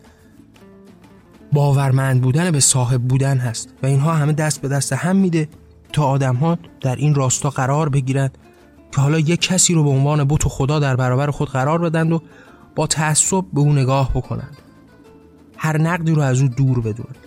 باورمند 1.53 2.21
بودن 2.21 2.51
به 2.51 2.59
صاحب 2.59 3.01
بودن 3.01 3.37
هست 3.37 3.73
و 3.83 3.85
اینها 3.85 4.13
همه 4.13 4.33
دست 4.33 4.61
به 4.61 4.67
دست 4.67 4.93
هم 4.93 5.15
میده 5.15 5.49
تا 5.93 6.03
آدم 6.03 6.35
ها 6.35 6.57
در 6.81 6.95
این 6.95 7.15
راستا 7.15 7.49
قرار 7.49 7.89
بگیرند 7.89 8.37
که 8.91 9.01
حالا 9.01 9.19
یک 9.19 9.41
کسی 9.41 9.73
رو 9.73 9.83
به 9.83 9.89
عنوان 9.89 10.23
بت 10.23 10.45
و 10.45 10.49
خدا 10.49 10.79
در 10.79 10.95
برابر 10.95 11.31
خود 11.31 11.49
قرار 11.49 11.79
بدند 11.79 12.11
و 12.11 12.21
با 12.75 12.87
تعصب 12.87 13.45
به 13.53 13.61
او 13.61 13.73
نگاه 13.73 14.11
بکنند. 14.11 14.57
هر 15.57 15.77
نقدی 15.77 16.11
رو 16.11 16.21
از 16.21 16.41
او 16.41 16.47
دور 16.47 16.79
بدونند 16.79 17.17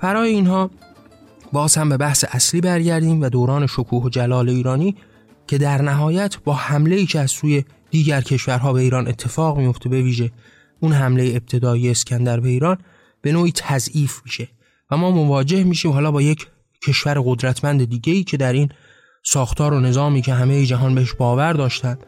فرای 0.00 0.30
اینها 0.30 0.70
باز 1.52 1.76
هم 1.76 1.88
به 1.88 1.96
بحث 1.96 2.24
اصلی 2.28 2.60
برگردیم 2.60 3.22
و 3.22 3.28
دوران 3.28 3.66
شکوه 3.66 4.02
و 4.02 4.08
جلال 4.08 4.48
ایرانی 4.48 4.96
که 5.46 5.58
در 5.58 5.82
نهایت 5.82 6.36
با 6.44 6.54
حمله 6.54 6.96
ای 6.96 7.06
که 7.06 7.20
از 7.20 7.30
سوی 7.30 7.64
دیگر 7.90 8.20
کشورها 8.20 8.72
به 8.72 8.80
ایران 8.80 9.08
اتفاق 9.08 9.58
میفته 9.58 9.88
به 9.88 10.02
ویژه 10.02 10.30
اون 10.80 10.92
حمله 10.92 11.24
ابتدایی 11.24 11.90
اسکندر 11.90 12.40
به 12.40 12.48
ایران 12.48 12.78
به 13.26 13.32
نوعی 13.32 13.52
تضعیف 13.54 14.20
میشه 14.24 14.48
و 14.90 14.96
ما 14.96 15.10
مواجه 15.10 15.64
میشیم 15.64 15.92
حالا 15.92 16.10
با 16.10 16.22
یک 16.22 16.46
کشور 16.86 17.22
قدرتمند 17.24 17.84
دیگه 17.84 18.12
ای 18.12 18.24
که 18.24 18.36
در 18.36 18.52
این 18.52 18.68
ساختار 19.22 19.72
و 19.72 19.80
نظامی 19.80 20.22
که 20.22 20.34
همه 20.34 20.66
جهان 20.66 20.94
بهش 20.94 21.12
باور 21.12 21.52
داشتند 21.52 21.98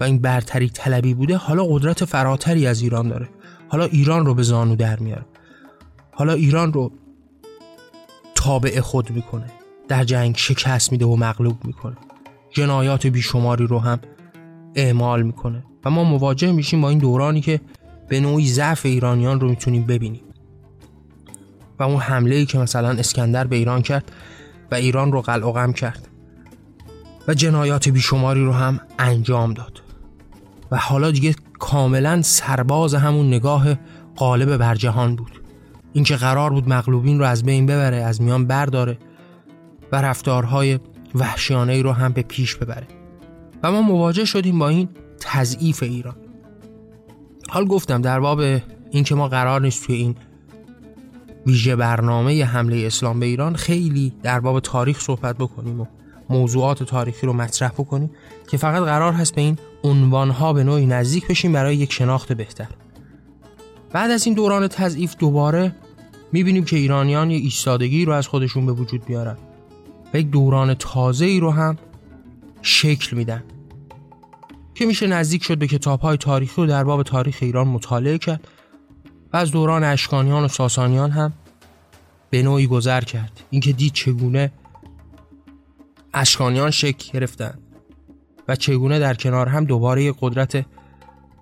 و 0.00 0.04
این 0.04 0.18
برتری 0.18 0.68
طلبی 0.68 1.14
بوده 1.14 1.36
حالا 1.36 1.64
قدرت 1.64 2.04
فراتری 2.04 2.66
از 2.66 2.82
ایران 2.82 3.08
داره. 3.08 3.28
حالا 3.68 3.84
ایران 3.84 4.26
رو 4.26 4.34
به 4.34 4.42
زانو 4.42 4.76
در 4.76 4.98
میاره. 4.98 5.26
حالا 6.12 6.32
ایران 6.32 6.72
رو 6.72 6.92
تابع 8.34 8.80
خود 8.80 9.10
می‌کنه. 9.10 9.52
در 9.88 10.04
جنگ 10.04 10.36
شکست 10.36 10.92
میده 10.92 11.04
و 11.04 11.16
مغلوب 11.16 11.64
می‌کنه. 11.64 11.96
جنایات 12.50 13.06
بیشماری 13.06 13.66
رو 13.66 13.78
هم 13.78 14.00
اعمال 14.74 15.22
می‌کنه. 15.22 15.64
و 15.84 15.90
ما 15.90 16.04
مواجه 16.04 16.52
میشیم 16.52 16.80
با 16.80 16.88
این 16.88 16.98
دورانی 16.98 17.40
که 17.40 17.60
به 18.08 18.20
نوعی 18.20 18.48
ضعف 18.48 18.86
ایرانیان 18.86 19.40
رو 19.40 19.48
می‌تونیم 19.48 19.82
ببینیم. 19.82 20.22
و 21.78 21.82
اون 21.82 22.00
حمله 22.00 22.34
ای 22.34 22.46
که 22.46 22.58
مثلا 22.58 22.88
اسکندر 22.88 23.46
به 23.46 23.56
ایران 23.56 23.82
کرد 23.82 24.12
و 24.70 24.74
ایران 24.74 25.12
رو 25.12 25.22
قلع 25.22 25.72
کرد 25.72 26.08
و 27.28 27.34
جنایات 27.34 27.88
بیشماری 27.88 28.44
رو 28.44 28.52
هم 28.52 28.80
انجام 28.98 29.54
داد. 29.54 29.82
و 30.70 30.76
حالا 30.76 31.10
دیگه 31.10 31.34
کاملا 31.58 32.22
سرباز 32.22 32.94
همون 32.94 33.26
نگاه 33.26 33.66
قالب 34.16 34.56
بر 34.56 34.74
جهان 34.74 35.16
بود. 35.16 35.42
اینکه 35.92 36.16
قرار 36.16 36.50
بود 36.50 36.68
مغلوبین 36.68 37.18
رو 37.18 37.24
از 37.24 37.44
بین 37.44 37.66
ببره 37.66 37.96
از 37.96 38.22
میان 38.22 38.46
برداره 38.46 38.98
و 39.92 40.02
رفتارهای 40.02 40.78
وحشیانه 41.14 41.72
ای 41.72 41.82
رو 41.82 41.92
هم 41.92 42.12
به 42.12 42.22
پیش 42.22 42.56
ببره. 42.56 42.86
و 43.62 43.72
ما 43.72 43.82
مواجه 43.82 44.24
شدیم 44.24 44.58
با 44.58 44.68
این 44.68 44.88
تضعیف 45.20 45.82
ایران. 45.82 46.16
حال 47.48 47.64
گفتم 47.64 48.02
در 48.02 48.20
باب 48.20 48.40
اینکه 48.90 49.14
ما 49.14 49.28
قرار 49.28 49.60
نیست 49.60 49.86
توی 49.86 49.96
این 49.96 50.16
ویژه 51.46 51.76
برنامه 51.76 52.44
حمله 52.44 52.86
اسلام 52.86 53.20
به 53.20 53.26
ایران 53.26 53.56
خیلی 53.56 54.12
در 54.22 54.40
باب 54.40 54.60
تاریخ 54.60 55.00
صحبت 55.00 55.36
بکنیم 55.36 55.80
و 55.80 55.86
موضوعات 56.30 56.82
تاریخی 56.82 57.26
رو 57.26 57.32
مطرح 57.32 57.70
بکنیم 57.70 58.10
که 58.50 58.56
فقط 58.56 58.82
قرار 58.82 59.12
هست 59.12 59.34
به 59.34 59.40
این 59.40 59.58
عنوانها 59.84 60.52
به 60.52 60.64
نوعی 60.64 60.86
نزدیک 60.86 61.26
بشیم 61.26 61.52
برای 61.52 61.76
یک 61.76 61.92
شناخت 61.92 62.32
بهتر. 62.32 62.68
بعد 63.92 64.10
از 64.10 64.26
این 64.26 64.34
دوران 64.34 64.68
تضعیف 64.68 65.16
دوباره 65.16 65.74
می‌بینیم 66.32 66.64
که 66.64 66.76
ایرانیان 66.76 67.30
یه 67.30 67.38
ایستادگی 67.38 68.04
رو 68.04 68.12
از 68.12 68.28
خودشون 68.28 68.66
به 68.66 68.72
وجود 68.72 69.08
میارن 69.08 69.36
و 70.14 70.18
یک 70.18 70.30
دوران 70.30 70.74
تازه 70.74 71.24
ای 71.24 71.40
رو 71.40 71.50
هم 71.50 71.78
شکل 72.62 73.16
میدن 73.16 73.44
که 74.74 74.86
میشه 74.86 75.06
نزدیک 75.06 75.44
شد 75.44 75.58
به 75.58 75.66
کتاب 75.66 76.00
های 76.00 76.16
تاریخی 76.16 76.62
و 76.62 76.66
در 76.66 76.84
باب 76.84 77.02
تاریخ 77.02 77.38
ایران 77.40 77.68
مطالعه 77.68 78.18
کرد. 78.18 78.48
از 79.36 79.50
دوران 79.50 79.84
اشکانیان 79.84 80.44
و 80.44 80.48
ساسانیان 80.48 81.10
هم 81.10 81.32
به 82.30 82.42
نوعی 82.42 82.66
گذر 82.66 83.00
کرد. 83.00 83.40
اینکه 83.50 83.72
دید 83.72 83.92
چگونه 83.92 84.52
اشکانیان 86.14 86.70
شکل 86.70 87.12
گرفتن 87.12 87.58
و 88.48 88.56
چگونه 88.56 88.98
در 88.98 89.14
کنار 89.14 89.48
هم 89.48 89.64
دوباره 89.64 90.14
قدرت 90.20 90.64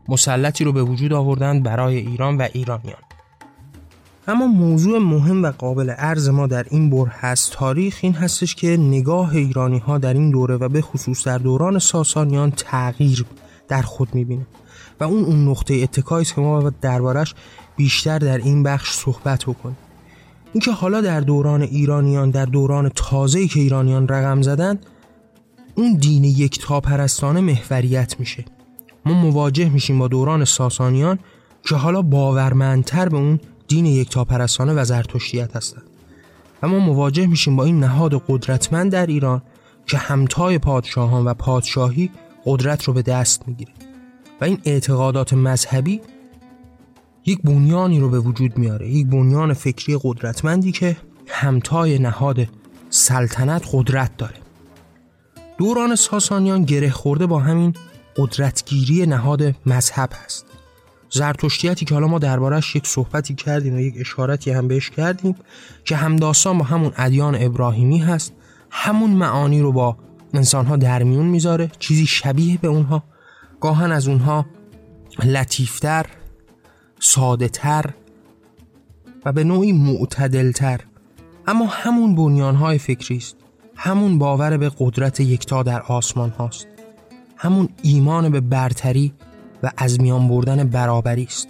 مسلطی 0.09 0.65
رو 0.65 0.73
به 0.73 0.83
وجود 0.83 1.13
آوردند 1.13 1.63
برای 1.63 1.97
ایران 1.97 2.37
و 2.37 2.49
ایرانیان. 2.53 3.03
اما 4.29 4.47
موضوع 4.47 4.99
مهم 4.99 5.43
و 5.43 5.51
قابل 5.51 5.91
عرض 5.91 6.29
ما 6.29 6.47
در 6.47 6.67
این 6.71 6.91
بر 6.91 7.07
هست. 7.07 7.53
تاریخ 7.53 7.99
این 8.03 8.15
هستش 8.15 8.55
که 8.55 8.77
نگاه 8.77 9.37
ایرانی 9.37 9.79
ها 9.79 9.99
در 9.99 10.15
این 10.15 10.31
دوره 10.31 10.57
و 10.57 10.69
به 10.69 10.81
خصوص 10.81 11.27
در 11.27 11.39
دوران 11.39 11.79
ساسانیان 11.79 12.51
تغییر 12.51 13.25
در 13.69 13.83
خود 13.83 14.15
می‌بینه. 14.15 14.47
و 15.01 15.05
اون 15.05 15.25
اون 15.25 15.49
نقطه 15.49 15.75
اتکایی 15.75 16.25
که 16.25 16.41
ما 16.41 16.71
دربارش 16.81 17.35
بیشتر 17.77 18.19
در 18.19 18.39
این 18.39 18.63
بخش 18.63 18.91
صحبت 18.91 19.45
بکنیم 19.45 19.77
اینکه 20.53 20.73
حالا 20.73 21.01
در 21.01 21.21
دوران 21.21 21.63
ایرانیان 21.63 22.31
در 22.31 22.45
دوران 22.45 22.89
تازه‌ای 22.89 23.49
که 23.49 23.61
ایرانیان 23.61 24.09
رقم 24.09 24.43
زدن 24.43 24.79
اون 25.75 25.95
دین 25.95 26.25
یک 26.25 26.67
پرستانه 26.67 27.41
محوریت 27.41 28.21
میشه. 28.21 28.45
ما 29.07 29.15
مواجه 29.15 29.69
میشیم 29.69 29.99
با 29.99 30.09
دوران 30.09 30.45
ساسانیان 30.45 31.19
که 31.69 31.75
حالا 31.75 32.03
باورمندتر 32.03 33.09
به 33.09 33.17
اون 33.17 33.41
دین 33.69 33.87
یک 33.87 34.19
پرستانه 34.19 34.73
و 34.73 34.85
زرتشتیت 34.85 35.57
هستند 35.57 35.85
و 36.63 36.69
ما 36.69 36.79
مواجه 36.79 37.27
میشیم 37.27 37.57
با 37.57 37.65
این 37.65 37.81
نهاد 37.81 38.23
قدرتمند 38.29 38.93
در 38.93 39.07
ایران 39.07 39.43
که 39.87 39.99
همتای 39.99 40.59
پادشاهان 40.59 41.25
و 41.25 41.35
پادشاهی 41.35 42.11
قدرت 42.45 42.85
رو 42.85 42.93
به 42.93 43.03
دست 43.03 43.49
می‌گیره. 43.49 43.73
و 44.41 44.45
این 44.45 44.59
اعتقادات 44.65 45.33
مذهبی 45.33 46.01
یک 47.27 47.43
بنیانی 47.43 48.01
رو 48.01 48.09
به 48.09 48.19
وجود 48.19 48.59
میاره 48.59 48.89
یک 48.89 49.07
بنیان 49.07 49.55
فکری 49.55 49.99
قدرتمندی 50.03 50.73
که 50.73 50.97
همتای 51.27 51.99
نهاد 51.99 52.47
سلطنت 52.91 53.69
قدرت 53.73 54.17
داره. 54.17 54.35
دوران 55.59 55.97
ساسانیان 55.97 56.65
گره 56.65 56.91
خورده 56.91 57.27
با 57.27 57.41
همین 57.41 57.75
قدرتگیری 58.17 59.07
نهاد 59.07 59.55
مذهب 59.67 60.11
هست. 60.25 60.47
زرتشتیتی 61.11 61.85
که 61.85 61.95
حالا 61.95 62.07
ما 62.07 62.19
دربارش 62.19 62.77
یک 62.77 62.87
صحبتی 62.87 63.35
کردیم 63.35 63.75
و 63.75 63.81
یک 63.81 63.95
اشارتی 63.99 64.51
هم 64.51 64.69
بهش 64.69 64.91
کردیم 64.91 65.35
که 65.85 65.97
همداستان 65.97 66.59
با 66.59 66.65
همون 66.65 66.93
ادیان 66.97 67.37
ابراهیمی 67.41 67.99
هست 67.99 68.33
همون 68.71 69.11
معانی 69.11 69.61
رو 69.61 69.73
با 69.73 69.97
انسانها 70.35 70.77
در 70.77 71.03
میون 71.03 71.27
می‌ذاره 71.27 71.71
چیزی 71.79 72.07
شبیه 72.07 72.59
به 72.59 72.69
اونها. 72.69 73.05
گاهن 73.65 73.93
از 73.93 74.09
اونها 74.09 74.47
لطیفتر 75.25 76.07
ساده 77.01 77.49
تر 77.49 77.91
و 79.25 79.33
به 79.33 79.45
نوعی 79.45 79.73
معتدلتر. 79.73 80.81
اما 81.47 81.67
همون 81.67 82.15
بنیانهای 82.15 82.79
فکری 82.79 83.17
است. 83.17 83.37
همون 83.77 84.19
باور 84.19 84.57
به 84.57 84.71
قدرت 84.79 85.21
یکتا 85.21 85.63
در 85.63 85.83
آسمان 85.83 86.31
هاست. 86.31 86.67
همون 87.37 87.69
ایمان 87.83 88.29
به 88.29 88.41
برتری 88.41 89.13
و 89.63 89.71
از 89.77 90.01
میان 90.01 90.29
بردن 90.29 90.65
برابری 90.69 91.25
است. 91.25 91.49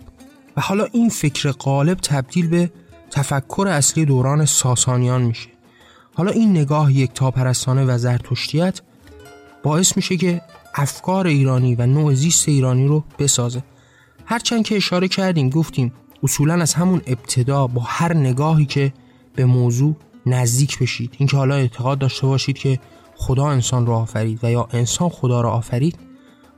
و 0.57 0.61
حالا 0.61 0.85
این 0.93 1.09
فکر 1.09 1.53
غالب 1.53 1.99
تبدیل 1.99 2.49
به 2.49 2.71
تفکر 3.11 3.69
اصلی 3.69 4.05
دوران 4.05 4.45
ساسانیان 4.45 5.23
میشه. 5.23 5.49
حالا 6.15 6.31
این 6.31 6.51
نگاه 6.51 6.93
یکتا 6.93 7.31
پرستانه 7.31 7.85
و 7.85 7.99
زرتشتیت 7.99 8.81
باعث 9.63 9.97
میشه 9.97 10.17
که 10.17 10.43
افکار 10.75 11.27
ایرانی 11.27 11.75
و 11.75 11.87
نوع 11.87 12.15
زیست 12.15 12.49
ایرانی 12.49 12.87
رو 12.87 13.05
بسازه. 13.19 13.63
هرچند 14.27 14.65
که 14.65 14.77
اشاره 14.77 15.09
کردیم 15.09 15.51
گفتیم 15.51 15.93
اصولا 16.23 16.55
از 16.55 16.75
همون 16.75 17.01
ابتدا 17.07 17.67
با 17.67 17.83
هر 17.87 18.15
نگاهی 18.15 18.67
که 18.67 18.93
به 19.35 19.45
موضوع 19.45 19.97
نزدیک 20.27 20.79
بشید. 20.79 21.15
اینکه 21.19 21.37
حالا 21.37 21.55
اعتقاد 21.55 21.99
داشته 21.99 22.27
باشید 22.27 22.59
که 22.59 22.81
خدا 23.17 23.47
انسان 23.47 23.87
را 23.87 23.97
آفرید 23.97 24.41
و 24.43 24.51
یا 24.51 24.69
انسان 24.73 25.09
خدا 25.09 25.41
را 25.41 25.51
آفرید 25.51 25.99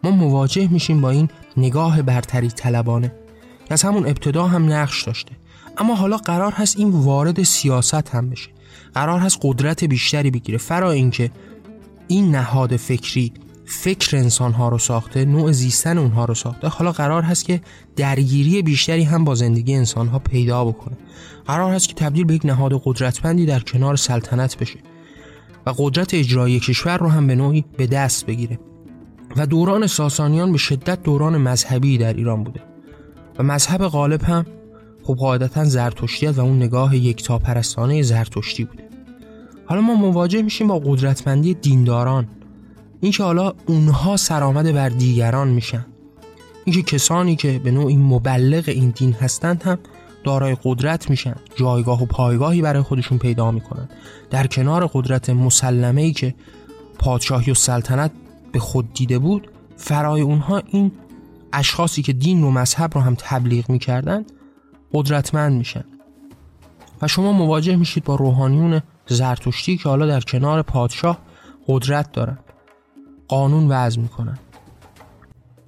ما 0.04 0.10
مواجه 0.10 0.68
میشیم 0.72 1.00
با 1.00 1.10
این 1.10 1.28
نگاه 1.56 2.02
برتری 2.02 2.48
طلبانه. 2.48 3.12
از 3.70 3.82
همون 3.82 4.06
ابتدا 4.06 4.46
هم 4.46 4.72
نقش 4.72 5.02
داشته. 5.02 5.32
اما 5.78 5.94
حالا 5.94 6.16
قرار 6.16 6.52
هست 6.52 6.78
این 6.78 6.90
وارد 6.90 7.42
سیاست 7.42 8.08
هم 8.08 8.30
بشه. 8.30 8.50
قرار 8.94 9.20
هست 9.20 9.38
قدرت 9.42 9.84
بیشتری 9.84 10.30
بگیره. 10.30 10.58
فرا 10.58 10.90
اینکه 10.90 11.30
این 12.08 12.30
نهاد 12.30 12.76
فکری 12.76 13.32
فکر 13.66 14.16
انسان 14.16 14.52
ها 14.52 14.68
رو 14.68 14.78
ساخته 14.78 15.24
نوع 15.24 15.52
زیستن 15.52 15.98
اونها 15.98 16.24
رو 16.24 16.34
ساخته. 16.34 16.68
حالا 16.68 16.92
قرار 16.92 17.22
هست 17.22 17.44
که 17.44 17.60
درگیری 17.96 18.62
بیشتری 18.62 19.02
هم 19.02 19.24
با 19.24 19.34
زندگی 19.34 19.74
انسان 19.74 20.08
ها 20.08 20.18
پیدا 20.18 20.64
بکنه. 20.64 20.96
قرار 21.46 21.72
هست 21.72 21.88
که 21.88 21.94
تبدیل 21.94 22.24
به 22.24 22.34
یک 22.34 22.46
نهاد 22.46 22.82
قدرتمندی 22.84 23.46
در 23.46 23.60
کنار 23.60 23.96
سلطنت 23.96 24.58
بشه 24.58 24.78
و 25.66 25.74
قدرت 25.76 26.14
اجرایی 26.14 26.60
کشور 26.60 26.98
رو 26.98 27.08
هم 27.08 27.26
به 27.26 27.34
نوعی 27.34 27.64
به 27.76 27.86
دست 27.86 28.26
بگیره. 28.26 28.58
و 29.36 29.46
دوران 29.46 29.86
ساسانیان 29.86 30.52
به 30.52 30.58
شدت 30.58 31.02
دوران 31.02 31.36
مذهبی 31.36 31.98
در 31.98 32.12
ایران 32.14 32.44
بوده. 32.44 32.60
و 33.38 33.42
مذهب 33.42 33.86
غالب 33.86 34.22
هم 34.22 34.46
خب 35.02 35.14
قاعدتا 35.14 35.64
زرتشتیت 35.64 36.38
و 36.38 36.40
اون 36.40 36.56
نگاه 36.56 36.96
یکتا 36.96 37.38
پرستانه 37.38 38.02
زرتشتی 38.02 38.64
بوده. 38.64 38.88
حالا 39.66 39.80
ما 39.80 39.94
مواجه 39.94 40.42
میشیم 40.42 40.66
با 40.66 40.78
قدرتمندی 40.78 41.54
دینداران. 41.54 42.28
اینکه 43.00 43.22
حالا 43.22 43.52
اونها 43.66 44.16
سرآمد 44.16 44.72
بر 44.72 44.88
دیگران 44.88 45.48
میشن. 45.48 45.86
اینکه 46.64 46.82
کسانی 46.82 47.36
که 47.36 47.58
به 47.58 47.70
نوعی 47.70 47.96
مبلغ 47.96 48.64
این 48.66 48.90
دین 48.90 49.12
هستند 49.12 49.62
هم 49.62 49.78
دارای 50.24 50.56
قدرت 50.64 51.10
میشن 51.10 51.34
جایگاه 51.56 52.02
و 52.02 52.06
پایگاهی 52.06 52.62
برای 52.62 52.82
خودشون 52.82 53.18
پیدا 53.18 53.50
می‌کنن. 53.50 53.88
در 54.30 54.46
کنار 54.46 54.86
قدرت 54.86 55.30
مسلمه 55.30 56.02
ای 56.02 56.12
که 56.12 56.34
پادشاهی 56.98 57.52
و 57.52 57.54
سلطنت 57.54 58.10
به 58.52 58.58
خود 58.58 58.92
دیده 58.92 59.18
بود 59.18 59.50
فرای 59.76 60.20
اونها 60.20 60.62
این 60.66 60.92
اشخاصی 61.52 62.02
که 62.02 62.12
دین 62.12 62.44
و 62.44 62.50
مذهب 62.50 62.94
رو 62.94 63.00
هم 63.00 63.14
تبلیغ 63.18 63.70
می‌کردن 63.70 64.24
قدرتمند 64.92 65.52
میشن. 65.52 65.84
و 67.02 67.08
شما 67.08 67.32
مواجه 67.32 67.76
میشید 67.76 68.04
با 68.04 68.14
روحانیون 68.14 68.80
زرتشتی 69.06 69.76
که 69.76 69.88
حالا 69.88 70.06
در 70.06 70.20
کنار 70.20 70.62
پادشاه 70.62 71.18
قدرت 71.66 72.12
دارن. 72.12 72.38
قانون 73.28 73.68
وضع 73.68 74.00
می‌کنن. 74.00 74.38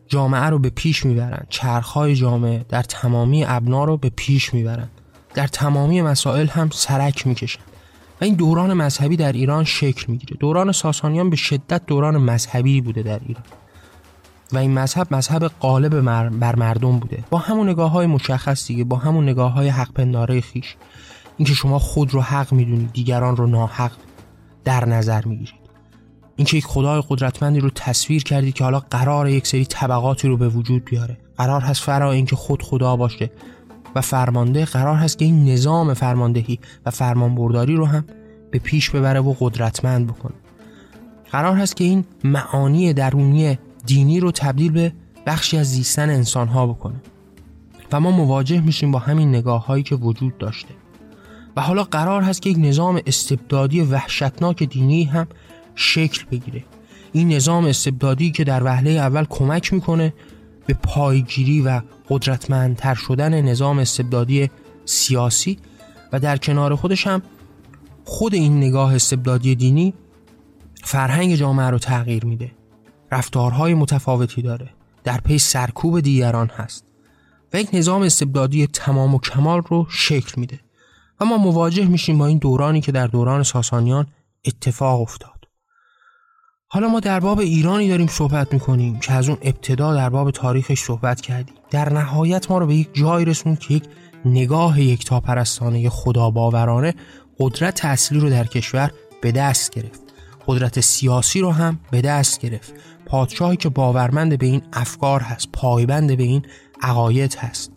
جامعه 0.06 0.42
رو 0.44 0.59
به 0.59 0.70
پیش 0.70 1.06
می‌برن. 1.06 1.46
چرخهای 1.48 2.14
جامعه 2.14 2.64
در 2.68 2.82
تمامی 2.82 3.44
ابنا 3.44 3.84
رو 3.84 3.96
به 3.96 4.11
پیش 4.16 4.54
می‌برن. 4.54 4.88
در 5.34 5.46
تمامی 5.46 6.02
مسائل 6.02 6.46
هم 6.46 6.70
سرک 6.72 7.26
می‌کشن. 7.26 7.61
و 8.20 8.24
این 8.24 8.34
دوران 8.34 8.72
مذهبی 8.72 9.16
در 9.16 9.32
ایران 9.32 9.64
شکل 9.64 10.12
می‌گیره. 10.12 10.36
دوران 10.40 10.72
ساسانیان 10.72 11.30
به 11.30 11.36
شدت 11.36 11.86
دوران 11.86 12.16
مذهبی 12.16 12.80
بوده 12.80 13.02
در 13.02 13.20
ایران. 13.26 13.44
و 14.52 14.59
این 14.59 14.78
مذهب 14.78 15.14
مذهب 15.14 15.44
قالب 15.61 16.00
بر 16.40 16.56
مردم 16.56 16.98
بوده. 16.98 17.24
با 17.30 17.38
همون 17.38 17.68
نگاه 17.68 17.90
های 17.90 18.06
مشخص 18.06 18.66
دیگه 18.66 18.84
با 18.84 18.96
همون 18.96 19.28
نگاه 19.28 19.52
های 19.52 19.68
حق 19.68 19.92
پنداره 19.92 20.40
خیش 20.40 20.76
اینکه 21.36 21.54
شما 21.54 21.78
خود 21.78 22.14
رو 22.14 22.20
حق 22.20 22.52
می‌دونید 22.52 22.92
دیگران 22.92 23.36
رو 23.36 23.46
ناحق 23.46 23.92
در 24.64 24.84
نظر 24.84 25.24
می‌گیرید. 25.24 25.57
اینکه 26.39 26.57
یک 26.57 26.64
خدای 26.64 27.03
قدرتمندی 27.09 27.61
رو 27.61 27.70
تصویر 27.70 28.22
کردید 28.22 28.55
که 28.55 28.64
حالا 28.64 28.80
قرار 28.91 29.28
یک 29.28 29.47
سری 29.47 29.64
طبقاتی 29.64 30.28
رو 30.28 30.36
به 30.36 30.49
وجود 30.49 30.84
بیاره. 30.84 31.16
قرار 31.36 31.61
هست 31.61 31.82
فرا 31.82 32.12
اینکه 32.12 32.36
خود 32.36 32.62
خدا 32.62 32.97
باشه. 32.97 33.30
و 33.95 34.01
فرمانده 34.01 34.64
قرار 34.64 34.97
هست 34.97 35.18
که 35.18 35.24
این 35.24 35.45
نظام 35.45 35.95
فرماندهی 35.95 36.59
و 36.86 36.91
فرمانبرداری 36.91 37.76
رو 37.76 37.86
هم 37.86 38.05
به 38.51 38.59
پیش 38.59 38.91
ببره 38.91 39.20
و 39.20 39.34
قدرتمند 39.41 40.07
بکنه. 40.07 40.34
قرار 41.32 41.57
هست 41.57 41.76
که 41.76 41.84
این 41.84 42.05
معانی 42.24 42.93
درونی 42.93 43.59
دینی 43.86 44.20
رو 44.20 44.32
تبدیل 44.32 44.72
به 44.72 44.93
بخشی 45.26 45.59
از 45.59 45.66
زیستن 45.66 46.11
انسان 46.11 46.49
ها 46.49 46.66
بکنه. 46.66 47.01
و 47.93 48.01
ما 48.01 48.11
مواجه 48.11 48.61
میشیم 48.61 48.91
با 48.91 48.99
همین 48.99 49.28
نگاه 49.28 49.66
هایی 49.66 49.82
که 49.82 49.95
وجود 49.95 50.39
داشته. 50.39 50.74
و 51.57 51.61
حالا 51.61 51.84
قرار 51.84 52.22
هست 52.22 52.43
که 52.43 52.51
یک 52.51 52.57
نظام 52.61 53.01
استبدادی 53.07 53.80
وحشتناک 53.80 54.62
دینی 54.62 55.05
هم 55.05 55.26
شکل 55.78 56.24
بگیره. 56.30 56.64
این 57.12 57.32
نظام 57.32 57.64
استبدادی 57.64 58.30
که 58.30 58.44
در 58.44 58.64
وهله 58.64 58.90
اول 58.90 59.24
کمک 59.24 59.72
می‌کنه 59.72 60.14
به 60.66 60.74
پایگیری 60.74 61.60
و 61.60 61.80
قدرتمندتر 62.08 62.94
شدن 62.94 63.40
نظام 63.40 63.78
استبدادی 63.78 64.50
سیاسی 64.84 65.58
و 66.12 66.20
در 66.20 66.36
کنار 66.36 66.74
خودش 66.74 67.06
هم 67.06 67.22
خود 68.04 68.34
این 68.34 68.58
نگاه 68.58 68.94
استبدادی 68.94 69.54
دینی 69.54 69.94
فرهنگ 70.84 71.34
جامعه 71.34 71.70
رو 71.70 71.78
تغییر 71.78 72.24
میده. 72.24 72.50
رفتارهای 73.12 73.74
متفاوتی 73.74 74.42
داره. 74.42 74.70
در 75.04 75.20
پی 75.20 75.38
سرکوب 75.38 76.00
دیگران 76.00 76.46
هست. 76.46 76.84
و 77.52 77.60
یک 77.60 77.68
نظام 77.72 78.02
استبدادی 78.02 78.66
تمام 78.66 79.14
و 79.14 79.18
کمال 79.18 79.62
رو 79.68 79.86
شکل 79.90 80.40
میده. 80.40 80.60
و 81.20 81.24
ما 81.24 81.36
مواجه 81.36 81.84
میشیم 81.84 82.18
با 82.18 82.26
این 82.26 82.38
دورانی 82.38 82.80
که 82.80 82.92
در 82.92 83.06
دوران 83.06 83.42
ساسانیان 83.42 84.06
اتفاق 84.44 85.00
افتاد. 85.00 85.38
حالا 86.70 86.88
ما 86.88 87.00
در 87.00 87.20
باب 87.20 87.38
ایرانی 87.38 87.88
داریم 87.88 88.06
صحبت 88.06 88.52
می‌کنیم 88.52 88.98
که 88.98 89.12
از 89.12 89.28
اون 89.28 89.38
ابتدا 89.42 89.94
در 89.94 90.08
باب 90.08 90.30
تاریخش 90.30 90.78
صحبت 90.78 91.20
کردیم. 91.20 91.54
در 91.70 91.92
نهایت 91.92 92.50
ما 92.50 92.58
رو 92.58 92.66
به 92.66 92.74
یک 92.74 92.88
جای 92.92 93.24
رسوند 93.24 93.58
که 93.58 93.74
یک 93.74 93.84
نگاه 94.24 94.78
خدا 95.88 96.30
باورانه 96.30 96.94
قدرت 97.38 97.84
اصلی 97.84 98.18
رو 98.18 98.30
در 98.30 98.46
کشور 98.46 98.90
به 99.20 99.32
دست 99.32 99.70
گرفت. 99.70 100.00
قدرت 100.46 100.80
سیاسی 100.80 101.40
رو 101.40 101.50
هم 101.50 101.80
به 101.90 102.00
دست 102.00 102.40
گرفت. 102.40 102.74
پادشاهی 103.06 103.56
که 103.56 103.68
باورمند 103.68 104.38
به 104.38 104.46
این 104.46 104.62
افکار 104.72 105.20
هست 105.20 105.48
پایبند 105.52 106.16
به 106.16 106.22
این 106.22 106.42
عقاید 106.82 107.34
هست. 107.34 107.72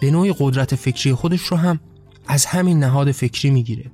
به 0.00 0.10
نوعی 0.10 0.34
قدرت 0.38 0.74
فکری 0.74 1.14
خودش 1.14 1.40
رو 1.40 1.56
هم 1.56 1.80
از 2.26 2.46
همین 2.46 2.78
نهاد 2.78 3.12
فکری 3.12 3.50
می‌گیره. 3.50 3.90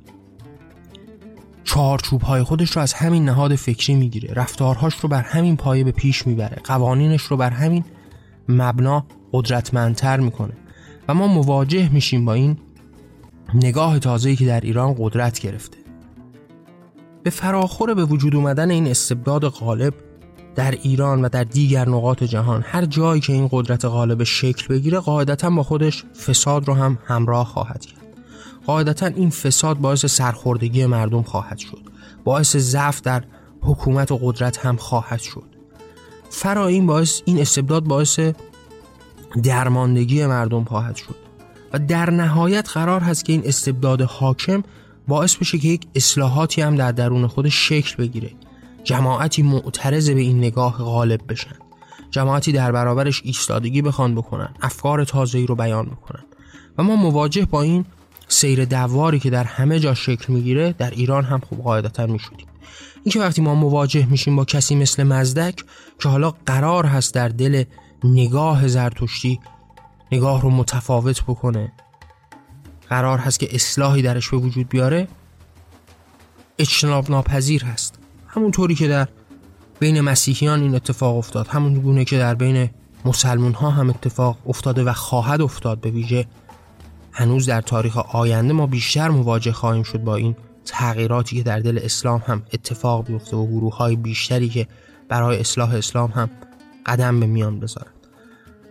چارچوب 1.75 2.23
های 2.23 2.43
خودش 2.43 2.71
رو 2.71 2.83
از 2.83 2.93
همین 2.93 3.25
نهاد 3.25 3.55
فکری 3.55 3.95
می‌گیره. 3.95 4.35
رفتارهاش 4.35 4.95
رو 4.95 5.09
بر 5.09 5.23
همین 5.23 5.57
پایه 5.57 5.85
به 5.85 5.91
پیش 5.91 6.27
می‌بره. 6.27 6.57
قوانینش 6.65 7.23
رو 7.23 7.37
بر 7.37 7.51
همین 7.51 7.85
مبنا 8.49 9.07
قدرتمندتر 9.33 10.21
می‌کنه. 10.21 10.53
و 11.09 11.15
ما 11.15 11.27
مواجه 11.27 11.93
میشیم 11.93 12.25
با 12.25 12.35
این 12.35 12.59
نگاه 13.55 13.99
تازه‌ای 13.99 14.37
که 14.37 14.47
در 14.47 14.61
ایران 14.61 14.95
قدرت 14.99 15.41
گرفته. 15.41 15.79
به 17.23 17.31
فراخور 17.31 17.95
به 17.95 18.05
وجود 18.05 18.37
اومدن 18.37 18.71
این 18.71 18.87
استبداد 18.87 19.49
غالب 19.49 19.95
در 20.55 20.71
ایران 20.71 21.23
و 21.23 21.29
در 21.29 21.45
دیگر 21.45 21.89
نقاط 21.89 22.25
جهان 22.25 22.63
هر 22.67 22.85
جایی 22.85 23.21
که 23.21 23.33
این 23.33 23.49
قدرت 23.53 23.85
غالب 23.85 24.25
شکل 24.25 24.75
بگیره 24.75 24.99
قاعدتا 24.99 25.51
با 25.51 25.63
خودش 25.63 26.05
فساد 26.05 26.69
رو 26.69 26.75
هم 26.75 26.99
همراه 27.05 27.47
خواهد 27.47 27.87
کرد. 27.87 28.00
قاعدتا 28.67 29.07
این 29.07 29.31
فساد 29.31 29.79
باعث 29.79 30.07
سرخوردگی 30.07 30.87
مردم 30.87 31.23
خواهد 31.23 31.59
شد. 31.59 31.81
باعث 32.25 32.57
ضعف 32.57 33.01
در 33.01 33.25
حکومت 33.63 34.13
و 34.13 34.19
قدرت 34.23 34.67
هم 34.67 34.77
خواهد 34.77 35.21
شد. 35.21 35.45
فرا 36.31 36.67
این 36.67 36.87
باعث 36.87 37.23
این 37.25 37.41
استبداد 37.41 37.85
باعث 37.85 38.21
درماندگی 39.43 40.27
مردم 40.27 40.65
خواهد 40.65 40.97
شد. 40.97 41.15
و 41.73 41.79
در 41.79 42.11
نهایت 42.11 42.69
قرار 42.69 43.01
هست 43.01 43.25
که 43.25 43.33
این 43.33 43.43
استبداد 43.45 44.03
حاکم 44.03 44.63
باعث 45.09 45.37
بشه 45.37 45.59
که 45.59 45.69
یک 45.69 45.87
اصلاحاتی 45.95 46.63
هم 46.63 46.77
در 46.77 46.93
درون 46.93 47.27
خودش 47.27 47.69
شکل 47.69 47.97
بگیره. 47.97 48.31
جماعتی 48.85 49.43
معترض 49.43 50.11
به 50.11 50.21
این 50.21 50.39
نگاه 50.39 50.79
غالب 50.79 51.21
بشن. 51.29 51.57
جماعتی 52.11 52.53
در 52.53 52.73
برابرش 52.73 53.23
ایستادگی 53.25 53.83
بخوان 53.83 54.15
بکنن 54.15 54.49
افکار 54.63 55.05
تازه‌ای 55.05 55.47
رو 55.47 55.55
بیان 55.55 55.87
بکنن. 55.87 56.25
و 56.79 56.83
ما 56.83 56.97
مواجه 56.97 57.45
با 57.45 57.63
این 57.63 57.85
سیر 58.33 58.65
دواری 58.65 59.19
که 59.19 59.31
در 59.31 59.45
همه 59.45 59.81
جا 59.81 59.95
شکل 59.95 60.33
می‌گیره 60.33 60.75
در 60.79 60.91
ایران 60.91 61.25
هم 61.25 61.41
خوب 61.49 61.63
قاعدتا 61.63 62.07
می‌شدیم. 62.07 62.47
این 63.05 63.13
که 63.13 63.21
وقتی 63.21 63.43
ما 63.43 63.55
مواجه 63.55 64.07
میشیم 64.07 64.37
با 64.37 64.45
کسی 64.45 64.75
مثل 64.75 65.03
مزدک 65.03 65.65
که 65.99 66.09
حالا 66.09 66.35
قرار 66.47 66.87
هست 66.87 67.15
در 67.15 67.29
دل 67.29 67.65
نگاه 68.05 68.69
زرتشتی 68.69 69.41
نگاه 70.13 70.43
رو 70.43 70.51
متفاوت 70.51 71.23
بکنه 71.23 71.73
قرار 72.89 73.19
هست 73.19 73.41
که 73.41 73.55
اصلاحی 73.55 74.03
درش 74.03 74.29
به 74.29 74.37
وجود 74.37 74.69
بیاره 74.69 75.09
اجتناب 76.59 77.11
ناپذیر 77.11 77.65
هست. 77.65 77.99
همونطوری 78.27 78.75
که 78.75 78.89
در 78.89 79.09
بین 79.81 80.01
مسیحیان 80.01 80.63
این 80.63 80.75
اتفاق 80.75 81.17
افتاد 81.17 81.49
همون 81.49 81.75
گونه 81.75 82.05
که 82.05 82.19
در 82.19 82.35
بین 82.35 82.71
مسلمون 83.05 83.53
ها 83.53 83.71
هم 83.71 83.91
اتفاق 83.91 84.39
افتاده 84.47 84.85
و 84.85 84.93
خواهد 84.93 85.41
افتاد 85.41 85.81
به 85.81 85.91
ویژه 85.91 86.27
هنوز 87.21 87.47
در 87.47 87.61
تاریخ 87.61 87.97
آینده 87.97 88.53
ما 88.53 88.67
بیشتر 88.67 89.09
مواجه 89.09 89.53
خواهیم 89.53 89.83
شد 89.83 89.99
با 89.99 90.17
این 90.17 90.37
تغییراتی 90.65 91.37
که 91.37 91.43
در 91.43 91.59
دل 91.59 91.81
اسلام 91.83 92.23
هم 92.27 92.43
اتفاق 92.53 93.07
بیفته 93.07 93.37
و 93.37 93.47
گروه 93.47 93.77
های 93.77 93.97
بیشتری 93.97 94.49
که 94.49 94.67
برای 95.09 95.41
اصلاح 95.41 95.75
اسلام 95.75 96.11
هم 96.11 96.31
قدم 96.87 97.21
به 97.21 97.27
میان 97.27 97.61
بذارند 97.61 97.95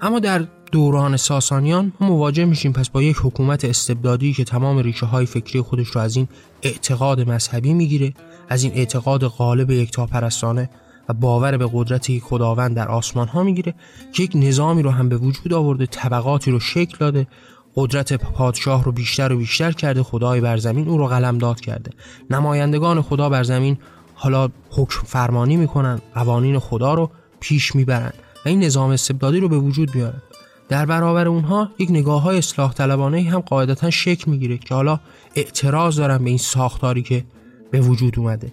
اما 0.01 0.19
در 0.19 0.47
دوران 0.71 1.17
ساسانیان 1.17 1.93
ما 1.99 2.07
مواجه 2.07 2.45
میشیم 2.45 2.73
پس 2.73 2.89
با 2.89 3.01
یک 3.01 3.17
حکومت 3.23 3.65
استبدادی 3.65 4.33
که 4.33 4.43
تمام 4.43 4.77
ریشه 4.77 5.05
های 5.05 5.25
فکری 5.25 5.61
خودش 5.61 5.87
رو 5.87 6.01
از 6.01 6.15
این 6.15 6.27
اعتقاد 6.61 7.29
مذهبی 7.29 7.73
می‌گیره 7.73 8.13
از 8.49 8.63
این 8.63 8.73
اعتقاد 8.73 9.27
غالب 9.27 9.71
یکتاپرستانه 9.71 10.69
و 11.09 11.13
باور 11.13 11.57
به 11.57 11.69
قدرت 11.73 12.19
خداوند 12.19 12.75
در 12.75 12.87
آسمان 12.87 13.27
ها 13.27 13.43
می‌گیره 13.43 13.75
که 14.13 14.23
یک 14.23 14.31
نظامی 14.35 14.81
رو 14.81 14.89
هم 14.89 15.09
به 15.09 15.17
وجود 15.17 15.53
آورده 15.53 15.85
طبقاتی 15.85 16.51
رو 16.51 16.59
شکل 16.59 16.97
داده 16.99 17.27
قدرت 17.75 18.13
پادشاه 18.13 18.83
رو 18.83 18.91
بیشتر 18.91 19.33
و 19.33 19.37
بیشتر 19.37 19.71
کرده 19.71 20.03
خدای 20.03 20.41
بر 20.41 20.57
زمین 20.57 20.87
او 20.87 20.97
رو 20.97 21.07
قلمداد 21.07 21.59
کرده. 21.59 21.91
نمایندگان 22.29 23.01
خدا 23.01 23.29
بر 23.29 23.43
زمین 23.43 23.77
حالا 24.13 24.49
حکم 24.69 25.01
فرمانی 25.05 25.57
می‌کنن 25.57 26.01
قوانین 26.13 26.59
خدا 26.59 26.93
رو 26.93 27.11
پیش 27.39 27.75
می‌برن 27.75 28.13
و 28.45 28.49
این 28.49 28.63
نظام 28.63 28.89
استبدادی 28.89 29.39
رو 29.39 29.49
به 29.49 29.57
وجود 29.57 29.91
بیارن 29.91 30.21
در 30.69 30.85
برابر 30.85 31.27
اونها 31.27 31.69
یک 31.79 31.91
نگاه 31.91 32.21
های 32.21 32.37
اصلاح 32.37 32.73
طلبانه 32.73 33.21
هم 33.21 33.39
قاعدتا 33.39 33.89
شکل 33.89 34.31
می‌گیره 34.31 34.57
که 34.57 34.75
حالا 34.75 34.99
اعتراض 35.35 35.97
دارن 35.97 36.17
به 36.17 36.29
این 36.29 36.37
ساختاری 36.37 37.01
که 37.01 37.25
به 37.71 37.81
وجود 37.81 38.19
اومده. 38.19 38.51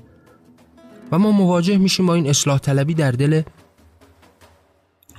و 1.12 1.18
ما 1.18 1.30
مواجه 1.30 1.78
میشیم 1.78 2.06
با 2.06 2.14
این 2.14 2.28
اصلاح 2.28 2.58
طلبی 2.58 2.94
در 2.94 3.10
دل 3.10 3.42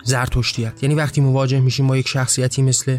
زرتشتیت 0.03 0.83
یعنی 0.83 0.95
وقتی 0.95 1.21
مواجه 1.21 1.59
میشیم 1.59 1.87
با 1.87 1.97
یک 1.97 2.07
شخصیتی 2.07 2.61
مثل 2.61 2.97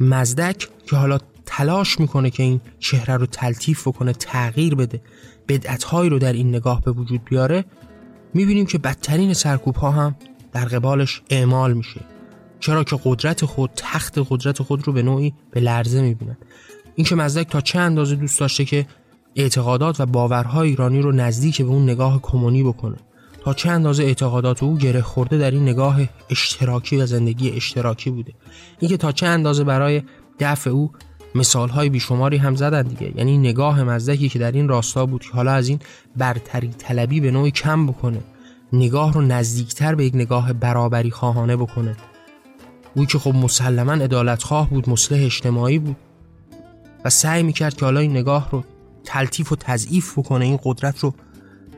مزدک 0.00 0.68
که 0.86 0.96
حالا 0.96 1.18
تلاش 1.46 2.00
می‌کنه 2.00 2.30
که 2.30 2.42
این 2.42 2.60
چهره 2.78 3.16
رو 3.16 3.26
تلطیف 3.26 3.88
بکنه 3.88 4.12
تغییر 4.12 4.74
بده 4.74 5.00
بدعتهایی 5.48 6.10
رو 6.10 6.18
در 6.18 6.32
این 6.32 6.48
نگاه 6.48 6.80
به 6.80 6.90
وجود 6.90 7.24
بیاره 7.24 7.64
می‌بینیم 8.34 8.66
که 8.66 8.78
بدترین 8.78 9.34
سرکوب 9.34 9.76
ها 9.76 9.90
هم 9.90 10.16
در 10.52 10.64
قبالش 10.64 11.22
اعمال 11.30 11.72
میشه. 11.72 12.00
چرا 12.60 12.84
که 12.84 13.00
قدرت 13.04 13.44
خود 13.44 13.70
تخت 13.76 14.18
قدرت 14.30 14.62
خود 14.62 14.86
رو 14.86 14.92
به 14.92 15.02
نوعی 15.02 15.34
به 15.50 15.60
لرزه 15.60 16.16
این 16.94 17.06
که 17.06 17.14
مزدک 17.14 17.50
تا 17.50 17.60
چه 17.60 17.78
اندازه 17.78 18.16
دوست 18.16 18.40
داشته 18.40 18.64
که 18.64 18.86
اعتقادات 19.36 20.00
و 20.00 20.06
باورهای 20.06 20.68
ایرانی 20.68 21.02
رو 21.02 21.12
نزدیک 21.12 21.62
به 21.62 21.68
اون 21.68 21.82
نگاه 21.82 22.22
کمونی 22.22 22.62
بکنه. 22.62 22.96
تا 23.46 23.54
چه 23.54 23.70
اندازه 23.70 24.02
اعتقادات 24.02 24.62
او 24.62 24.78
گره 24.78 25.02
خورده 25.02 25.38
در 25.38 25.50
این 25.50 25.62
نگاه 25.62 26.00
اشتراکی 26.30 26.96
و 26.96 27.06
زندگی 27.06 27.50
اشتراکی 27.50 28.10
بوده؟ 28.10 28.32
اینکه 28.78 28.96
تا 28.96 29.12
چه 29.12 29.26
اندازه 29.26 29.64
برای 29.64 30.02
دفع 30.40 30.70
او 30.70 30.92
مثال 31.34 31.68
های 31.68 31.88
بیشماری 31.88 32.36
هم 32.36 32.56
زدن 32.56 32.82
دیگه. 32.82 33.12
یعنی 33.16 33.38
نگاه 33.38 33.82
مزدکی 33.82 34.28
که 34.28 34.38
در 34.38 34.52
این 34.52 34.68
راستا 34.68 35.06
بود 35.06 35.22
که 35.22 35.30
حالا 35.32 35.52
از 35.52 35.68
این 35.68 35.78
برتری 36.16 36.68
طلبی 36.68 37.20
به 37.20 37.30
نوعی 37.30 37.50
کم 37.50 37.86
بکنه 37.86 38.18
نگاه 38.72 39.12
رو 39.12 39.20
نزدیکتر 39.20 39.94
به 39.94 40.04
یک 40.04 40.14
نگاه 40.14 40.52
برابری 40.52 41.10
خواهانه 41.10 41.56
بکنه. 41.56 41.96
او 42.94 43.06
که 43.06 43.18
خب 43.18 43.34
مسلما 43.34 43.92
ادالت 43.92 44.42
خواه 44.42 44.70
بود 44.70 44.90
مصلح 44.90 45.24
اجتماعی 45.24 45.78
بود 45.78 45.96
و 47.04 47.10
سعی 47.10 47.42
می‌کرد 47.42 47.74
که 47.74 47.84
حالا 47.84 48.00
این 48.00 48.10
نگاه 48.10 48.48
رو 48.50 48.64
تلطیف 49.04 49.52
و 49.52 49.56
تضعیف 49.56 50.18
بکنه 50.18 50.44
این 50.44 50.58
قدرت 50.62 50.98
رو 50.98 51.14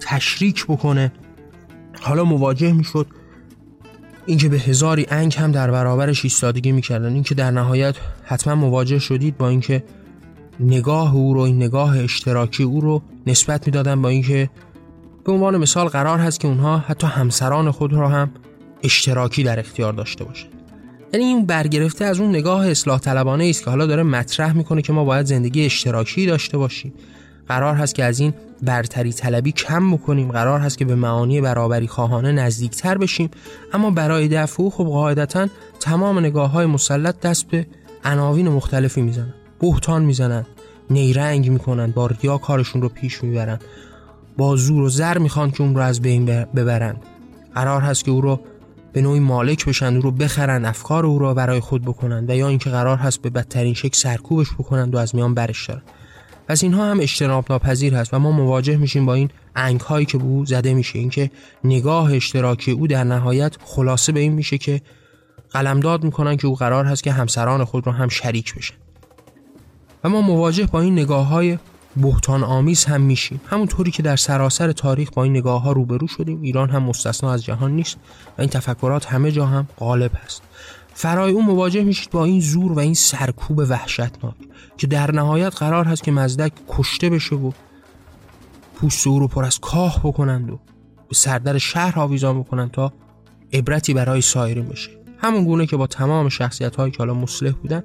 تشریک 0.01 0.67
بکنه. 0.67 1.13
حالا 2.01 2.25
مواجه 2.25 2.73
می‌شد. 2.73 3.07
اینکه 4.27 4.49
به 4.49 4.59
هزاری 4.59 5.07
انگ 5.11 5.35
هم 5.39 5.53
در 5.53 5.71
برابرش 5.71 6.25
ایستادگی 6.25 6.73
می‌کردن. 6.73 7.13
اینکه 7.13 7.35
در 7.35 7.51
نهایت 7.51 7.95
حتما 8.25 8.55
مواجه 8.55 8.99
شدید 8.99 9.37
با 9.37 9.49
اینکه 9.49 9.85
نگاه 10.61 11.15
او 11.15 11.35
رو 11.35 11.41
این 11.41 11.57
نگاه 11.57 11.99
اشتراکی 11.99 12.63
او 12.63 12.81
رو 12.81 13.03
نسبت 13.27 13.67
می‌دادن 13.67 14.03
با 14.03 14.09
اینکه 14.09 14.51
به 15.25 15.33
عنوان 15.33 15.57
مثال 15.57 15.89
قرار 15.89 16.19
هست 16.19 16.41
که 16.41 16.49
اونها 16.49 16.79
حتی 16.79 17.07
همسران 17.07 17.71
خود 17.71 17.93
را 17.93 18.09
هم 18.09 18.31
اشتراکی 18.83 19.43
در 19.43 19.59
اختیار 19.59 19.93
داشته 19.93 20.25
باشند. 20.25 20.53
یعنی 21.13 21.27
این 21.27 21.47
برگرفته 21.47 22.05
از 22.05 22.21
اون 22.21 22.31
نگاه 22.31 22.71
اصلاح 22.71 22.99
طلبانه 22.99 23.45
است 23.45 23.65
که 23.65 23.71
حالا 23.71 23.87
داره 23.87 24.03
مطرح 24.03 24.53
می‌کنه 24.53 24.83
که 24.83 24.93
ما 24.93 25.05
باید 25.05 25.27
زندگی 25.27 25.65
اشتراکی 25.65 26.27
داشته 26.27 26.59
باشیم. 26.59 26.93
قرار 27.49 27.75
هست 27.75 27.95
که 27.95 28.05
از 28.05 28.21
این 28.21 28.35
برتری 28.63 29.13
طلبی 29.13 29.53
کم 29.53 29.93
بکنیم. 29.93 30.33
قرار 30.33 30.61
هست 30.61 30.79
که 30.79 30.85
به 30.85 30.95
معانی 30.95 31.41
برابری 31.41 31.89
خواهانه 31.89 32.33
نزدیکتر 32.33 32.99
بشیم. 32.99 33.31
اما 33.73 33.91
برای 33.91 34.29
دفع 34.29 34.71
خب 34.71 34.85
قاعدتا 34.85 35.49
تمام 35.81 36.19
نگاه 36.19 36.51
های 36.51 36.67
مسلط 36.67 37.21
دست 37.21 37.49
به 37.49 37.67
عناوین 38.05 38.49
مختلفی 38.49 39.03
می‌زنن. 39.03 39.35
بهتان 39.61 40.05
می‌زنن. 40.05 40.47
نیرنگ 40.91 41.51
می‌کنن. 41.51 41.91
با 41.91 42.07
ریا 42.07 42.39
کارشون 42.39 42.83
رو 42.83 42.89
پیش 42.89 43.25
می‌برن. 43.25 43.59
با 44.37 44.57
زور 44.57 44.83
و 44.83 44.89
زر 44.89 45.19
می‌خوان 45.19 45.51
که 45.51 45.63
اون 45.63 45.75
رو 45.75 45.81
از 45.81 46.01
بین 46.01 46.25
ببرن. 46.27 46.97
قرار 47.55 47.81
هست 47.81 48.05
که 48.05 48.11
او 48.11 48.21
رو 48.21 48.41
به 48.93 49.03
نوعی 49.03 49.21
مالک 49.21 49.67
بشن 49.67 49.97
او 49.97 50.03
رو 50.03 50.11
بخرن 50.11 50.65
افکار 50.65 51.07
او 51.07 51.19
رو 51.19 51.35
برای 51.35 51.61
خود 51.61 51.83
بکنن 51.83 52.25
و 52.29 52.37
یا 52.37 52.49
اینکه 52.49 52.71
قرار 52.71 52.97
هست 52.97 53.23
به 53.23 53.31
بدترین 53.31 53.75
شکل 53.75 53.99
سرکوبش 53.99 54.53
بکنن 54.53 54.91
و 54.91 54.97
از 54.97 55.15
میان 55.15 55.35
برش 55.35 55.69
دارن. 55.69 55.83
پس 56.49 56.63
اینها 56.63 56.91
هم 56.91 57.01
اجتناب 57.01 57.45
ناپذیر 57.51 57.95
هست 57.95 58.15
و 58.15 58.19
ما 58.19 58.31
مواجه 58.31 58.77
میشیم 58.77 59.07
با 59.07 59.15
این 59.15 59.31
انگ 59.57 59.81
هایی 59.81 60.07
که 60.07 60.19
به 60.19 60.25
او 60.25 60.47
زده 60.47 60.75
میشه. 60.75 60.99
اینکه 60.99 61.31
نگاه 61.65 62.15
اشتراکی 62.15 62.71
او 62.71 62.87
در 62.87 63.05
نهایت 63.05 63.57
خلاصه 63.65 64.13
به 64.13 64.21
این 64.21 64.33
میشه 64.33 64.59
که 64.59 64.81
قلمداد 65.51 66.05
می‌کنن 66.05 66.37
که 66.37 66.47
او 66.47 66.55
قرار 66.55 66.85
هست 66.85 67.03
که 67.03 67.13
همسران 67.13 67.65
خود 67.65 67.87
رو 67.87 67.93
هم 67.93 68.09
شریک 68.09 68.55
بشن 68.55 68.75
و 70.05 70.09
ما 70.09 70.21
مواجه 70.21 70.67
با 70.67 70.81
این 70.81 70.93
نگاه 70.93 71.27
های 71.27 71.59
بهتان 71.97 72.45
آمیز 72.45 72.85
هم 72.85 73.01
میشیم. 73.01 73.41
همونطوری 73.47 73.91
که 73.91 74.03
در 74.03 74.17
سراسر 74.17 74.73
تاریخ 74.73 75.11
با 75.11 75.25
این 75.25 75.37
نگاه 75.37 75.63
ها 75.63 75.73
روبرو 75.73 76.07
شدیم 76.07 76.43
ایران 76.43 76.71
هم 76.71 76.83
مستثنا 76.83 77.33
از 77.33 77.45
جهان 77.45 77.73
نیست 77.73 77.97
و 78.39 78.41
این 78.41 78.51
تفکرات 78.51 79.07
همه 79.07 79.33
جا 79.33 79.47
هم 79.47 79.69
غالب 79.79 80.11
هست. 80.25 80.43
فرای 80.95 81.33
اون 81.33 81.45
مواجه 81.45 81.83
میشید 81.83 82.11
با 82.11 82.25
این 82.25 82.41
زور 82.41 82.73
و 82.73 82.79
این 82.79 82.95
سرکوب 82.95 83.59
وحشتناک. 83.59 84.35
که 84.79 84.87
در 84.87 85.11
نهایت 85.11 85.57
قرار 85.57 85.85
هست 85.85 86.03
که 86.03 86.13
مزدک 86.13 86.53
کشته 86.69 87.11
بشه 87.11 87.37
و 87.37 87.53
پوست 88.75 89.07
او 89.07 89.19
رو 89.19 89.29
پر 89.29 89.45
از 89.45 89.59
کاه 89.59 90.01
بکنند 90.05 90.51
و 90.51 90.59
به 91.09 91.15
سردر 91.15 91.59
شهر 91.59 91.99
آویزان 91.99 92.41
بکنند 92.41 92.71
تا 92.71 92.93
عبرتی 93.53 93.95
برای 93.95 94.21
سایرین 94.21 94.67
بشه. 94.67 94.91
همون 95.19 95.45
گونه 95.45 95.67
که 95.67 95.77
با 95.77 95.87
تمام 95.87 96.29
شخصیت 96.29 96.77
هایی 96.77 96.93
که 96.93 96.99
حالا 96.99 97.15
مصلح 97.15 97.53
بودن 97.53 97.83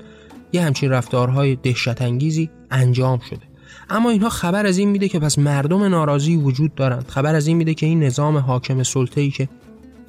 یه 0.54 0.62
همچین 0.62 0.90
رفتارهای 0.90 1.56
دهشت 1.56 2.02
انگیزی 2.02 2.50
انجام 2.72 3.20
شده. 3.20 3.42
اما 3.90 4.10
اینها 4.10 4.30
خبر 4.30 4.66
از 4.66 4.78
این 4.78 4.90
میده 4.90 5.08
که 5.08 5.20
پس 5.20 5.40
مردم 5.40 5.84
ناراضی 5.84 6.36
وجود 6.36 6.76
دارند. 6.76 7.08
خبر 7.08 7.36
از 7.36 7.48
این 7.48 7.58
میده 7.58 7.74
که 7.74 7.86
این 7.86 8.04
نظام 8.04 8.38
حاکم 8.38 8.84
سلطه 8.84 9.22
ای 9.22 9.32
که 9.32 9.50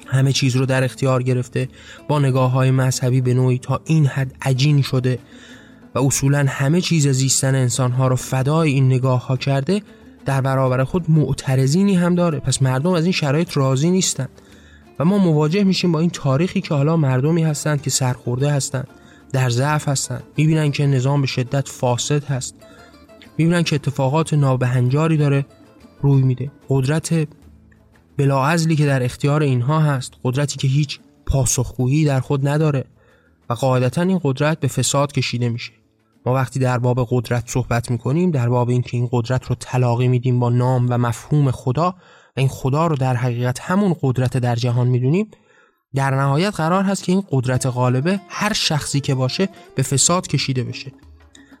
همه 0.07 0.33
چیز 0.33 0.55
رو 0.55 0.65
در 0.65 0.83
اختیار 0.83 1.23
گرفته 1.23 1.69
با 2.07 2.19
نگاه 2.19 2.51
های 2.51 2.71
مذهبی 2.71 3.21
به 3.21 3.33
نوعی 3.33 3.59
تا 3.59 3.81
این 3.85 4.05
حد 4.05 4.35
عجین 4.41 4.81
شده 4.81 5.19
و 5.95 5.99
اصولا 5.99 6.45
همه 6.49 6.81
چیز 6.81 7.07
زیستن 7.07 7.55
انسان 7.55 7.91
ها 7.91 8.07
رو 8.07 8.15
فدای 8.15 8.71
این 8.71 8.85
نگاه 8.85 9.27
ها 9.27 9.37
کرده 9.37 9.81
در 10.25 10.41
برابر 10.41 10.83
خود 10.83 11.11
معترضینی 11.11 11.95
هم 11.95 12.15
داره. 12.15 12.39
پس 12.39 12.61
مردم 12.61 12.91
از 12.91 13.03
این 13.03 13.11
شرایط 13.11 13.57
راضی 13.57 13.91
نیستند 13.91 14.29
و 14.99 15.05
ما 15.05 15.17
مواجه 15.17 15.63
میشیم 15.63 15.91
با 15.91 15.99
این 15.99 16.09
تاریخی 16.09 16.61
که 16.61 16.73
حالا 16.73 16.97
مردمی 16.97 17.43
هستند 17.43 17.81
که 17.81 17.89
سرخورده 17.89 18.51
هستند 18.51 18.87
در 19.31 19.49
ضعف 19.49 19.87
هستند. 19.87 20.23
می‌بینن 20.37 20.71
که 20.71 20.87
نظام 20.87 21.21
به 21.21 21.27
شدت 21.27 21.69
فاسد 21.69 22.23
هست. 22.23 22.55
می‌بینن 23.37 23.63
که 23.63 23.75
اتفاقات 23.75 24.33
نابهنجاری 24.33 25.17
داره 25.17 25.45
روی 26.01 26.21
میده. 26.21 26.51
قدرت 26.69 27.27
بلاعزلی 28.17 28.75
که 28.75 28.85
در 28.85 29.03
اختیار 29.03 29.41
اینها 29.41 29.79
هست 29.79 30.13
قدرتی 30.23 30.57
که 30.57 30.67
هیچ 30.67 30.99
پاسخگویی 31.25 32.05
در 32.05 32.19
خود 32.19 32.47
نداره. 32.47 32.85
و 33.49 33.53
قاعدتا 33.53 34.01
این 34.01 34.19
قدرت 34.23 34.59
به 34.59 34.67
فساد 34.67 35.11
کشیده 35.11 35.49
میشه. 35.49 35.71
ما 36.25 36.33
وقتی 36.33 36.59
در 36.59 36.77
باب 36.77 37.07
قدرت 37.09 37.43
صحبت 37.47 37.91
می‌کنیم 37.91 38.31
در 38.31 38.49
باب 38.49 38.69
اینکه 38.69 38.97
این 38.97 39.09
قدرت 39.11 39.45
رو 39.45 39.55
تلاقی 39.59 40.07
میدیم 40.07 40.39
با 40.39 40.49
نام 40.49 40.87
و 40.89 40.97
مفهوم 40.97 41.51
خدا 41.51 41.89
و 42.37 42.39
این 42.39 42.47
خدا 42.47 42.87
رو 42.87 42.95
در 42.95 43.15
حقیقت 43.15 43.59
همون 43.59 43.95
قدرت 44.01 44.37
در 44.37 44.55
جهان 44.55 44.87
می‌دونیم 44.87 45.31
در 45.95 46.15
نهایت 46.15 46.55
قرار 46.55 46.83
هست 46.83 47.03
که 47.03 47.11
این 47.11 47.23
قدرت 47.31 47.65
غالبه 47.65 48.19
هر 48.29 48.53
شخصی 48.53 48.99
که 48.99 49.15
باشه 49.15 49.49
به 49.75 49.83
فساد 49.83 50.27
کشیده 50.27 50.63
بشه. 50.63 50.91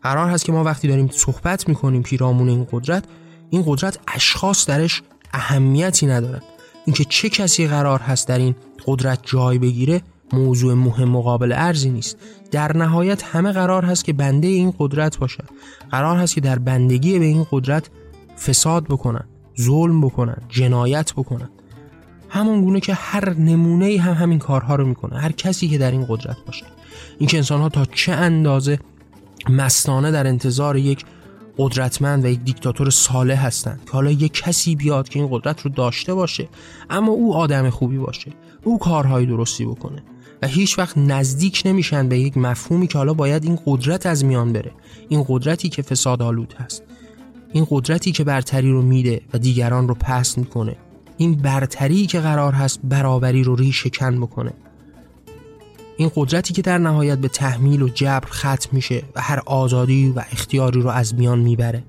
قرار 0.03 0.29
هست 0.29 0.45
که 0.45 0.51
ما 0.51 0.63
وقتی 0.63 0.87
داریم 0.87 1.09
صحبت 1.11 1.69
می‌کنیم 1.69 2.03
پیرامون 2.03 2.49
این 2.49 2.67
قدرت 2.71 3.03
این 3.49 3.63
قدرت 3.65 3.99
اشخاص 4.07 4.65
درش 4.65 5.01
اهمیتی 5.33 6.07
ندارن. 6.07 6.41
اینکه 6.85 7.03
چه 7.03 7.29
کسی 7.29 7.67
قرار 7.67 7.99
هست 7.99 8.27
در 8.27 8.37
این 8.37 8.55
قدرت 8.85 9.19
جای 9.23 9.59
بگیره 9.59 10.01
موضوع 10.33 10.73
مهم 10.73 11.09
مقابل 11.09 11.51
ارزی 11.51 11.89
نیست. 11.89 12.17
در 12.51 12.77
نهایت 12.77 13.23
همه 13.23 13.51
قرار 13.51 13.85
هست 13.85 14.05
که 14.05 14.13
بنده 14.13 14.47
این 14.47 14.73
قدرت 14.79 15.17
باشن. 15.17 15.43
قرار 15.91 16.17
هست 16.17 16.35
که 16.35 16.41
در 16.41 16.59
بندگی 16.59 17.19
به 17.19 17.25
این 17.25 17.45
قدرت 17.51 17.89
فساد 18.45 18.83
بکنن 18.83 19.25
ظلم 19.61 20.01
بکنن 20.01 20.37
جنایت 20.49 21.13
بکنن. 21.13 21.49
همون 22.29 22.61
گونه 22.61 22.79
که 22.79 22.93
هر 22.93 23.33
نمونه 23.33 23.97
هم 24.01 24.13
همین 24.13 24.39
کارها 24.39 24.75
رو 24.75 24.85
می‌کنه. 24.85 25.19
هر 25.19 25.31
کسی 25.31 25.67
که 25.67 25.77
در 25.77 25.91
این 25.91 26.05
قدرت 26.09 26.37
باشه. 26.45 26.65
اینکه 27.19 27.37
انسان 27.37 27.61
ها 27.61 27.69
تا 27.69 27.85
چه 27.85 28.11
اندازه 28.11 28.79
مستانه 29.49 30.11
در 30.11 30.27
انتظار 30.27 30.77
یک 30.77 31.05
قدرتمند 31.57 32.25
و 32.25 32.27
یک 32.27 32.39
دیکتاتور 32.39 32.89
صالح 32.89 33.45
هستند 33.45 33.81
که 33.85 33.91
حالا 33.91 34.11
یک 34.11 34.33
کسی 34.33 34.75
بیاد 34.75 35.09
که 35.09 35.19
این 35.19 35.27
قدرت 35.31 35.61
رو 35.61 35.71
داشته 35.71 36.13
باشه 36.13 36.49
اما 36.89 37.11
او 37.11 37.35
آدم 37.35 37.69
خوبی 37.69 37.97
باشه 37.97 38.31
او 38.63 38.79
کارهای 38.79 39.25
درستی 39.25 39.65
بکنه. 39.65 40.03
و 40.41 40.47
هیچ 40.47 40.79
وقت 40.79 40.97
نزدیک 40.97 41.61
نمیشن 41.65 42.09
به 42.09 42.19
یک 42.19 42.37
مفهومی 42.37 42.87
که 42.87 42.97
حالا 42.97 43.13
باید 43.13 43.43
این 43.43 43.59
قدرت 43.65 44.05
از 44.05 44.25
میان 44.25 44.53
بره. 44.53 44.71
این 45.09 45.25
قدرتی 45.27 45.69
که 45.69 45.81
فساد 45.81 46.21
آلود 46.21 46.53
هست. 46.57 46.83
این 47.53 47.67
قدرتی 47.69 48.11
که 48.11 48.23
برتری 48.23 48.71
رو 48.71 48.81
میده 48.81 49.21
و 49.33 49.37
دیگران 49.37 49.87
رو 49.87 49.95
پس 49.95 50.37
می‌کنه. 50.37 50.75
این 51.17 51.35
برتری 51.35 52.05
که 52.05 52.19
قرار 52.19 52.53
هست 52.53 52.79
برابری 52.83 53.43
رو 53.43 53.55
ریشه 53.55 53.89
کن 53.89 54.19
بکنه. 54.19 54.53
این 55.97 56.11
قدرتی 56.15 56.53
که 56.53 56.61
در 56.61 56.77
نهایت 56.77 57.17
به 57.17 57.27
تحمیل 57.27 57.81
و 57.81 57.89
جبر 57.89 58.27
ختم 58.27 58.69
میشه 58.71 59.03
و 59.15 59.21
هر 59.21 59.41
آزادی 59.45 60.13
و 60.15 60.23
اختیاری 60.31 60.81
رو 60.81 60.89
از 60.89 61.15
میان 61.15 61.39
می‌بره. 61.39 61.83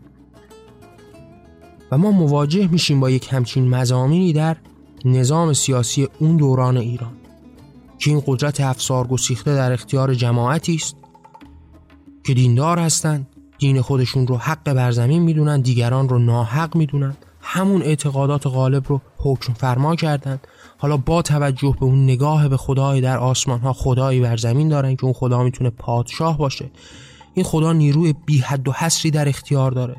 و 1.92 1.98
ما 1.98 2.10
مواجه 2.10 2.68
میشیم 2.68 3.00
با 3.00 3.10
یک 3.10 3.28
همچین 3.32 3.68
مزامینی 3.68 4.32
در 4.32 4.56
نظام 5.04 5.52
سیاسی 5.52 6.08
اون 6.18 6.36
دوران 6.36 6.76
ایران. 6.76 7.12
که 7.98 8.10
این 8.10 8.22
قدرت 8.26 8.60
افسار 8.60 9.06
گسیخته 9.06 9.54
در 9.54 9.72
اختیار 9.72 10.14
جماعتی 10.14 10.74
است 10.74 10.96
که 12.24 12.34
دیندار 12.34 12.78
هستند 12.78 13.26
دین 13.58 13.80
خودشون 13.80 14.26
رو 14.26 14.36
حق 14.36 14.72
بر 14.72 14.90
زمین 14.90 15.22
می‌دونن 15.22 15.60
دیگران 15.60 16.08
رو 16.08 16.18
ناحق 16.18 16.76
می‌دونن 16.76 17.16
همون 17.40 17.82
اعتقادات 17.82 18.46
غالب 18.46 18.84
رو 18.88 19.00
حکم 19.16 19.52
فرما 19.52 19.96
کردند. 19.96 20.46
حالا 20.78 20.96
با 20.96 21.22
توجه 21.22 21.76
به 21.80 21.86
اون 21.86 22.04
نگاه 22.04 22.48
به 22.48 22.56
خدای 22.56 23.00
در 23.00 23.18
آسمان 23.18 23.60
ها 23.60 23.72
خدایی 23.72 24.20
بر 24.20 24.36
زمین 24.36 24.68
دارن 24.68 24.96
که 24.96 25.04
اون 25.04 25.12
خدا 25.12 25.42
می‌تونه 25.42 25.70
پادشاه 25.70 26.38
باشه. 26.38 26.70
این 27.34 27.44
خدا 27.44 27.72
نیروی 27.72 28.14
بی 28.26 28.38
حد 28.38 28.68
و 28.68 28.72
حسری 28.72 29.10
در 29.10 29.28
اختیار 29.28 29.70
داره. 29.70 29.96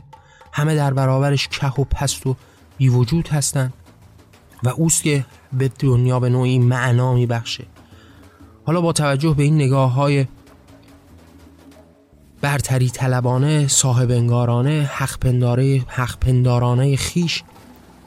همه 0.53 0.75
در 0.75 0.93
برابرش 0.93 1.47
که 1.47 1.67
و 1.67 1.83
پست 1.83 2.27
و 2.27 2.35
بی 2.77 2.89
وجود 2.89 3.27
هستن 3.27 3.73
و 4.63 4.69
اوست 4.69 5.03
که 5.03 5.25
به 5.53 5.71
دنیا 5.79 6.19
به 6.19 6.29
نوعی 6.29 6.59
معنا 6.59 7.13
میبخشه. 7.13 7.65
حالا 8.67 8.81
با 8.81 8.93
توجه 8.93 9.33
به 9.33 9.43
این 9.43 9.55
نگاه 9.55 9.93
های 9.93 10.25
برتری 12.41 12.89
طلبانه 12.89 13.67
صاحب 13.67 14.11
انگارانه 14.11 14.89
حق 14.93 15.19
پنداره 15.19 15.77
حق 15.87 16.19
پندارانه 16.19 16.95
خیش 16.95 17.43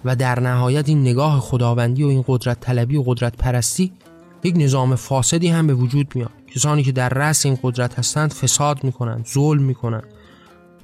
و 0.05 0.17
در 0.17 0.41
نهایت 0.41 0.89
این 0.89 1.01
نگاه 1.01 1.41
خداوندی 1.41 2.05
و 2.05 2.07
این 2.07 2.25
قدرت 2.29 2.61
طلبی 2.61 2.97
و 2.97 3.03
قدرت 3.07 3.37
پرستی 3.37 3.93
یک 4.43 4.55
نظام 4.57 4.95
فاسدی 4.95 5.49
هم 5.49 5.67
به 5.67 5.75
وجود 5.75 6.13
میاد. 6.15 6.31
کسانی 6.55 6.83
که 6.83 6.93
در 6.93 7.09
رأس 7.09 7.47
این 7.47 7.59
قدرت 7.63 7.99
هستند 7.99 8.33
فساد 8.33 8.85
می‌کنند 8.85 9.27
ظلم 9.27 9.63
می‌کنند. 9.63 10.07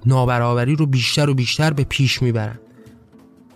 نابرابری 0.07 0.77
رو 0.77 0.87
بیشتر 0.87 1.31
و 1.31 1.35
بیشتر 1.35 1.72
به 1.72 1.85
پیش 1.85 2.22
می‌برند. 2.22 2.61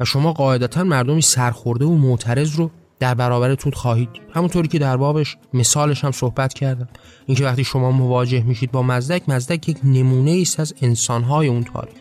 و 0.01 0.05
شما 0.05 0.33
قاعدتا 0.33 0.85
مردمی 0.85 1.23
سرخورده 1.23 1.85
و 1.85 1.97
معترض 1.97 2.55
رو 2.55 2.71
در 3.01 3.15
برابرتون 3.15 3.73
خواهید. 3.73 4.13
دید 4.13 4.23
همونطوری 4.35 4.69
که 4.69 4.79
در 4.79 4.97
بابش 4.97 5.37
مثالش 5.55 6.05
هم 6.05 6.13
صحبت 6.13 6.55
کردم. 6.55 6.89
اینکه 7.27 7.45
وقتی 7.45 7.65
شما 7.65 7.91
مواجه 7.91 8.43
میشید 8.43 8.71
با 8.71 8.83
مزدک 8.83 9.29
مزدک 9.29 9.69
یک 9.69 9.79
نمونه 9.85 10.39
است 10.43 10.61
از 10.61 10.75
انسانهای 10.83 11.49
اون 11.49 11.65
تاریخ 11.65 11.95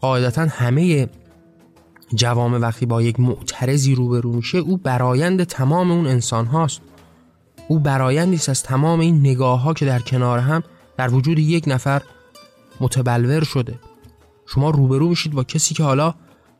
قاعدتا 0.00 0.46
همه 0.50 1.08
جوام 2.14 2.54
وقتی 2.54 2.86
با 2.86 3.02
یک 3.02 3.20
معترضی 3.20 3.94
روبرو 3.94 4.32
میشه 4.32 4.58
او 4.58 4.76
برایند 4.76 5.44
تمام 5.44 5.90
اون 5.90 6.06
انسان 6.06 6.46
هاست 6.46 6.80
او 7.68 7.78
برایندی 7.80 8.36
است 8.36 8.48
از 8.48 8.62
تمام 8.62 9.00
این 9.00 9.20
نگاه 9.20 9.60
ها 9.60 9.74
که 9.74 9.86
در 9.86 9.98
کنار 9.98 10.38
هم 10.38 10.62
در 10.96 11.14
وجود 11.14 11.38
یک 11.38 11.64
نفر 11.66 12.02
متبلور 12.80 13.44
شده. 13.44 13.74
شما 14.46 14.70
روبرو 14.70 15.08
میشید 15.08 15.32
با 15.32 15.44
کسی 15.44 15.74
که 15.74 15.82
حالا 15.84 16.14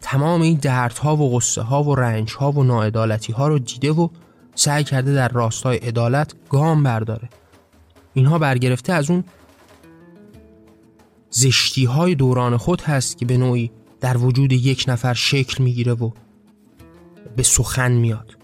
تمام 0.05 0.42
این 0.42 0.59
دردها 0.62 1.16
و 1.16 1.36
غصه 1.36 1.62
ها 1.62 1.82
و 1.82 1.94
رنج 1.94 2.32
ها 2.32 2.52
و 2.52 2.64
ناعدالتی 2.64 3.32
ها 3.32 3.48
رو 3.48 3.59
دیده 3.59 3.92
و 3.92 4.09
سعی 4.55 4.84
کرده 4.84 5.14
در 5.14 5.28
راستای 5.28 5.76
عدالت 5.76 6.34
گام 6.48 6.82
برداره. 6.82 7.28
اینها 8.14 8.38
برگرفته 8.38 8.92
از 8.92 9.11
اون 9.11 9.24
زشتی 11.30 11.84
های 11.84 12.14
دوران 12.14 12.57
خود 12.57 12.80
هست 12.80 13.18
که 13.18 13.26
به 13.26 13.36
نوعی 13.36 13.70
در 14.00 14.16
وجود 14.16 14.52
یک 14.52 14.84
نفر 14.88 15.14
شکل 15.14 15.64
می‌گیره 15.64 15.92
و 15.92 16.11
به 17.36 17.42
سخن 17.42 17.92
میاد. 17.92 18.36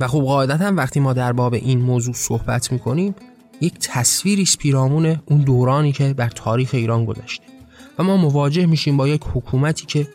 و 0.00 0.08
خب 0.08 0.20
قاعدتا 0.20 0.72
وقتی 0.76 1.00
ما 1.00 1.12
در 1.12 1.32
باب 1.32 1.54
این 1.54 1.80
موضوع 1.80 2.14
صحبت 2.14 2.72
می‌کنیم 2.72 3.14
یک 3.60 3.74
تصویری 3.80 4.48
پیرامون 4.58 5.20
اون 5.26 5.40
دورانی 5.40 5.92
که 5.92 6.14
بر 6.14 6.28
تاریخ 6.28 6.70
ایران 6.72 7.04
گذشته. 7.04 7.44
و 7.98 8.02
ما 8.02 8.16
مواجه 8.16 8.66
میشیم 8.66 8.96
با 8.96 9.08
یک 9.08 9.22
حکومتی 9.34 9.86
که 9.86 10.08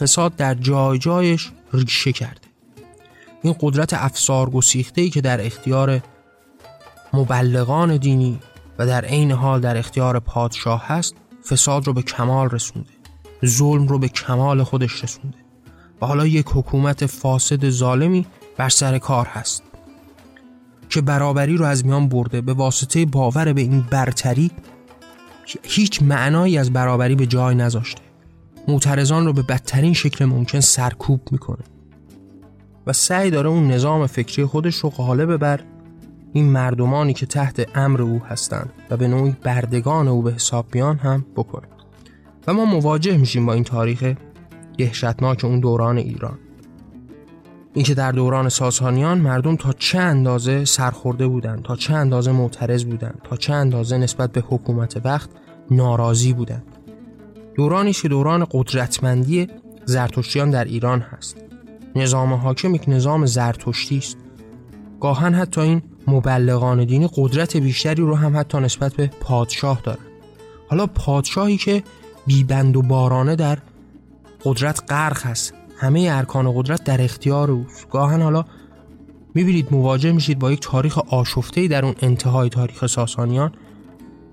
فساد 0.00 0.36
در 0.36 0.54
جای 0.54 0.98
جایش 0.98 1.50
ریشه 1.72 2.12
کرده. 2.12 2.40
این 3.42 3.54
قدرت 3.60 3.94
افسار 3.94 4.50
گسیخته 4.50 5.00
ای 5.00 5.10
که 5.10 5.20
در 5.20 5.46
اختیار 5.46 6.00
مبلغان 7.12 7.96
دینی 7.96 8.38
و 8.78 8.86
در 8.86 9.04
عین 9.04 9.32
حال 9.32 9.60
در 9.60 9.76
اختیار 9.76 10.20
پادشاه 10.20 10.86
هست 10.86 11.14
فساد 11.50 11.86
رو 11.86 11.92
به 11.92 12.02
کمال 12.02 12.50
رسونده. 12.50 12.90
ظلم 13.46 13.88
رو 13.88 13.98
به 13.98 14.08
کمال 14.08 14.62
خودش 14.62 15.04
رسونده. 15.04 15.38
و 16.02 16.06
حالا 16.06 16.26
یک 16.26 16.46
حکومت 16.48 17.06
فاسد 17.06 17.68
ظالمی 17.68 18.26
بر 18.56 18.68
سر 18.68 18.98
کار 18.98 19.26
هست. 19.26 19.62
که 20.90 21.00
برابری 21.00 21.56
رو 21.56 21.64
از 21.64 21.86
میان 21.86 22.08
برده. 22.08 22.40
به 22.40 22.52
واسطه 22.52 23.06
باور 23.06 23.52
به 23.52 23.60
این 23.60 23.80
برتری 23.90 24.50
هیچ 25.62 26.02
معنایی 26.02 26.58
از 26.58 26.72
برابری 26.72 27.14
به 27.14 27.26
جای 27.26 27.54
نذاشته. 27.54 28.03
معترضان 28.68 29.26
رو 29.26 29.32
به 29.32 29.42
بدترین 29.42 29.92
شکل 29.92 30.24
ممکن 30.24 30.60
سرکوب 30.60 31.20
می‌کنه. 31.30 31.64
و 32.86 32.92
سعی 32.92 33.30
داره 33.30 33.48
اون 33.48 33.70
نظام 33.70 34.06
فکری 34.06 34.44
خودش 34.44 34.76
رو 34.76 34.90
غالب 34.90 35.36
بر 35.36 35.60
این 36.32 36.44
مردمانی 36.44 37.12
که 37.12 37.26
تحت 37.26 37.68
امر 37.74 38.02
او 38.02 38.22
هستند 38.24 38.72
و 38.90 38.96
به 38.96 39.08
نوعی 39.08 39.36
بردگان 39.42 40.08
او 40.08 40.22
به 40.22 40.32
حساب 40.32 40.66
بیان 40.70 40.96
هم 40.96 41.24
بکنه 41.36 41.68
و 42.46 42.52
ما 42.52 42.64
مواجه 42.64 43.16
میشیم 43.16 43.46
با 43.46 43.52
این 43.52 43.64
تاریخ 43.64 44.14
دهشتناک 44.78 45.44
اون 45.44 45.60
دوران 45.60 45.98
ایران. 45.98 46.38
اینکه 47.74 47.94
در 47.94 48.12
دوران 48.12 48.48
ساسانیان 48.48 49.18
مردم 49.18 49.56
تا 49.56 49.72
چه 49.72 49.98
اندازه 49.98 50.64
سرخورده 50.64 51.26
بودند 51.26 51.62
تا 51.62 51.76
چه 51.76 51.94
اندازه 51.94 52.32
معترض 52.32 52.84
بودند 52.84 53.20
تا 53.24 53.36
چه 53.36 53.52
اندازه 53.52 53.98
نسبت 53.98 54.32
به 54.32 54.40
حکومت 54.40 55.00
وقت 55.04 55.30
ناراضی 55.70 56.32
بودند. 56.32 56.73
دورانی 57.54 57.92
که 57.92 58.08
دوران 58.08 58.46
قدرتمندی 58.50 59.48
زرتشتیان 59.84 60.50
در 60.50 60.64
ایران 60.64 61.00
هست. 61.00 61.36
نظام 61.96 62.32
حاکم 62.32 62.74
یک 62.74 62.84
نظام 62.88 63.26
زرتشتی 63.26 63.98
است. 63.98 64.16
گاهن 65.00 65.34
حتی 65.34 65.60
این 65.60 65.82
مبلغان 66.06 66.84
دینی 66.84 67.08
قدرت 67.16 67.56
بیشتری 67.56 68.02
رو 68.02 68.14
هم 68.14 68.36
حتی 68.36 68.58
نسبت 68.58 68.94
به 68.94 69.10
پادشاه 69.20 69.80
داره 69.84 69.98
حالا 70.68 70.86
پادشاهی 70.86 71.56
که 71.56 71.82
بیبند 72.26 72.76
و 72.76 72.82
بارانه 72.82 73.36
در 73.36 73.58
قدرت 74.44 74.82
غرق 74.88 75.26
هست. 75.26 75.54
همه 75.76 76.08
ارکان 76.12 76.52
قدرت 76.52 76.84
در 76.84 77.02
اختیار 77.02 77.50
اوست. 77.50 77.88
گاهن 77.90 78.22
حالا 78.22 78.44
می‌بینید 79.34 79.68
مواجه 79.70 80.12
میشید 80.12 80.38
با 80.38 80.52
یک 80.52 80.60
تاریخ 80.60 80.98
آشفته 80.98 81.68
در 81.68 81.84
اون 81.84 81.94
انتهای 82.02 82.48
تاریخ 82.48 82.86
ساسانیان. 82.86 83.52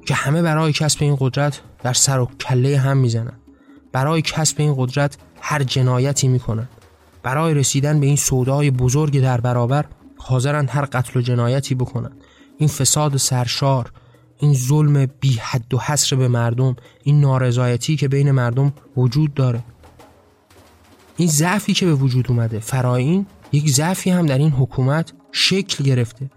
که 0.05 0.13
همه 0.13 0.41
برای 0.41 0.73
کسب 0.73 1.03
این 1.03 1.17
قدرت 1.19 1.61
در 1.83 1.93
سر 1.93 2.19
و 2.19 2.25
کله 2.25 2.77
هم 2.77 2.97
می‌زنن. 2.97 3.33
برای 3.91 4.21
کسب 4.21 4.55
این 4.59 4.75
قدرت 4.77 5.17
هر 5.41 5.63
جنایتی 5.63 6.27
می‌کنن. 6.27 6.69
برای 7.23 7.53
رسیدن 7.53 7.99
به 7.99 8.05
این 8.05 8.15
سودای 8.15 8.71
بزرگ 8.71 9.21
در 9.21 9.41
برابر 9.41 9.85
حاضرند 10.17 10.69
هر 10.69 10.85
قتل 10.85 11.19
و 11.19 11.21
جنایتی 11.21 11.75
بکنن. 11.75 12.11
این 12.57 12.69
فساد 12.69 13.17
سرشار 13.17 13.91
این 14.37 14.53
ظلم 14.53 15.05
بی 15.19 15.33
حد 15.33 15.73
و 15.73 15.77
حصر 15.77 16.15
به 16.15 16.27
مردم 16.27 16.75
این 17.03 17.21
نارضایتی 17.21 17.95
که 17.95 18.07
بین 18.07 18.31
مردم 18.31 18.73
وجود 18.97 19.33
داره. 19.33 19.63
این 21.17 21.27
ضعفی 21.27 21.73
که 21.73 21.85
به 21.85 21.93
وجود 21.93 22.25
اومده 22.29 22.59
فرای 22.59 23.03
این 23.03 23.25
یک 23.51 23.69
ضعفی 23.69 24.09
هم 24.09 24.25
در 24.25 24.37
این 24.37 24.51
حکومت 24.51 25.13
شکل 25.31 25.83
گرفته. 25.83 26.29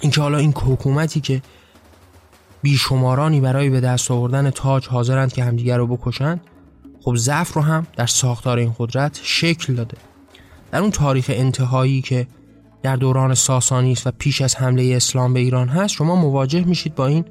اینکه 0.00 0.20
حالا 0.20 0.38
این 0.38 0.54
حکومتی 0.56 1.20
که 1.20 1.42
بیشمارانی 2.66 3.40
برای 3.40 3.70
به 3.70 3.80
دست 3.80 4.10
آوردن 4.10 4.50
تاج 4.50 4.88
حاضرند 4.88 5.32
که 5.32 5.44
همدیگر 5.44 5.78
رو 5.78 5.86
بکشند 5.86 6.40
خب 7.00 7.16
ضعف 7.16 7.52
رو 7.52 7.62
هم 7.62 7.86
در 7.96 8.06
ساختار 8.06 8.58
این 8.58 8.72
قدرت 8.78 9.20
شکل 9.22 9.74
داده. 9.74 9.96
در 10.70 10.80
اون 10.80 10.90
تاریخ 10.90 11.30
انتهایی 11.34 12.02
که 12.02 12.26
در 12.82 12.96
دوران 12.96 13.34
ساسانی 13.34 13.92
است 13.92 14.06
و 14.06 14.10
پیش 14.18 14.40
از 14.40 14.56
حمله 14.56 14.96
اسلام 14.96 15.34
به 15.34 15.40
ایران 15.40 15.68
هست 15.68 15.94
شما 15.94 16.16
مواجه 16.16 16.64
میشید 16.64 16.94
با 16.94 17.06
این 17.06 17.24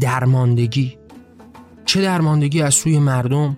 درماندگی. 0.00 0.98
چه 1.84 2.02
درماندگی؟ 2.02 2.62
از 2.62 2.74
سوی 2.74 2.98
مردم 2.98 3.56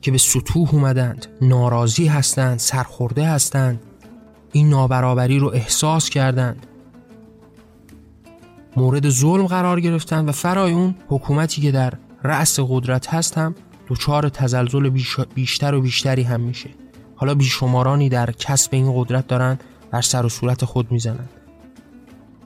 که 0.00 0.10
به 0.10 0.18
سطوح 0.18 0.74
اومدند 0.74 1.26
ناراضی 1.42 2.06
هستند 2.06 2.58
سرخورده 2.58 3.26
هستند 3.26 3.80
این 4.52 4.68
نابرابری 4.68 5.38
رو 5.38 5.48
احساس 5.48 6.10
کردند. 6.10 6.66
مورد 8.76 9.08
ظلم 9.08 9.46
قرار 9.46 9.80
گرفتند 9.80 10.28
و 10.28 10.32
فرای 10.32 10.72
اون 10.72 10.94
حکومتی 11.08 11.62
که 11.62 11.70
در 11.70 11.92
رأس 12.22 12.60
قدرت 12.60 13.14
هست 13.14 13.38
هم 13.38 13.54
دچار 13.88 14.28
تزلزل 14.28 14.90
بیشتر 15.34 15.74
و 15.74 15.80
بیشتری 15.80 16.22
هم 16.22 16.40
میشه. 16.40 16.70
حالا 17.16 17.34
بیشمارانی 17.34 18.08
در 18.08 18.30
کسب 18.30 18.74
این 18.74 18.92
قدرت 18.94 19.26
دارن 19.26 19.58
بر 19.90 20.00
سر 20.00 20.26
و 20.26 20.28
صورت 20.28 20.64
خود 20.64 20.92
می‌زنند 20.92 21.30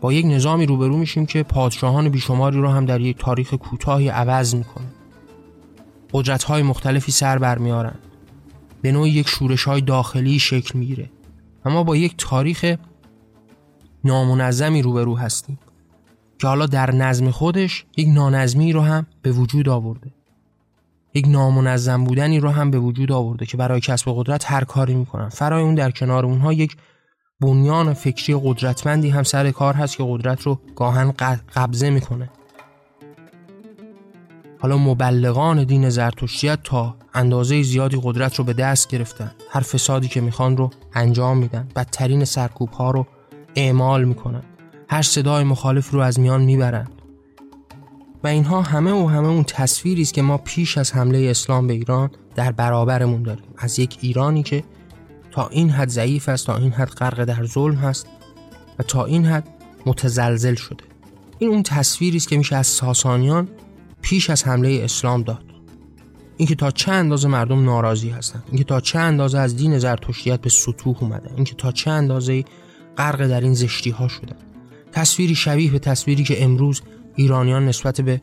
با 0.01 0.13
یک 0.13 0.27
نظامی 0.27 0.67
روبرو 0.67 0.97
میشیم 0.97 1.27
که 1.27 1.43
پادشاهان 1.43 2.09
بیشماری 2.09 2.61
رو 2.61 2.69
هم 2.69 2.87
در 2.87 3.01
یک 3.01 3.19
تاریخ 3.19 3.55
کوتاهی 3.55 4.09
عوض 4.09 4.55
می‌کنه. 4.55 4.87
قدرت 6.13 6.43
های 6.43 6.63
مختلفی 6.63 7.13
سر 7.13 7.39
برمیارن 7.39 7.95
به 8.83 8.93
نوعی 8.93 9.11
یک 9.11 9.29
شورش 9.29 9.65
های 9.65 9.81
داخلی 9.81 10.39
شکل 10.39 10.79
می‌گیره. 10.79 11.11
اما 11.65 11.83
با 11.83 11.97
یک 11.97 12.15
تاریخ 12.19 12.77
نامنظمی 14.05 14.83
روبرو 14.83 15.17
هستیم. 15.17 15.59
که 16.41 16.47
حالا 16.47 16.67
در 16.67 16.91
نظم 16.91 17.31
خودش 17.31 17.85
یک 17.97 18.09
نانظمی 18.09 18.73
رو 18.73 18.81
هم 18.81 19.07
به 19.23 19.33
وجود 19.33 19.69
آورده. 19.69 20.11
یک 21.15 21.29
نامنظم 21.29 22.05
بودنی 22.05 22.41
رو 22.41 22.51
هم 22.51 22.71
به 22.71 22.79
وجود 22.79 23.13
آورده 23.13 23.47
که 23.47 23.57
برای 23.57 23.81
کسب 23.81 24.13
قدرت 24.17 24.51
هر 24.51 24.65
کاری 24.65 24.95
می‌کنن. 24.95 25.29
فرای 25.29 25.63
اون 25.63 25.75
در 25.75 25.91
کنار 25.91 26.27
اونها 26.27 26.53
یک 26.53 26.77
بنیان 27.41 27.93
فکری 27.93 28.41
قدرتمندی 28.45 29.09
هم 29.11 29.23
سر 29.23 29.51
کار 29.51 29.75
هست 29.75 29.97
که 29.97 30.05
قدرت 30.07 30.43
رو 30.43 30.61
گاهن 30.77 31.13
قبضه 31.55 31.91
می‌کنه. 31.91 32.31
حالا 34.59 34.79
مبلغان 34.79 35.65
دین 35.65 35.89
زرتشتیت 35.89 36.59
تا 36.65 36.97
اندازه 37.15 37.63
زیادی 37.63 38.01
قدرت 38.03 38.35
رو 38.37 38.45
به 38.45 38.53
دست 38.53 38.89
گرفتن. 38.89 39.31
هر 39.51 39.61
فسادی 39.61 40.09
که 40.09 40.21
می‌خوان 40.21 40.57
رو 40.57 40.71
انجام 40.95 41.39
میدن. 41.39 41.69
بدترین 41.77 42.25
سرکوب 42.25 42.69
ها 42.71 42.91
رو 42.91 43.07
اعمال 43.57 44.05
می‌کنن. 44.05 44.43
هر 44.91 45.03
صدای 45.03 45.45
مخالف 45.45 45.91
رو 45.91 46.01
از 46.01 46.21
میان 46.21 46.43
می‌برند 46.43 46.93
و 48.25 48.29
اینها 48.29 48.63
همه 48.63 48.93
و 48.93 49.07
همه 49.07 49.29
اون 49.29 49.45
تصویری 49.45 50.03
است 50.03 50.15
که 50.15 50.23
ما 50.23 50.39
پیش 50.39 50.79
از 50.79 50.93
حمله 50.93 51.19
اسلام 51.31 51.67
به 51.67 51.73
ایران 51.73 52.11
در 52.35 52.53
برابرمون 52.53 53.23
داریم. 53.23 53.45
از 53.59 53.79
یک 53.79 53.99
ایرانی 54.01 54.43
که 54.43 54.65
تا 55.31 55.49
این 55.49 55.71
حد 55.71 55.89
ضعیف 55.89 56.29
است 56.29 56.47
تا 56.47 56.57
این 56.57 56.73
حد 56.73 56.89
غرق 56.89 57.25
در 57.25 57.45
ظلم 57.45 57.75
هست 57.75 58.07
و 58.79 58.83
تا 58.83 59.05
این 59.05 59.27
حد 59.27 59.49
متزلزل 59.87 60.55
شده. 60.55 60.85
این 61.39 61.51
اون 61.51 61.63
تصویری 61.63 62.17
است 62.17 62.29
که 62.29 62.39
میشه 62.39 62.57
از 62.57 62.67
ساسانیان 62.67 63.49
پیش 64.03 64.31
از 64.31 64.45
حمله 64.45 64.81
اسلام 64.85 65.23
داد. 65.23 65.45
اینکه 66.37 66.55
تا 66.55 66.71
چه 66.71 66.93
اندازه 66.93 67.29
مردم 67.29 67.65
ناراضی 67.65 68.11
هستند 68.11 68.43
اینکه 68.49 68.65
تا 68.65 68.81
چه 68.81 68.99
اندازه 68.99 69.39
از 69.39 69.57
دین 69.57 69.79
زرتشتیت 69.79 70.41
به 70.41 70.51
سطوح 70.51 71.03
اومده 71.03 71.31
اینکه 71.37 71.55
تا 71.55 71.73
چه 71.73 71.91
اندازه 71.91 72.45
غرق 72.97 73.27
در 73.27 73.41
این 73.41 73.55
زشتی 73.55 73.91
ها 73.91 74.09
شدن. 74.09 74.50
تصویری 74.93 75.35
شبیه 75.35 75.71
به 75.71 75.79
تصویری 75.79 76.25
که 76.25 76.45
امروز 76.45 76.83
ایرانیان 77.17 77.67
نسبت 77.67 78.01
به 78.01 78.21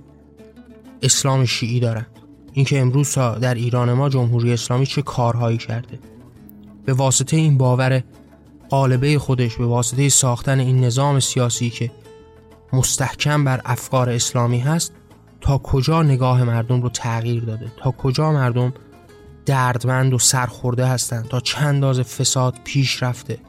اسلام 1.01 1.45
شیعی 1.45 1.79
دارند 1.79 2.07
اینکه 2.53 2.79
امروز 2.79 3.13
در 3.15 3.53
ایران 3.53 3.93
ما 3.93 4.09
جمهوری 4.09 4.53
اسلامی 4.53 4.85
چه 4.85 5.01
کارهایی 5.01 5.57
کرده. 5.57 5.99
به 6.85 6.93
واسطه 6.93 7.37
این 7.37 7.57
باور 7.57 8.03
قالبه 8.69 9.19
خودش 9.19 9.55
به 9.55 9.65
واسطه 9.65 10.09
ساختن 10.09 10.59
این 10.59 10.83
نظام 10.83 11.19
سیاسی 11.19 11.69
که 11.69 11.91
مستحکم 12.73 13.43
بر 13.43 13.61
افکار 13.65 14.09
اسلامی 14.09 14.59
هست 14.59 14.93
تا 15.41 15.57
کجا 15.57 16.03
نگاه 16.03 16.43
مردم 16.43 16.81
رو 16.81 16.89
تغییر 16.89 17.43
داده؟ 17.43 17.71
تا 17.77 17.91
کجا 17.91 18.31
مردم 18.31 18.73
دردمند 19.45 20.13
و 20.13 20.19
سرخورده 20.19 20.85
هستند 20.85 21.27
تا 21.27 21.39
چند 21.39 21.65
اندازه 21.65 22.03
فساد 22.03 22.55
پیش 22.63 23.03
رفته؟ 23.03 23.39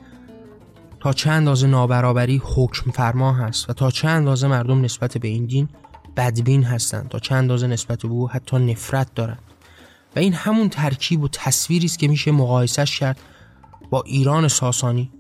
تا 1.01 1.13
چند 1.13 1.33
اندازه 1.33 1.67
نابرابری 1.67 2.43
حکم 2.45 2.91
فرما 2.91 3.33
هست 3.33 3.71
و 3.71 3.73
تا 3.73 3.91
چند 3.91 4.17
اندازه 4.17 4.49
مردم 4.49 4.81
نسبت 4.81 5.19
به 5.19 5.29
این 5.29 5.47
دین 5.47 5.69
بدبین 6.17 6.65
هستند 6.65 7.09
تا 7.09 7.19
چند 7.19 7.39
اندازه 7.39 7.67
نسبت 7.67 8.03
به 8.03 8.09
او 8.09 8.31
حتی 8.31 8.59
نفرت 8.59 9.15
دارند. 9.15 9.43
و 10.17 10.19
این 10.19 10.33
همون 10.33 10.69
ترکیب 10.69 11.23
و 11.23 11.29
تصویری 11.29 11.87
است 11.87 11.99
که 11.99 12.09
میشه 12.09 12.31
مقایسش 12.31 12.99
کرد 12.99 13.21
با 13.91 14.03
ایران 14.03 14.49
ساسانی. 14.49 15.11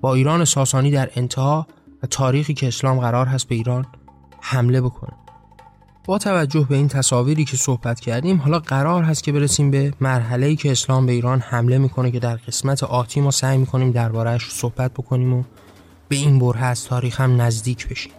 با 0.00 0.14
ایران 0.14 0.44
ساسانی 0.44 0.90
در 0.90 1.10
انتها 1.16 1.66
و 2.02 2.06
تاریخی 2.06 2.54
که 2.54 2.68
اسلام 2.68 3.00
قرار 3.00 3.26
هست 3.26 3.48
به 3.48 3.54
ایران 3.54 3.86
حمله 4.40 4.80
بکنه. 4.80 5.12
با 6.04 6.18
توجه 6.18 6.66
به 6.68 6.76
این 6.76 6.88
تصاویری 6.88 7.44
که 7.44 7.56
صحبت 7.56 8.00
کردیم 8.00 8.36
حالا 8.36 8.58
قرار 8.58 9.02
هست 9.02 9.24
که 9.24 9.32
برسیم 9.32 9.70
به 9.70 9.92
مرحله‌ای 10.00 10.56
که 10.56 10.72
اسلام 10.72 11.06
به 11.06 11.12
ایران 11.12 11.40
حمله 11.40 11.78
می‌کنه 11.78 12.10
که 12.10 12.18
در 12.18 12.36
قسمت 12.36 12.82
آتی 12.82 13.20
ما 13.20 13.30
سعی 13.30 13.58
می‌کنیم 13.58 13.90
دربارهش 13.90 14.50
صحبت 14.50 14.92
بکنیم 14.92 15.32
و 15.34 15.42
به 16.08 16.16
این 16.16 16.38
بره 16.38 16.64
از 16.64 16.84
تاریخ 16.84 17.20
هم 17.20 17.42
نزدیک 17.42 17.88
بشیم. 17.88 18.12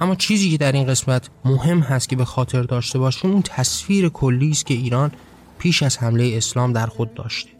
اما 0.00 0.14
چیزی 0.14 0.50
که 0.50 0.56
در 0.56 0.72
این 0.72 0.86
قسمت 0.86 1.30
مهم 1.44 1.80
هست 1.80 2.08
که 2.08 2.16
به 2.16 2.24
خاطر 2.24 2.62
داشته 2.62 2.98
باشیم 2.98 3.30
اون 3.30 3.42
تصویر 3.42 4.08
کلی 4.08 4.50
است 4.50 4.66
که 4.66 4.74
ایران 4.74 5.12
پیش 5.58 5.82
از 5.82 5.98
حمله 5.98 6.32
اسلام 6.36 6.72
در 6.72 6.86
خود 6.86 7.14
داشته. 7.14 7.50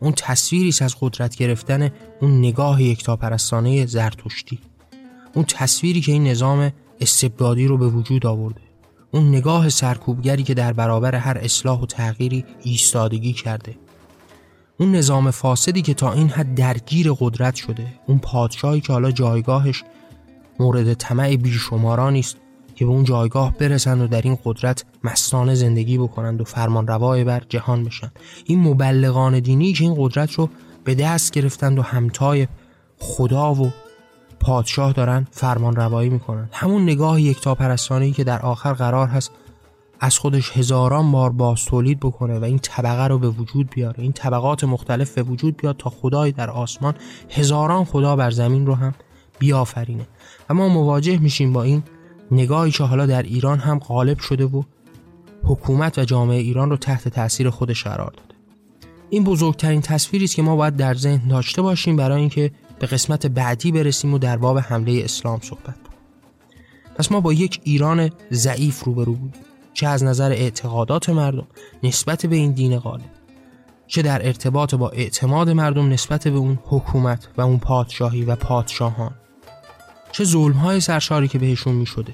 اون 0.00 0.12
تصویری 0.16 0.68
است 0.68 0.82
از 0.82 0.96
قدرت 1.00 1.36
گرفتن 1.36 1.90
اون 2.20 2.38
نگاه 2.38 2.82
یکتاپرستانه 2.82 3.86
زرتشتی. 3.86 4.58
اون 5.34 5.44
تصویری 5.44 6.00
که 6.00 6.12
این 6.12 6.26
نظام 6.26 6.72
استبدادی 7.00 7.66
رو 7.66 7.78
به 7.78 7.88
وجود 7.88 8.26
آورده. 8.26 8.61
اون 9.14 9.28
نگاه 9.28 9.68
سرکوبگری 9.68 10.42
که 10.42 10.54
در 10.54 10.72
برابر 10.72 11.14
هر 11.14 11.38
اصلاح 11.38 11.80
و 11.80 11.86
تغییری 11.86 12.44
ایستادگی 12.62 13.32
کرده. 13.32 13.74
اون 14.78 14.94
نظام 14.94 15.30
فاسدی 15.30 15.82
که 15.82 15.94
تا 15.94 16.12
این 16.12 16.28
حد 16.28 16.54
درگیر 16.54 17.12
قدرت 17.12 17.54
شده. 17.54 17.86
اون 18.06 18.18
پادشاهی 18.18 18.80
که 18.80 18.92
حالا 18.92 19.10
جایگاهش 19.10 19.84
مورد 20.60 20.94
طمع 20.94 21.36
بیشمارانی 21.36 22.20
است 22.20 22.36
که 22.74 22.84
به 22.84 22.90
اون 22.90 23.04
جایگاه 23.04 23.58
برسند 23.58 24.00
و 24.00 24.06
در 24.06 24.22
این 24.22 24.38
قدرت 24.44 24.84
مستانه 25.04 25.54
زندگی 25.54 25.98
بکنند 25.98 26.40
و 26.40 26.44
فرمان 26.44 26.86
روای 26.86 27.24
بر 27.24 27.42
جهان 27.48 27.84
بشن. 27.84 28.10
این 28.44 28.60
مبلغان 28.60 29.40
دینی 29.40 29.72
که 29.72 29.84
این 29.84 29.94
قدرت 29.98 30.32
رو 30.32 30.48
به 30.84 30.94
دست 30.94 31.32
گرفتند 31.32 31.78
و 31.78 31.82
همتای 31.82 32.48
خدا 32.98 33.54
و 33.54 33.72
پادشاه 34.42 34.92
دارن 34.92 35.26
فرمان 35.30 35.76
روایی 35.76 36.10
می‌کنن. 36.10 36.48
همون 36.52 36.82
نگاه 36.82 37.22
یکتا 37.22 37.54
پرستانی 37.54 38.12
که 38.12 38.24
در 38.24 38.42
آخر 38.42 38.72
قرار 38.72 39.08
هست 39.08 39.30
از 40.00 40.18
خودش 40.18 40.56
هزاران 40.56 41.12
بار 41.12 41.30
باز 41.30 41.64
تولید 41.64 42.00
بکنه 42.00 42.38
و 42.38 42.44
این 42.44 42.58
طبقه 42.58 43.06
رو 43.06 43.18
به 43.18 43.28
وجود 43.28 43.70
بیاره. 43.70 44.00
این 44.00 44.12
طبقات 44.12 44.64
مختلف 44.64 45.14
به 45.14 45.22
وجود 45.22 45.56
بیاد 45.56 45.76
تا 45.76 45.90
خدای 45.90 46.32
در 46.32 46.50
آسمان 46.50 46.94
هزاران 47.30 47.84
خدا 47.84 48.16
بر 48.16 48.30
زمین 48.30 48.66
رو 48.66 48.74
هم 48.74 48.94
بیافرینه. 49.38 50.06
ما 50.50 50.68
مواجه 50.68 51.18
میشیم 51.18 51.52
با 51.52 51.62
این 51.62 51.82
نگاهی 52.30 52.70
که 52.70 52.84
حالا 52.84 53.06
در 53.06 53.22
ایران 53.22 53.58
هم 53.58 53.78
غالب 53.78 54.18
شده 54.18 54.44
و 54.44 54.62
حکومت 55.44 55.98
و 55.98 56.04
جامعه 56.04 56.40
ایران 56.40 56.70
رو 56.70 56.76
تحت 56.76 57.08
تاثیر 57.08 57.50
خودش 57.50 57.84
قرار 57.84 58.10
داده. 58.10 58.34
این 59.10 59.24
بزرگترین 59.24 59.80
تصویری 59.80 60.24
است 60.24 60.34
که 60.34 60.42
ما 60.42 60.56
باید 60.56 60.76
در 60.76 60.94
ذهن 60.94 61.28
داشته 61.28 61.62
باشیم 61.62 61.96
برای 61.96 62.20
اینکه 62.20 62.50
به 62.82 62.88
قسمت 62.88 63.26
بعدی 63.26 63.72
برسیم 63.72 64.14
و 64.14 64.18
در 64.18 64.36
باب 64.36 64.58
حمله 64.58 65.00
اسلام 65.04 65.40
صحبت 65.42 65.64
کنیم. 65.64 65.98
پس 66.96 67.12
ما 67.12 67.20
با 67.20 67.32
یک 67.32 67.60
ایران 67.64 68.10
ضعیف 68.32 68.84
روبرو 68.84 69.14
بودیم 69.14 69.42
چه 69.74 69.86
از 69.86 70.04
نظر 70.04 70.30
اعتقادات 70.30 71.10
مردم 71.10 71.46
نسبت 71.82 72.26
به 72.26 72.36
این 72.36 72.52
دین 72.52 72.78
غالب 72.78 73.10
چه 73.86 74.02
در 74.02 74.26
ارتباط 74.26 74.74
با 74.74 74.90
اعتماد 74.90 75.50
مردم 75.50 75.88
نسبت 75.88 76.28
به 76.28 76.38
اون 76.38 76.58
حکومت 76.64 77.28
و 77.36 77.40
اون 77.40 77.58
پادشاهی 77.58 78.24
و 78.24 78.36
پادشاهان 78.36 79.14
چه 80.12 80.24
ظلم 80.24 80.56
های 80.56 80.80
سرشاری 80.80 81.28
که 81.28 81.38
بهشون 81.38 81.74
می 81.74 81.86
شده 81.86 82.12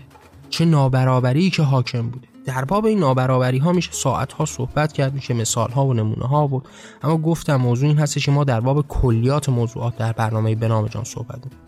چه 0.50 0.64
نابرابری 0.64 1.50
که 1.50 1.62
حاکم 1.62 2.08
بوده. 2.08 2.28
در 2.45 2.64
باب 2.64 2.86
این 2.86 2.99
نابرابری 2.99 3.59
ها 3.59 3.72
میشه 3.72 3.93
ساعت 3.93 4.32
ها 4.32 4.45
صحبت 4.45 4.93
کرد 4.93 5.14
میشه 5.14 5.34
مثال 5.34 5.70
ها 5.70 5.86
و 5.86 5.95
نمونه 5.95 6.26
ها 6.26 6.47
بود. 6.47 6.68
اما 7.03 7.18
گفتم 7.18 7.57
موضوع 7.57 7.89
این 7.89 7.99
هستش 7.99 8.26
که 8.26 8.32
ما 8.32 8.45
در 8.45 8.61
باب 8.61 8.89
کلیات 8.89 9.49
موضوعات 9.49 9.97
در 9.97 10.12
برنامه 10.12 10.55
بنام 10.55 10.86
جان 10.86 11.05
صحبت 11.05 11.34
می‌کنیم. 11.34 11.62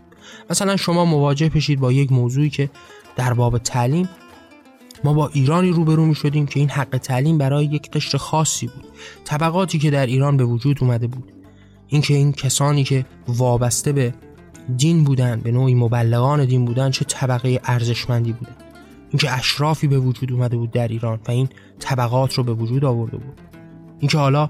مثلا 0.49 0.75
شما 0.75 1.05
مواجه 1.05 1.49
بشید 1.49 1.79
با 1.79 1.91
یک 1.91 2.11
موضوعی 2.11 2.49
که 2.49 2.69
در 3.15 3.33
باب 3.33 3.57
تعلیم 3.57 4.09
ما 5.03 5.13
با 5.13 5.29
ایرانی 5.33 5.69
روبرو 5.69 6.05
می 6.05 6.15
شدیم 6.15 6.45
که 6.45 6.59
این 6.59 6.69
حق 6.69 6.97
تعلیم 6.97 7.37
برای 7.37 7.65
یک 7.65 7.91
قشر 7.91 8.17
خاصی 8.17 8.67
بود. 8.67 8.85
طبقاتی 9.25 9.79
که 9.79 9.91
در 9.91 10.05
ایران 10.05 10.37
به 10.37 10.43
وجود 10.43 10.77
اومده 10.81 11.07
بود. 11.07 11.31
اینکه 11.87 12.13
این 12.13 12.31
کسانی 12.31 12.83
که 12.83 13.05
وابسته 13.27 13.91
به 13.91 14.13
دین 14.77 15.03
بودن 15.03 15.39
به 15.39 15.51
نوعی 15.51 15.75
مبلغان 15.75 16.45
دین 16.45 16.65
بودن 16.65 16.91
چه 16.91 17.05
طبقه 17.05 17.61
ارزشمندی 17.63 18.33
بودن. 18.33 18.55
اینکه 19.11 19.31
اشرافی 19.31 19.87
به 19.87 19.99
وجود 19.99 20.31
اومده 20.33 20.57
بود 20.57 20.71
در 20.71 20.87
ایران 20.87 21.19
و 21.27 21.31
این 21.31 21.49
طبقات 21.79 22.33
رو 22.33 22.43
به 22.43 22.53
وجود 22.53 22.85
آورده 22.85 23.17
بود. 23.17 23.41
اینکه 23.99 24.17
حالا 24.17 24.49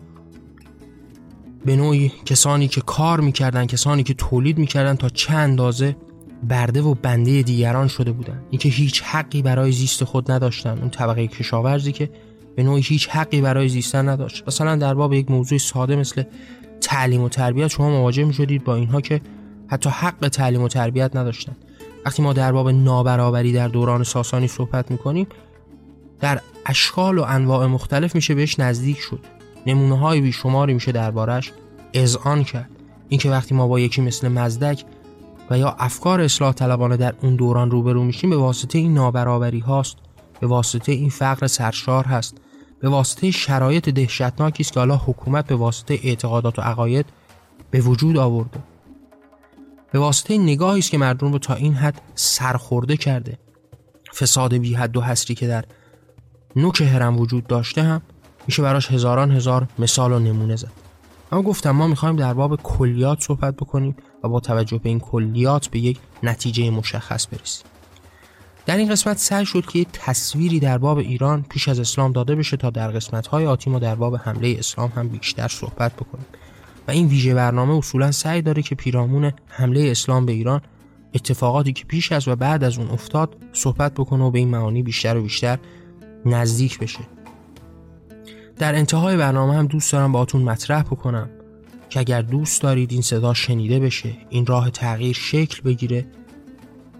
به 1.65 1.75
نوعی 1.75 2.11
کسانی 2.25 2.67
که 2.67 2.81
کار 2.81 3.19
می‌کردن 3.19 3.65
کسانی 3.65 4.03
که 4.03 4.13
تولید 4.13 4.57
می‌کردن 4.57 4.95
تا 4.95 5.09
چه 5.09 5.33
اندازه 5.33 5.95
برده 6.43 6.81
و 6.81 6.93
بنده 6.93 7.41
دیگران 7.41 7.87
شده 7.87 8.11
بودن. 8.11 8.41
اینکه 8.49 8.69
هیچ 8.69 9.01
حقی 9.01 9.41
برای 9.41 9.71
زیست 9.71 10.03
خود 10.03 10.31
نداشتن. 10.31 10.77
اون 10.79 10.89
طبقه 10.89 11.27
کشاورزی 11.27 11.91
که 11.91 12.09
به 12.55 12.63
نوعی 12.63 12.81
هیچ 12.81 13.09
حقی 13.09 13.41
برای 13.41 13.69
زیستن 13.69 14.09
نداشت. 14.09 14.43
مثلا 14.47 14.75
در 14.75 14.93
باب 14.93 15.13
یک 15.13 15.31
موضوع 15.31 15.57
ساده 15.57 15.95
مثل 15.95 16.23
تعلیم 16.81 17.21
و 17.21 17.29
تربیت 17.29 17.67
شما 17.67 17.89
مواجه 17.89 18.23
می 18.23 18.33
شدید 18.33 18.63
با 18.63 18.75
اینها 18.75 19.01
که 19.01 19.21
حتی 19.67 19.89
حق 19.89 20.27
تعلیم 20.27 20.61
و 20.61 20.67
تربیت 20.67 21.15
نداشتن. 21.15 21.55
وقتی 22.05 22.23
ما 22.23 22.33
در 22.33 22.51
باب 22.51 22.69
نابرابری 22.69 23.53
در 23.53 23.67
دوران 23.67 24.03
ساسانی 24.03 24.47
صحبت 24.47 24.91
می‌کنیم 24.91 25.27
در 26.19 26.41
اشکال 26.65 27.17
و 27.17 27.23
انواع 27.27 27.65
مختلف 27.67 28.15
میشه 28.15 28.35
بهش 28.35 28.59
نزدیک 28.59 28.99
شد. 28.99 29.19
نمونه 29.65 29.97
های 29.97 30.21
بیشماری 30.21 30.73
میشه 30.73 30.91
دربارش 30.91 31.51
اذعان 31.93 32.43
کرد. 32.43 32.69
اینکه 33.09 33.29
وقتی 33.29 33.55
ما 33.55 33.67
با 33.67 33.79
یکی 33.79 34.01
مثل 34.01 34.27
مزدک 34.27 34.85
و 35.49 35.57
یا 35.57 35.75
افکار 35.79 36.21
اصلاح 36.21 36.53
طلبانه 36.53 36.97
در 36.97 37.13
اون 37.21 37.35
دوران 37.35 37.71
روبرو 37.71 38.03
میشیم 38.03 38.29
به 38.29 38.37
واسطه 38.37 38.79
این 38.79 38.93
نابرابری 38.93 39.59
هاست 39.59 39.97
به 40.39 40.47
واسطه 40.47 40.91
این 40.91 41.09
فقر 41.09 41.47
سرشار 41.47 42.05
هست 42.05 42.37
به 42.79 42.89
واسطه 42.89 43.31
شرایط 43.31 43.89
دهشتناکی 43.89 44.63
است 44.63 44.73
که 44.73 44.79
حالا 44.79 44.97
حکومت 44.97 45.47
به 45.47 45.55
واسطه 45.55 45.99
اعتقادات 46.03 46.59
و 46.59 46.61
عقاید 46.61 47.05
به 47.71 47.81
وجود 47.81 48.17
آورده. 48.17 48.59
به 49.91 49.99
واسطه 49.99 50.37
نگاهی 50.37 50.79
است 50.79 50.91
که 50.91 50.97
مردم 50.97 51.31
رو 51.31 51.39
تا 51.39 51.53
این 51.53 51.73
حد 51.73 52.01
سرخورده 52.15 52.97
کرده. 52.97 53.37
فساد 54.15 54.53
بی 54.53 54.73
حد 54.73 54.97
و 54.97 55.01
حسری 55.01 55.35
که 55.35 55.47
در 55.47 55.65
نوک 56.55 56.81
هرم 56.81 57.19
وجود 57.19 57.47
داشته 57.47 57.83
هم 57.83 58.01
میشه 58.47 58.61
براش 58.61 58.91
هزاران 58.91 59.31
هزار 59.31 59.67
مثال 59.79 60.11
و 60.11 60.19
نمونه 60.19 60.55
زد. 60.55 60.71
اما 61.31 61.41
گفتم 61.41 61.71
ما 61.71 61.87
می‌خوایم 61.87 62.15
در 62.15 62.33
باب 62.33 62.61
کلیات 62.61 63.21
صحبت 63.21 63.55
بکنیم 63.55 63.95
و 64.23 64.29
با 64.29 64.39
توجه 64.39 64.77
به 64.77 64.89
این 64.89 64.99
کلیات 64.99 65.67
به 65.67 65.79
یک 65.79 65.99
نتیجه 66.23 66.69
مشخص 66.69 67.27
برسیم. 67.27 67.65
در 68.65 68.77
این 68.77 68.89
قسمت 68.89 69.17
سعی 69.17 69.45
شد 69.45 69.65
که 69.65 69.79
یک 69.79 69.87
تصویری 69.93 70.59
در 70.59 70.77
باب 70.77 70.97
ایران 70.97 71.45
پیش 71.49 71.67
از 71.67 71.79
اسلام 71.79 72.11
داده 72.11 72.35
بشه 72.35 72.57
تا 72.57 72.69
در 72.69 72.91
قسمت 72.91 73.27
های 73.27 73.45
آتی 73.45 73.69
ما 73.69 73.79
در 73.79 73.95
باب 73.95 74.15
حمله 74.15 74.55
اسلام 74.59 74.91
هم 74.95 75.07
بیشتر 75.07 75.47
صحبت 75.47 75.93
بکنیم. 75.95 76.25
و 76.87 76.91
این 76.91 77.07
ویژه 77.07 77.33
برنامه 77.33 77.73
اصولا 77.73 78.11
سعی 78.11 78.41
داره 78.41 78.61
که 78.61 78.75
پیرامون 78.75 79.31
حمله 79.47 79.91
اسلام 79.91 80.25
به 80.25 80.31
ایران 80.31 80.61
اتفاقاتی 81.13 81.73
که 81.73 81.85
پیش 81.85 82.11
از 82.11 82.27
و 82.27 82.35
بعد 82.35 82.63
از 82.63 82.77
اون 82.77 82.89
افتاد 82.89 83.35
صحبت 83.53 83.93
بکنه 83.93 84.23
و 84.23 84.31
به 84.31 84.39
این 84.39 84.47
معانی 84.47 84.83
بیشتر 84.83 85.17
و 85.17 85.21
بیشتر 85.21 85.59
نزدیک 86.25 86.79
بشه. 86.79 86.99
در 88.57 88.75
انتهای 88.75 89.17
برنامه 89.17 89.53
هم 89.53 89.67
دوست 89.67 89.91
دارم 89.91 90.11
باهاتون 90.11 90.41
مطرح 90.41 90.81
بکنم 90.81 91.29
که 91.89 91.99
اگر 91.99 92.21
دوست 92.21 92.61
دارید 92.61 92.91
این 92.91 93.01
صدا 93.01 93.33
شنیده 93.33 93.79
بشه 93.79 94.13
این 94.29 94.45
راه 94.45 94.69
تغییر 94.69 95.15
شکل 95.15 95.61
بگیره 95.61 96.05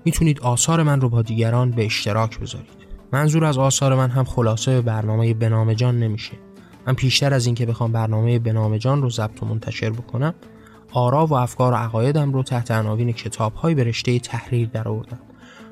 می‌تونید 0.06 0.40
آثار 0.40 0.84
من 0.84 1.02
رو 1.02 1.10
با 1.10 1.22
دیگران 1.22 1.72
به 1.72 1.86
اشتراک 1.86 2.40
بذارید. 2.40 2.82
منظور 3.14 3.46
از 3.46 3.58
آثار 3.58 3.96
من 3.96 4.10
هم 4.10 4.24
خلاصه 4.24 4.82
برنامه 4.82 5.34
بنام 5.34 5.74
جان 5.74 6.00
نمیشه. 6.00 6.34
من 6.88 6.94
پیشتر 6.94 7.34
از 7.34 7.46
اینکه 7.46 7.66
بخوام 7.66 7.92
برنامه 7.92 8.40
بنام 8.40 8.78
جان 8.78 9.02
رو 9.02 9.10
ضبط 9.10 9.44
و 9.44 9.46
منتشر 9.46 9.90
بکنم 9.90 10.34
آرا 10.92 11.26
و 11.26 11.34
افکار 11.34 11.74
و 11.74 11.76
عقایدم 11.76 12.34
رو 12.34 12.44
تحت 12.44 12.72
عناوین 12.72 13.12
کتابهایی 13.12 13.76
به 13.76 13.84
رشته 13.84 14.20
تحریر 14.20 14.70
درآوردم. 14.70 15.20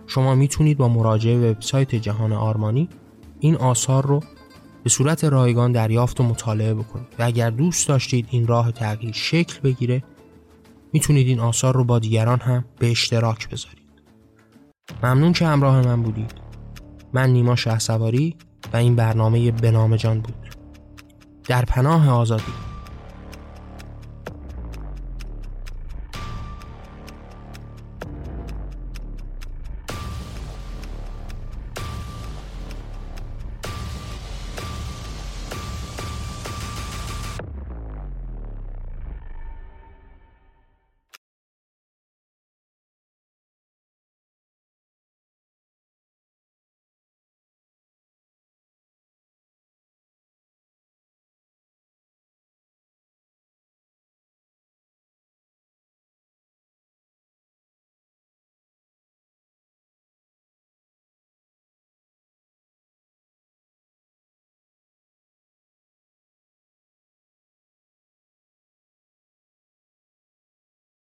شما 0.08 0.36
می‌تونید 0.36 0.78
با 0.78 0.88
مراجعه 0.88 1.40
به 1.40 1.52
وبسایت 1.52 1.96
جهان 1.96 2.34
آرمانی 2.34 2.90
این 3.40 3.56
آثار 3.56 4.06
رو 4.06 4.24
به 4.84 4.90
صورت 4.90 5.24
رایگان 5.24 5.72
دریافت 5.72 6.20
و 6.20 6.24
مطالعه 6.24 6.74
بکنید. 6.74 7.08
و 7.20 7.24
اگر 7.24 7.50
دوست 7.50 7.88
داشتید 7.88 8.28
این 8.30 8.48
راه 8.48 8.72
تغییر 8.72 9.14
شکل 9.14 9.60
بگیره 9.60 10.04
می‌تونید 10.94 11.28
این 11.28 11.40
آثار 11.40 11.76
رو 11.76 11.84
با 11.84 12.00
دیگران 12.00 12.40
هم 12.40 12.66
به 12.80 12.92
اشتراک 12.92 13.50
بذارید. 13.50 13.80
ممنون 15.04 15.34
که 15.34 15.46
همراه 15.46 15.82
من 15.82 16.04
بودید. 16.04 16.34
من 17.14 17.30
نیما 17.30 17.56
شهسواری 17.56 18.36
و 18.74 18.78
این 18.78 18.96
برنامه 18.96 19.52
بنام 19.52 19.96
جان 19.96 20.20
بود. 20.20 20.49
در 21.50 21.66
پناه 21.66 22.10
آزادی. 22.10 22.69